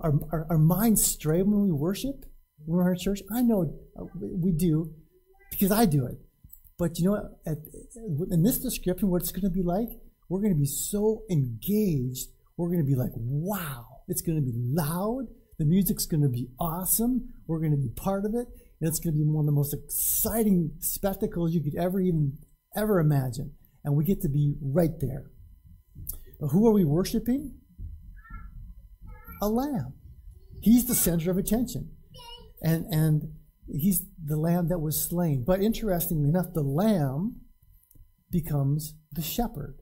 our, 0.00 0.14
our, 0.32 0.46
our 0.50 0.58
minds 0.58 1.04
stray 1.04 1.42
when 1.42 1.62
we 1.62 1.70
worship, 1.70 2.24
when 2.64 2.84
we're 2.84 2.92
in 2.92 2.98
church. 2.98 3.20
I 3.30 3.42
know 3.42 3.78
uh, 3.98 4.04
we 4.20 4.52
do 4.52 4.94
because 5.50 5.70
I 5.70 5.84
do 5.84 6.06
it. 6.06 6.16
But 6.78 6.98
you 6.98 7.04
know 7.04 7.10
what? 7.12 7.40
At, 7.46 7.58
uh, 7.58 8.24
in 8.30 8.42
this 8.42 8.58
description, 8.58 9.10
what 9.10 9.20
it's 9.20 9.32
going 9.32 9.42
to 9.42 9.50
be 9.50 9.62
like, 9.62 9.88
we're 10.30 10.40
going 10.40 10.54
to 10.54 10.58
be 10.58 10.66
so 10.66 11.22
engaged. 11.30 12.28
We're 12.56 12.68
going 12.68 12.80
to 12.80 12.90
be 12.90 12.94
like, 12.94 13.10
wow, 13.14 13.84
it's 14.08 14.22
going 14.22 14.38
to 14.38 14.42
be 14.42 14.54
loud. 14.54 15.26
The 15.58 15.66
music's 15.66 16.06
going 16.06 16.22
to 16.22 16.30
be 16.30 16.48
awesome. 16.58 17.34
We're 17.46 17.58
going 17.58 17.72
to 17.72 17.76
be 17.76 17.90
part 17.90 18.24
of 18.24 18.34
it. 18.34 18.46
It's 18.80 18.98
going 18.98 19.14
to 19.14 19.18
be 19.18 19.24
one 19.24 19.42
of 19.42 19.46
the 19.46 19.52
most 19.52 19.74
exciting 19.74 20.72
spectacles 20.78 21.52
you 21.52 21.62
could 21.62 21.76
ever 21.76 22.00
even, 22.00 22.38
ever 22.74 22.98
imagine. 22.98 23.52
And 23.84 23.94
we 23.94 24.04
get 24.04 24.22
to 24.22 24.28
be 24.28 24.54
right 24.60 24.98
there. 25.00 25.30
Who 26.40 26.66
are 26.66 26.72
we 26.72 26.84
worshiping? 26.84 27.56
A 29.42 29.48
lamb. 29.48 29.94
He's 30.62 30.86
the 30.86 30.94
center 30.94 31.30
of 31.30 31.36
attention. 31.36 31.90
And, 32.62 32.86
and 32.90 33.32
he's 33.68 34.06
the 34.22 34.36
lamb 34.36 34.68
that 34.68 34.78
was 34.78 35.02
slain. 35.02 35.44
But 35.46 35.62
interestingly 35.62 36.28
enough, 36.28 36.52
the 36.54 36.62
lamb 36.62 37.40
becomes 38.30 38.94
the 39.12 39.22
shepherd, 39.22 39.76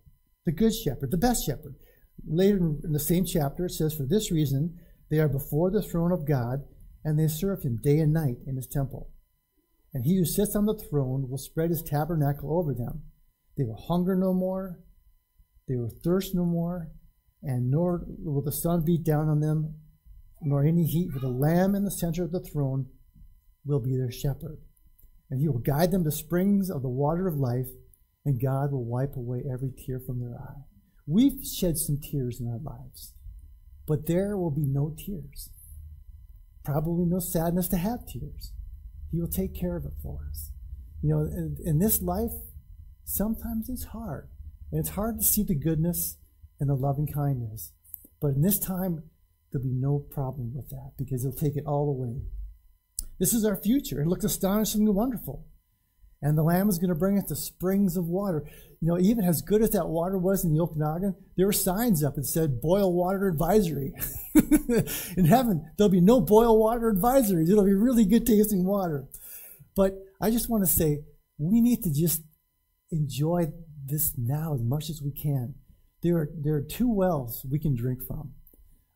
the 0.44 0.52
good 0.52 0.74
shepherd, 0.74 1.10
the 1.10 1.18
best 1.18 1.46
shepherd. 1.46 1.74
Later 2.26 2.56
in 2.56 2.92
the 2.92 2.98
same 2.98 3.24
chapter, 3.24 3.66
it 3.66 3.72
says, 3.72 3.94
For 3.94 4.04
this 4.04 4.32
reason, 4.32 4.78
they 5.10 5.18
are 5.18 5.28
before 5.28 5.70
the 5.70 5.82
throne 5.82 6.12
of 6.12 6.26
God, 6.26 6.64
and 7.04 7.18
they 7.18 7.28
serve 7.28 7.62
him 7.62 7.80
day 7.82 7.98
and 7.98 8.12
night 8.12 8.38
in 8.46 8.56
his 8.56 8.66
temple. 8.66 9.10
And 9.94 10.04
he 10.04 10.16
who 10.16 10.24
sits 10.24 10.54
on 10.54 10.66
the 10.66 10.74
throne 10.74 11.28
will 11.28 11.38
spread 11.38 11.70
his 11.70 11.82
tabernacle 11.82 12.58
over 12.58 12.74
them. 12.74 13.02
They 13.56 13.64
will 13.64 13.80
hunger 13.88 14.14
no 14.14 14.32
more, 14.32 14.80
they 15.66 15.76
will 15.76 15.92
thirst 16.02 16.34
no 16.34 16.44
more, 16.44 16.90
and 17.42 17.70
nor 17.70 18.04
will 18.06 18.42
the 18.42 18.52
sun 18.52 18.84
beat 18.84 19.04
down 19.04 19.28
on 19.28 19.40
them, 19.40 19.74
nor 20.40 20.64
any 20.64 20.84
heat, 20.84 21.10
for 21.12 21.18
the 21.18 21.28
Lamb 21.28 21.74
in 21.74 21.84
the 21.84 21.90
center 21.90 22.24
of 22.24 22.32
the 22.32 22.40
throne 22.40 22.86
will 23.64 23.80
be 23.80 23.96
their 23.96 24.10
shepherd. 24.10 24.58
And 25.30 25.40
he 25.40 25.48
will 25.48 25.58
guide 25.58 25.90
them 25.90 26.04
to 26.04 26.10
springs 26.10 26.70
of 26.70 26.82
the 26.82 26.88
water 26.88 27.26
of 27.26 27.36
life, 27.36 27.68
and 28.24 28.40
God 28.40 28.72
will 28.72 28.84
wipe 28.84 29.14
away 29.14 29.42
every 29.52 29.72
tear 29.72 30.00
from 30.00 30.20
their 30.20 30.34
eye. 30.34 30.62
We've 31.06 31.44
shed 31.44 31.76
some 31.78 31.98
tears 31.98 32.40
in 32.40 32.48
our 32.48 32.58
lives, 32.58 33.14
but 33.86 34.06
there 34.06 34.36
will 34.36 34.50
be 34.50 34.66
no 34.66 34.94
tears. 34.96 35.50
Probably 36.68 37.06
no 37.06 37.18
sadness 37.18 37.66
to 37.68 37.78
have 37.78 38.04
tears. 38.04 38.52
He 39.10 39.18
will 39.18 39.28
take 39.28 39.58
care 39.58 39.78
of 39.78 39.86
it 39.86 39.94
for 40.02 40.26
us. 40.28 40.50
You 41.02 41.08
know, 41.08 41.20
in, 41.20 41.56
in 41.64 41.78
this 41.78 42.02
life, 42.02 42.32
sometimes 43.04 43.70
it's 43.70 43.84
hard. 43.84 44.28
And 44.70 44.78
it's 44.78 44.90
hard 44.90 45.16
to 45.16 45.24
see 45.24 45.42
the 45.42 45.54
goodness 45.54 46.18
and 46.60 46.68
the 46.68 46.74
loving 46.74 47.06
kindness. 47.06 47.72
But 48.20 48.34
in 48.34 48.42
this 48.42 48.58
time, 48.58 49.04
there'll 49.50 49.66
be 49.66 49.72
no 49.72 50.00
problem 50.10 50.52
with 50.54 50.68
that 50.68 50.92
because 50.98 51.22
he'll 51.22 51.32
take 51.32 51.56
it 51.56 51.64
all 51.66 51.88
away. 51.88 52.20
This 53.18 53.32
is 53.32 53.46
our 53.46 53.56
future. 53.56 54.02
It 54.02 54.06
looks 54.06 54.24
astonishingly 54.24 54.92
wonderful. 54.92 55.46
And 56.20 56.36
the 56.36 56.42
Lamb 56.42 56.68
is 56.68 56.78
going 56.78 56.88
to 56.88 56.96
bring 56.96 57.16
us 57.16 57.28
to 57.28 57.36
springs 57.36 57.96
of 57.96 58.06
water. 58.06 58.44
You 58.80 58.88
know, 58.88 58.98
even 58.98 59.24
as 59.24 59.40
good 59.40 59.62
as 59.62 59.70
that 59.70 59.88
water 59.88 60.18
was 60.18 60.44
in 60.44 60.52
the 60.52 60.60
Okanagan, 60.60 61.14
there 61.36 61.46
were 61.46 61.52
signs 61.52 62.02
up 62.02 62.16
that 62.16 62.26
said 62.26 62.60
boil 62.60 62.92
water 62.92 63.28
advisory. 63.28 63.92
in 65.16 65.24
heaven, 65.24 65.70
there'll 65.76 65.90
be 65.90 66.00
no 66.00 66.20
boil 66.20 66.58
water 66.58 66.92
advisories. 66.92 67.48
It'll 67.48 67.64
be 67.64 67.74
really 67.74 68.04
good 68.04 68.26
tasting 68.26 68.64
water. 68.64 69.06
But 69.76 69.94
I 70.20 70.30
just 70.30 70.48
want 70.48 70.64
to 70.64 70.70
say, 70.70 71.00
we 71.38 71.60
need 71.60 71.84
to 71.84 71.92
just 71.92 72.22
enjoy 72.90 73.52
this 73.86 74.14
now 74.16 74.54
as 74.54 74.62
much 74.62 74.90
as 74.90 75.00
we 75.02 75.12
can. 75.12 75.54
There 76.02 76.16
are, 76.16 76.28
there 76.36 76.54
are 76.54 76.62
two 76.62 76.92
wells 76.92 77.46
we 77.48 77.58
can 77.58 77.76
drink 77.76 78.00
from. 78.06 78.32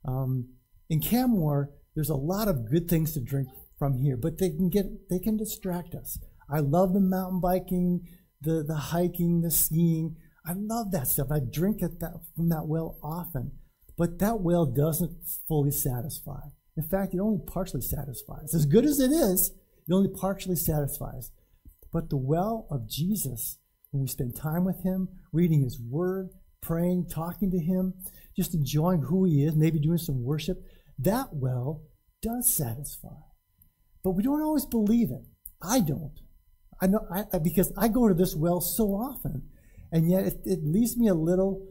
Um, 0.04 0.48
in 0.90 1.00
Canmore, 1.00 1.70
there's 1.94 2.11
a 2.11 2.16
lot 2.16 2.48
of 2.48 2.70
good 2.70 2.88
things 2.88 3.12
to 3.12 3.20
drink 3.20 3.48
from 3.78 3.98
here, 3.98 4.16
but 4.16 4.38
they 4.38 4.50
can 4.50 4.68
get 4.68 5.08
they 5.08 5.18
can 5.18 5.37
distract 5.37 5.94
us. 5.94 6.18
I 6.52 6.60
love 6.60 6.92
the 6.92 7.00
mountain 7.00 7.40
biking, 7.40 8.06
the 8.40 8.62
the 8.62 8.76
hiking, 8.76 9.40
the 9.40 9.50
skiing. 9.50 10.16
I 10.46 10.52
love 10.54 10.90
that 10.92 11.08
stuff. 11.08 11.28
I 11.30 11.38
drink 11.40 11.82
at 11.82 12.00
that 12.00 12.20
from 12.36 12.48
that 12.50 12.66
well 12.66 12.98
often, 13.02 13.52
but 13.96 14.18
that 14.18 14.40
well 14.40 14.66
doesn't 14.66 15.16
fully 15.48 15.70
satisfy. 15.70 16.40
In 16.76 16.82
fact, 16.82 17.14
it 17.14 17.20
only 17.20 17.40
partially 17.46 17.80
satisfies. 17.80 18.54
As 18.54 18.66
good 18.66 18.84
as 18.84 18.98
it 18.98 19.10
is, 19.10 19.52
it 19.88 19.92
only 19.92 20.08
partially 20.08 20.56
satisfies. 20.56 21.30
But 21.92 22.10
the 22.10 22.16
well 22.16 22.66
of 22.70 22.88
Jesus, 22.88 23.58
when 23.90 24.02
we 24.02 24.08
spend 24.08 24.36
time 24.36 24.64
with 24.64 24.82
Him, 24.82 25.08
reading 25.32 25.62
His 25.62 25.78
Word, 25.80 26.30
praying, 26.62 27.08
talking 27.10 27.50
to 27.50 27.58
Him, 27.58 27.94
just 28.36 28.54
enjoying 28.54 29.02
who 29.02 29.24
He 29.24 29.44
is, 29.44 29.54
maybe 29.54 29.78
doing 29.78 29.98
some 29.98 30.24
worship, 30.24 30.58
that 30.98 31.28
well 31.32 31.82
does 32.22 32.54
satisfy. 32.54 33.08
But 34.02 34.12
we 34.12 34.22
don't 34.22 34.42
always 34.42 34.66
believe 34.66 35.10
it. 35.10 35.24
I 35.62 35.80
don't. 35.80 36.18
I 36.82 36.88
know 36.88 37.06
I, 37.10 37.38
because 37.38 37.72
I 37.78 37.86
go 37.86 38.08
to 38.08 38.14
this 38.14 38.34
well 38.34 38.60
so 38.60 38.88
often, 38.88 39.44
and 39.92 40.10
yet 40.10 40.26
it, 40.26 40.40
it 40.44 40.64
leaves 40.64 40.96
me 40.96 41.06
a 41.08 41.14
little. 41.14 41.68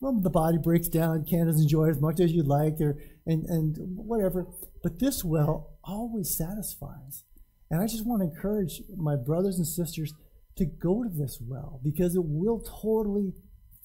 Well, 0.00 0.20
the 0.20 0.30
body 0.30 0.58
breaks 0.58 0.88
down, 0.88 1.24
can't 1.24 1.48
enjoy 1.48 1.90
as 1.90 2.00
much 2.00 2.20
as 2.20 2.32
you'd 2.32 2.48
like, 2.48 2.80
or 2.80 2.98
and 3.24 3.44
and 3.46 3.76
whatever. 3.96 4.48
But 4.82 4.98
this 4.98 5.24
well 5.24 5.78
always 5.84 6.36
satisfies, 6.36 7.22
and 7.70 7.80
I 7.80 7.86
just 7.86 8.04
want 8.04 8.22
to 8.22 8.28
encourage 8.28 8.82
my 8.96 9.14
brothers 9.14 9.58
and 9.58 9.66
sisters 9.66 10.12
to 10.56 10.66
go 10.66 11.04
to 11.04 11.08
this 11.08 11.38
well 11.40 11.80
because 11.84 12.16
it 12.16 12.24
will 12.24 12.60
totally, 12.60 13.34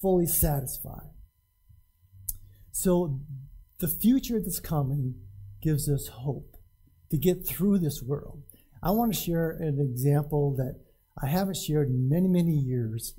fully 0.02 0.26
satisfy. 0.26 1.04
So, 2.72 3.20
the 3.78 3.86
future 3.86 4.40
that's 4.40 4.58
coming 4.58 5.14
gives 5.62 5.88
us 5.88 6.08
hope 6.08 6.56
to 7.10 7.16
get 7.16 7.46
through 7.46 7.78
this 7.78 8.02
world. 8.02 8.42
I 8.84 8.90
want 8.90 9.14
to 9.14 9.18
share 9.18 9.50
an 9.52 9.80
example 9.80 10.54
that 10.56 10.78
I 11.20 11.26
haven't 11.26 11.56
shared 11.56 11.88
in 11.88 12.08
many, 12.08 12.28
many 12.28 12.52
years 12.52 13.14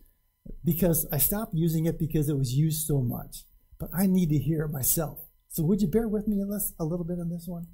because 0.63 1.07
I 1.11 1.17
stopped 1.17 1.55
using 1.55 1.85
it 1.85 1.97
because 1.97 2.29
it 2.29 2.37
was 2.37 2.53
used 2.53 2.85
so 2.85 3.01
much. 3.01 3.45
But 3.79 3.89
I 3.97 4.05
need 4.05 4.29
to 4.29 4.37
hear 4.37 4.65
it 4.65 4.71
myself. 4.71 5.19
So 5.49 5.63
would 5.63 5.81
you 5.81 5.87
bear 5.87 6.07
with 6.07 6.27
me 6.27 6.39
a 6.79 6.83
little 6.85 7.03
bit 7.03 7.19
on 7.19 7.29
this 7.29 7.45
one? 7.47 7.65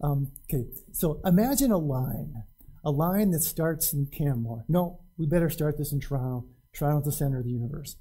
Um, 0.00 0.30
okay, 0.44 0.66
so 0.92 1.20
imagine 1.24 1.72
a 1.72 1.78
line, 1.78 2.44
a 2.84 2.90
line 2.92 3.32
that 3.32 3.42
starts 3.42 3.92
in 3.92 4.06
Canmore. 4.06 4.64
No, 4.68 5.00
we 5.16 5.26
better 5.26 5.50
start 5.50 5.76
this 5.76 5.92
in 5.92 5.98
Toronto. 5.98 6.46
Toronto's 6.72 7.06
the 7.06 7.12
center 7.12 7.38
of 7.38 7.44
the 7.44 7.50
universe. 7.50 7.96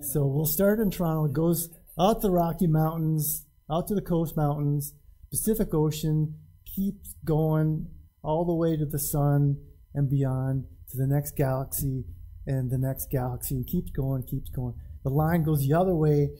So 0.00 0.24
we'll 0.24 0.46
start 0.46 0.80
in 0.80 0.90
Toronto. 0.90 1.26
It 1.26 1.34
goes 1.34 1.68
out 1.98 2.22
the 2.22 2.30
Rocky 2.30 2.66
Mountains, 2.66 3.44
out 3.70 3.86
to 3.88 3.94
the 3.94 4.00
Coast 4.00 4.34
Mountains, 4.34 4.94
Pacific 5.30 5.74
Ocean, 5.74 6.36
keeps 6.64 7.14
going 7.24 7.88
all 8.26 8.44
the 8.44 8.54
way 8.54 8.76
to 8.76 8.84
the 8.84 8.98
sun 8.98 9.56
and 9.94 10.10
beyond 10.10 10.64
to 10.90 10.96
the 10.96 11.06
next 11.06 11.36
galaxy 11.36 12.04
and 12.46 12.70
the 12.70 12.78
next 12.78 13.10
galaxy 13.10 13.54
and 13.54 13.66
keeps 13.66 13.90
going, 13.90 14.22
keeps 14.24 14.50
going. 14.50 14.74
The 15.04 15.10
line 15.10 15.44
goes 15.44 15.66
the 15.66 15.74
other 15.74 15.94
way 15.94 16.30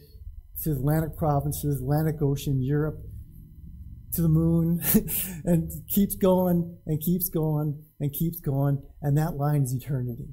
to 0.62 0.70
the 0.70 0.76
Atlantic 0.76 1.16
provinces, 1.16 1.80
Atlantic 1.80 2.20
Ocean, 2.20 2.62
Europe, 2.62 2.98
to 4.14 4.22
the 4.22 4.28
moon, 4.28 4.82
and 5.44 5.70
keeps 5.88 6.16
going 6.16 6.78
and 6.86 7.00
keeps 7.00 7.28
going 7.28 7.84
and 8.00 8.12
keeps 8.12 8.40
going, 8.40 8.82
and 9.00 9.16
that 9.16 9.36
line 9.36 9.62
is 9.62 9.72
eternity. 9.72 10.30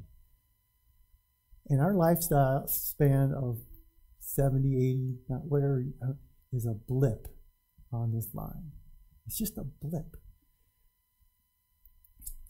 And 1.69 1.81
our 1.81 1.93
lifestyle 1.93 2.67
span 2.67 3.33
of 3.35 3.59
70, 4.19 4.75
80, 4.75 5.37
whatever, 5.47 5.83
uh, 6.01 6.13
is 6.51 6.65
a 6.65 6.73
blip 6.73 7.27
on 7.91 8.13
this 8.13 8.29
line. 8.33 8.71
It's 9.27 9.37
just 9.37 9.57
a 9.57 9.63
blip. 9.63 10.17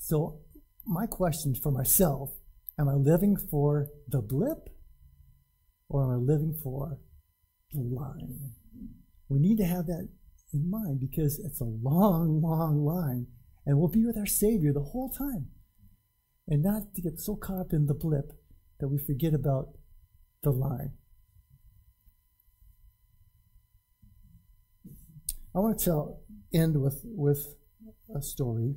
So, 0.04 0.42
my 0.86 1.06
question 1.06 1.56
for 1.56 1.72
myself 1.72 2.32
am 2.78 2.90
I 2.90 2.94
living 2.94 3.38
for 3.38 3.88
the 4.06 4.22
blip 4.22 4.68
or 5.88 6.04
am 6.04 6.10
I 6.10 6.16
living 6.16 6.60
for 6.62 7.00
the 7.72 7.80
line? 7.80 8.52
We 9.30 9.40
need 9.40 9.60
to 9.60 9.66
have 9.66 9.86
that 9.86 10.10
in 10.54 10.70
mind 10.70 11.00
because 11.00 11.40
it's 11.40 11.62
a 11.62 11.64
long, 11.64 12.42
long 12.42 12.84
line 12.84 13.28
and 13.66 13.78
we'll 13.78 13.88
be 13.88 14.06
with 14.06 14.18
our 14.18 14.26
Savior 14.26 14.74
the 14.74 14.82
whole 14.92 15.10
time. 15.10 15.48
And 16.50 16.62
not 16.62 16.94
to 16.96 17.02
get 17.02 17.22
so 17.22 17.38
caught 17.38 17.62
up 17.62 17.72
in 17.72 17.86
the 17.86 17.94
blip 17.94 18.34
that 18.82 18.90
we 18.90 18.98
forget 18.98 19.34
about 19.34 19.70
the 20.42 20.52
line. 20.52 20.92
I 25.56 25.60
want 25.60 25.80
to 25.80 25.86
tell 25.86 26.20
end 26.54 26.82
with 26.82 27.00
with 27.06 27.56
a 28.14 28.22
story, 28.22 28.76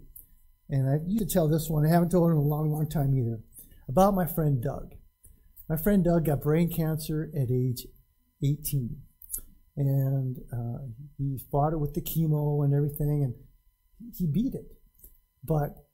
and 0.69 0.89
I 0.89 0.99
used 1.07 1.29
to 1.29 1.33
tell 1.33 1.49
this 1.49 1.69
one. 1.69 1.87
I 1.87 1.91
haven't 1.91 2.11
told 2.11 2.29
it 2.29 2.33
in 2.33 2.39
a 2.39 2.43
long, 2.43 2.71
long 2.71 2.89
time 2.89 3.15
either. 3.15 3.41
About 3.89 4.15
my 4.15 4.27
friend 4.27 4.63
Doug. 4.63 4.95
My 5.69 5.77
friend 5.77 6.05
Doug 6.05 6.27
got 6.27 6.43
brain 6.43 6.73
cancer 6.73 7.31
at 7.35 7.51
age 7.51 7.87
18, 8.43 8.97
and 9.77 10.37
uh, 10.53 10.87
he 11.19 11.39
fought 11.51 11.73
it 11.73 11.79
with 11.79 11.95
the 11.95 12.01
chemo 12.01 12.65
and 12.65 12.75
everything, 12.75 13.23
and 13.25 13.35
he 14.17 14.27
beat 14.27 14.55
it. 14.55 14.67
But 15.45 15.87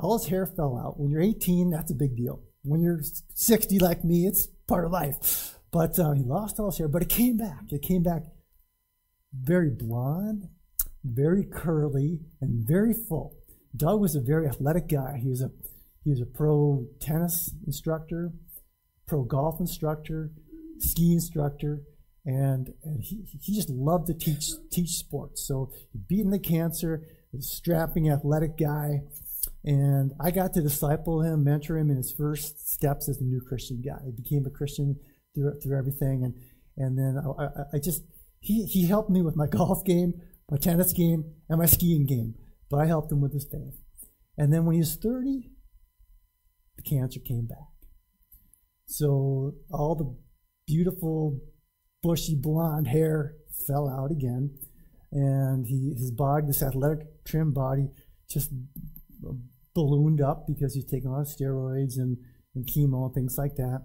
all 0.00 0.18
his 0.18 0.28
hair 0.28 0.46
fell 0.46 0.78
out. 0.78 0.98
When 0.98 1.10
you're 1.10 1.20
18, 1.20 1.70
that's 1.70 1.90
a 1.90 1.94
big 1.94 2.16
deal. 2.16 2.42
When 2.62 2.80
you're 2.80 3.00
60 3.34 3.78
like 3.78 4.04
me, 4.04 4.26
it's 4.26 4.46
part 4.66 4.84
of 4.84 4.92
life. 4.92 5.58
But 5.70 5.98
uh, 5.98 6.12
he 6.12 6.22
lost 6.22 6.58
all 6.58 6.70
his 6.70 6.78
hair, 6.78 6.88
but 6.88 7.02
it 7.02 7.08
came 7.08 7.36
back. 7.36 7.64
It 7.70 7.82
came 7.82 8.02
back 8.02 8.22
very 9.32 9.70
blonde, 9.70 10.48
very 11.02 11.44
curly, 11.44 12.20
and 12.40 12.66
very 12.66 12.94
full. 12.94 13.36
Doug 13.76 14.00
was 14.00 14.14
a 14.14 14.20
very 14.20 14.46
athletic 14.46 14.88
guy. 14.88 15.18
He 15.20 15.28
was 15.28 15.42
a 15.42 15.50
he 16.04 16.10
was 16.10 16.20
a 16.20 16.26
pro 16.26 16.86
tennis 17.00 17.50
instructor, 17.66 18.32
pro 19.06 19.22
golf 19.22 19.58
instructor, 19.58 20.30
ski 20.78 21.12
instructor, 21.12 21.80
and, 22.26 22.72
and 22.84 23.02
he, 23.02 23.24
he 23.40 23.54
just 23.54 23.70
loved 23.70 24.06
to 24.06 24.14
teach 24.14 24.50
teach 24.70 24.90
sports. 24.90 25.46
So 25.46 25.70
he 25.92 25.98
beaten 25.98 26.30
the 26.30 26.38
cancer, 26.38 27.06
strapping 27.38 28.10
athletic 28.10 28.56
guy, 28.58 29.02
and 29.64 30.12
I 30.20 30.30
got 30.30 30.52
to 30.54 30.62
disciple 30.62 31.22
him, 31.22 31.44
mentor 31.44 31.78
him 31.78 31.90
in 31.90 31.96
his 31.96 32.12
first 32.12 32.70
steps 32.70 33.08
as 33.08 33.20
a 33.20 33.24
new 33.24 33.40
Christian 33.40 33.82
guy. 33.82 34.00
He 34.04 34.12
became 34.12 34.46
a 34.46 34.50
Christian 34.50 34.96
through 35.34 35.60
through 35.60 35.78
everything, 35.78 36.24
and 36.24 36.34
and 36.76 36.98
then 36.98 37.18
I, 37.18 37.44
I, 37.44 37.48
I 37.74 37.78
just 37.78 38.02
he 38.40 38.64
he 38.66 38.86
helped 38.86 39.10
me 39.10 39.22
with 39.22 39.36
my 39.36 39.46
golf 39.50 39.84
game, 39.84 40.20
my 40.50 40.58
tennis 40.58 40.92
game, 40.92 41.24
and 41.48 41.58
my 41.58 41.66
skiing 41.66 42.06
game. 42.06 42.34
But 42.70 42.80
I 42.80 42.86
helped 42.86 43.12
him 43.12 43.20
with 43.20 43.32
his 43.32 43.44
faith. 43.44 43.78
And 44.36 44.52
then 44.52 44.64
when 44.64 44.74
he 44.74 44.80
was 44.80 44.96
30, 44.96 45.50
the 46.76 46.82
cancer 46.82 47.20
came 47.20 47.46
back. 47.46 47.58
So 48.86 49.54
all 49.70 49.94
the 49.94 50.14
beautiful, 50.66 51.40
bushy 52.02 52.34
blonde 52.34 52.88
hair 52.88 53.36
fell 53.66 53.88
out 53.88 54.10
again. 54.10 54.56
And 55.12 55.66
he, 55.66 55.94
his 55.96 56.10
body, 56.10 56.46
this 56.46 56.62
athletic, 56.62 57.24
trim 57.24 57.52
body, 57.52 57.88
just 58.28 58.50
ballooned 59.74 60.20
up 60.20 60.46
because 60.46 60.74
he's 60.74 60.84
taking 60.84 61.08
a 61.08 61.12
lot 61.12 61.20
of 61.20 61.28
steroids 61.28 61.96
and, 61.96 62.18
and 62.54 62.66
chemo 62.66 63.06
and 63.06 63.14
things 63.14 63.36
like 63.38 63.56
that. 63.56 63.84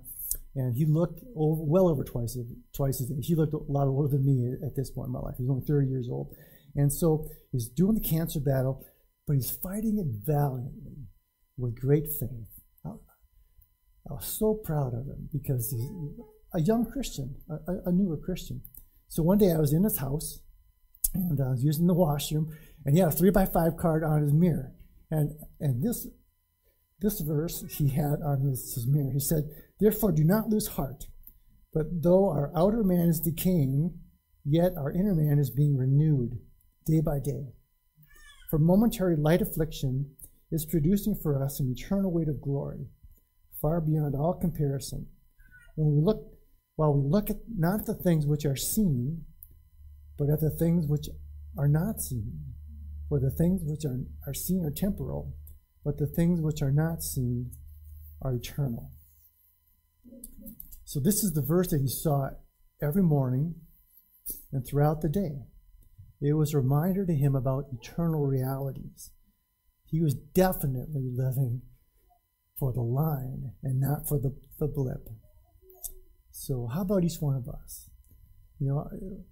And 0.55 0.75
he 0.75 0.85
looked 0.85 1.21
over, 1.35 1.61
well 1.63 1.87
over 1.87 2.03
twice, 2.03 2.37
twice 2.73 2.99
his 2.99 3.11
age. 3.11 3.27
He 3.27 3.35
looked 3.35 3.53
a 3.53 3.57
lot 3.57 3.87
older 3.87 4.07
than 4.07 4.25
me 4.25 4.55
at 4.65 4.75
this 4.75 4.89
point 4.89 5.07
in 5.07 5.13
my 5.13 5.19
life. 5.19 5.35
He's 5.37 5.49
only 5.49 5.65
30 5.65 5.87
years 5.87 6.07
old. 6.09 6.35
And 6.75 6.91
so 6.91 7.27
he's 7.51 7.67
doing 7.67 7.95
the 7.95 8.07
cancer 8.07 8.39
battle, 8.39 8.85
but 9.27 9.33
he's 9.33 9.51
fighting 9.51 9.97
it 9.97 10.25
valiantly 10.25 11.07
with 11.57 11.79
great 11.79 12.07
faith. 12.19 12.47
I, 12.85 14.13
was 14.13 14.25
so 14.25 14.55
proud 14.55 14.93
of 14.93 15.05
him 15.05 15.29
because 15.31 15.71
he's 15.71 15.87
a 16.53 16.61
young 16.61 16.89
Christian, 16.89 17.35
a, 17.49 17.89
a, 17.89 17.91
newer 17.91 18.17
Christian. 18.17 18.61
So 19.07 19.21
one 19.21 19.37
day 19.37 19.51
I 19.51 19.59
was 19.59 19.71
in 19.71 19.83
his 19.83 19.99
house 19.99 20.41
and 21.13 21.39
uh, 21.39 21.43
I 21.43 21.49
was 21.51 21.63
using 21.63 21.85
the 21.85 21.93
washroom, 21.93 22.55
and 22.85 22.95
he 22.95 23.01
had 23.01 23.09
a 23.09 23.15
three 23.15 23.29
by 23.29 23.45
five 23.45 23.77
card 23.77 24.03
on 24.03 24.21
his 24.21 24.33
mirror. 24.33 24.71
And 25.11 25.31
and 25.59 25.83
this 25.83 26.07
this 27.01 27.19
verse 27.21 27.63
he 27.69 27.89
had 27.89 28.21
on 28.25 28.41
his, 28.41 28.73
his 28.73 28.87
mirror. 28.87 29.11
He 29.11 29.19
said, 29.19 29.43
Therefore 29.79 30.11
do 30.11 30.23
not 30.23 30.49
lose 30.49 30.67
heart, 30.67 31.05
but 31.73 31.85
though 32.03 32.29
our 32.29 32.51
outer 32.55 32.83
man 32.83 33.07
is 33.09 33.19
decaying, 33.19 33.93
yet 34.43 34.73
our 34.77 34.91
inner 34.91 35.15
man 35.15 35.39
is 35.39 35.49
being 35.49 35.77
renewed 35.77 36.39
day 36.89 37.01
by 37.01 37.19
day. 37.19 37.53
For 38.49 38.57
momentary 38.57 39.15
light 39.15 39.41
affliction 39.41 40.15
is 40.51 40.65
producing 40.65 41.15
for 41.15 41.43
us 41.43 41.59
an 41.59 41.71
eternal 41.71 42.11
weight 42.11 42.27
of 42.27 42.41
glory, 42.41 42.87
far 43.61 43.79
beyond 43.79 44.15
all 44.15 44.33
comparison. 44.33 45.07
When 45.75 45.95
we 45.95 46.01
look, 46.01 46.33
while 46.75 46.93
we 46.93 47.07
look 47.07 47.29
at 47.29 47.37
not 47.55 47.85
the 47.85 47.93
things 47.93 48.25
which 48.25 48.45
are 48.45 48.55
seen, 48.55 49.25
but 50.17 50.29
at 50.29 50.41
the 50.41 50.49
things 50.49 50.87
which 50.87 51.07
are 51.57 51.67
not 51.67 52.01
seen. 52.01 52.53
For 53.07 53.19
the 53.19 53.31
things 53.31 53.61
which 53.63 53.85
are, 53.85 53.99
are 54.27 54.33
seen 54.33 54.65
are 54.65 54.71
temporal, 54.71 55.33
but 55.83 55.97
the 55.97 56.07
things 56.07 56.41
which 56.41 56.61
are 56.61 56.71
not 56.71 57.03
seen 57.03 57.51
are 58.21 58.33
eternal. 58.33 58.91
So, 60.85 60.99
this 60.99 61.23
is 61.23 61.33
the 61.33 61.41
verse 61.41 61.69
that 61.69 61.81
he 61.81 61.87
saw 61.87 62.29
every 62.81 63.03
morning 63.03 63.55
and 64.51 64.65
throughout 64.65 65.01
the 65.01 65.09
day. 65.09 65.43
It 66.21 66.33
was 66.33 66.53
a 66.53 66.57
reminder 66.57 67.05
to 67.05 67.15
him 67.15 67.35
about 67.35 67.65
eternal 67.71 68.25
realities. 68.25 69.11
He 69.85 70.01
was 70.01 70.13
definitely 70.13 71.09
living 71.11 71.61
for 72.57 72.73
the 72.73 72.81
line 72.81 73.53
and 73.63 73.79
not 73.79 74.07
for 74.07 74.19
the, 74.19 74.35
the 74.59 74.67
blip. 74.67 75.07
So, 76.31 76.67
how 76.73 76.81
about 76.81 77.03
each 77.03 77.21
one 77.21 77.35
of 77.35 77.47
us? 77.47 77.89
You 78.59 78.67
know, 78.67 78.89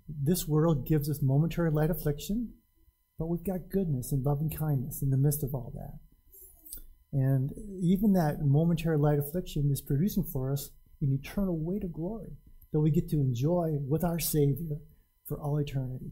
this 0.08 0.48
world 0.48 0.88
gives 0.88 1.10
us 1.10 1.20
momentary 1.22 1.70
light 1.70 1.90
affliction, 1.90 2.54
but 3.20 3.28
we've 3.28 3.44
got 3.44 3.70
goodness 3.70 4.14
and 4.14 4.26
loving 4.26 4.50
kindness 4.50 5.02
in 5.02 5.10
the 5.10 5.18
midst 5.18 5.44
of 5.44 5.54
all 5.54 5.74
that. 5.76 6.00
And 7.12 7.52
even 7.82 8.14
that 8.14 8.42
momentary 8.42 8.98
light 8.98 9.20
affliction 9.20 9.70
is 9.72 9.82
producing 9.82 10.24
for 10.24 10.52
us 10.52 10.70
an 11.02 11.12
eternal 11.12 11.58
weight 11.58 11.84
of 11.84 11.94
glory 11.94 12.38
that 12.72 12.80
we 12.80 12.92
get 12.92 13.10
to 13.10 13.20
enjoy 13.20 13.78
with 13.88 14.04
our 14.04 14.20
Savior 14.20 14.78
for 15.26 15.40
all 15.40 15.58
eternity. 15.58 16.12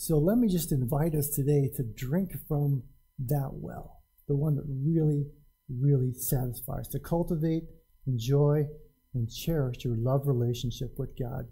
So 0.00 0.16
let 0.16 0.38
me 0.38 0.46
just 0.46 0.70
invite 0.70 1.16
us 1.16 1.28
today 1.28 1.68
to 1.74 1.82
drink 1.82 2.30
from 2.46 2.84
that 3.26 3.50
well, 3.54 4.04
the 4.28 4.36
one 4.36 4.54
that 4.54 4.62
really, 4.64 5.26
really 5.68 6.14
satisfies, 6.14 6.86
to 6.90 7.00
cultivate, 7.00 7.64
enjoy, 8.06 8.66
and 9.12 9.28
cherish 9.28 9.84
your 9.84 9.96
love 9.98 10.28
relationship 10.28 10.94
with 10.98 11.18
God, 11.18 11.48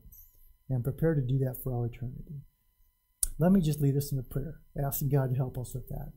and 0.70 0.84
prepare 0.84 1.16
to 1.16 1.22
do 1.22 1.38
that 1.38 1.56
for 1.64 1.72
all 1.72 1.86
eternity. 1.86 2.36
Let 3.40 3.50
me 3.50 3.60
just 3.60 3.80
lead 3.80 3.96
us 3.96 4.12
in 4.12 4.18
a 4.20 4.22
prayer, 4.22 4.60
asking 4.80 5.08
God 5.08 5.30
to 5.30 5.36
help 5.36 5.58
us 5.58 5.74
with 5.74 5.88
that. 5.88 6.12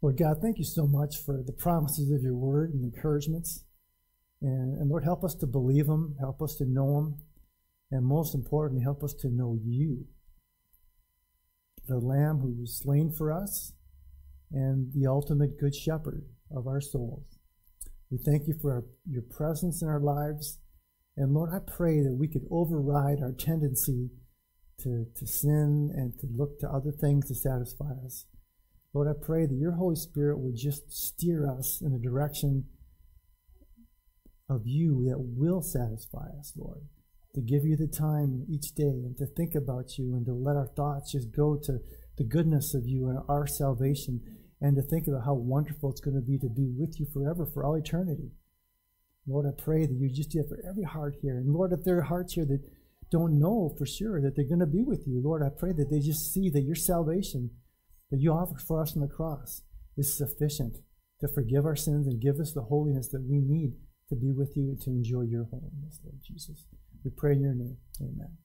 Lord 0.00 0.16
God, 0.16 0.36
thank 0.40 0.58
you 0.58 0.64
so 0.64 0.86
much 0.86 1.16
for 1.16 1.42
the 1.44 1.52
promises 1.52 2.12
of 2.12 2.22
your 2.22 2.36
word 2.36 2.72
and 2.72 2.84
encouragements. 2.84 3.64
And, 4.42 4.78
and 4.80 4.88
Lord, 4.88 5.04
help 5.04 5.24
us 5.24 5.34
to 5.36 5.46
believe 5.46 5.86
Him, 5.86 6.16
help 6.18 6.40
us 6.42 6.56
to 6.56 6.64
know 6.64 6.98
Him, 6.98 7.14
and 7.90 8.06
most 8.06 8.34
importantly, 8.34 8.82
help 8.82 9.02
us 9.02 9.14
to 9.14 9.28
know 9.28 9.58
you, 9.62 10.06
the 11.86 11.98
Lamb 11.98 12.38
who 12.38 12.54
was 12.60 12.78
slain 12.78 13.12
for 13.12 13.32
us, 13.32 13.72
and 14.52 14.92
the 14.94 15.06
ultimate 15.06 15.58
Good 15.58 15.74
Shepherd 15.74 16.24
of 16.54 16.66
our 16.66 16.80
souls. 16.80 17.38
We 18.10 18.18
thank 18.18 18.48
you 18.48 18.54
for 18.60 18.72
our, 18.72 18.84
your 19.08 19.22
presence 19.22 19.82
in 19.82 19.88
our 19.88 20.00
lives. 20.00 20.58
And 21.16 21.32
Lord, 21.32 21.50
I 21.52 21.58
pray 21.58 22.00
that 22.00 22.16
we 22.16 22.28
could 22.28 22.46
override 22.50 23.20
our 23.22 23.32
tendency 23.32 24.10
to, 24.82 25.06
to 25.14 25.26
sin 25.26 25.92
and 25.94 26.18
to 26.20 26.26
look 26.34 26.58
to 26.60 26.68
other 26.68 26.90
things 26.90 27.28
to 27.28 27.34
satisfy 27.34 27.92
us. 28.04 28.26
Lord, 28.92 29.06
I 29.06 29.24
pray 29.24 29.46
that 29.46 29.54
your 29.54 29.72
Holy 29.72 29.94
Spirit 29.94 30.38
would 30.38 30.56
just 30.56 30.90
steer 30.90 31.48
us 31.48 31.80
in 31.80 31.92
a 31.92 31.98
direction 31.98 32.64
of 34.50 34.62
you 34.66 35.06
that 35.08 35.20
will 35.20 35.62
satisfy 35.62 36.26
us, 36.38 36.52
Lord. 36.56 36.82
To 37.34 37.40
give 37.40 37.64
you 37.64 37.76
the 37.76 37.86
time 37.86 38.44
each 38.50 38.74
day 38.74 38.82
and 38.82 39.16
to 39.18 39.26
think 39.26 39.54
about 39.54 39.96
you 39.96 40.16
and 40.16 40.26
to 40.26 40.34
let 40.34 40.56
our 40.56 40.66
thoughts 40.66 41.12
just 41.12 41.30
go 41.30 41.56
to 41.62 41.78
the 42.18 42.24
goodness 42.24 42.74
of 42.74 42.86
you 42.86 43.08
and 43.08 43.20
our 43.28 43.46
salvation 43.46 44.20
and 44.60 44.74
to 44.76 44.82
think 44.82 45.06
about 45.06 45.24
how 45.24 45.34
wonderful 45.34 45.90
it's 45.90 46.00
going 46.00 46.16
to 46.16 46.20
be 46.20 46.38
to 46.38 46.48
be 46.48 46.68
with 46.76 46.98
you 46.98 47.06
forever 47.06 47.46
for 47.46 47.64
all 47.64 47.76
eternity. 47.76 48.32
Lord, 49.28 49.46
I 49.46 49.62
pray 49.62 49.86
that 49.86 49.94
you 49.94 50.10
just 50.10 50.30
do 50.30 50.40
it 50.40 50.48
for 50.48 50.60
every 50.68 50.82
heart 50.82 51.14
here. 51.22 51.36
And 51.36 51.52
Lord, 51.52 51.72
if 51.72 51.84
there 51.84 51.98
are 51.98 52.02
hearts 52.02 52.34
here 52.34 52.44
that 52.46 52.68
don't 53.12 53.38
know 53.38 53.74
for 53.78 53.86
sure 53.86 54.20
that 54.20 54.34
they're 54.34 54.44
going 54.44 54.60
to 54.60 54.66
be 54.66 54.82
with 54.82 55.06
you, 55.06 55.22
Lord, 55.22 55.42
I 55.42 55.50
pray 55.56 55.72
that 55.72 55.88
they 55.88 56.00
just 56.00 56.32
see 56.32 56.50
that 56.50 56.62
your 56.62 56.74
salvation 56.74 57.50
that 58.10 58.20
you 58.20 58.32
offer 58.32 58.58
for 58.58 58.82
us 58.82 58.96
on 58.96 59.02
the 59.02 59.08
cross 59.08 59.62
is 59.96 60.16
sufficient 60.16 60.78
to 61.20 61.28
forgive 61.28 61.64
our 61.64 61.76
sins 61.76 62.08
and 62.08 62.20
give 62.20 62.40
us 62.40 62.52
the 62.52 62.62
holiness 62.62 63.08
that 63.08 63.22
we 63.22 63.40
need 63.40 63.74
to 64.10 64.16
be 64.16 64.32
with 64.32 64.56
you 64.56 64.64
and 64.64 64.80
to 64.82 64.90
enjoy 64.90 65.22
your 65.22 65.44
holiness, 65.44 66.00
Lord 66.04 66.18
Jesus. 66.26 66.66
We 67.04 67.10
pray 67.10 67.32
in 67.32 67.40
your 67.40 67.54
name. 67.54 67.78
Amen. 68.02 68.36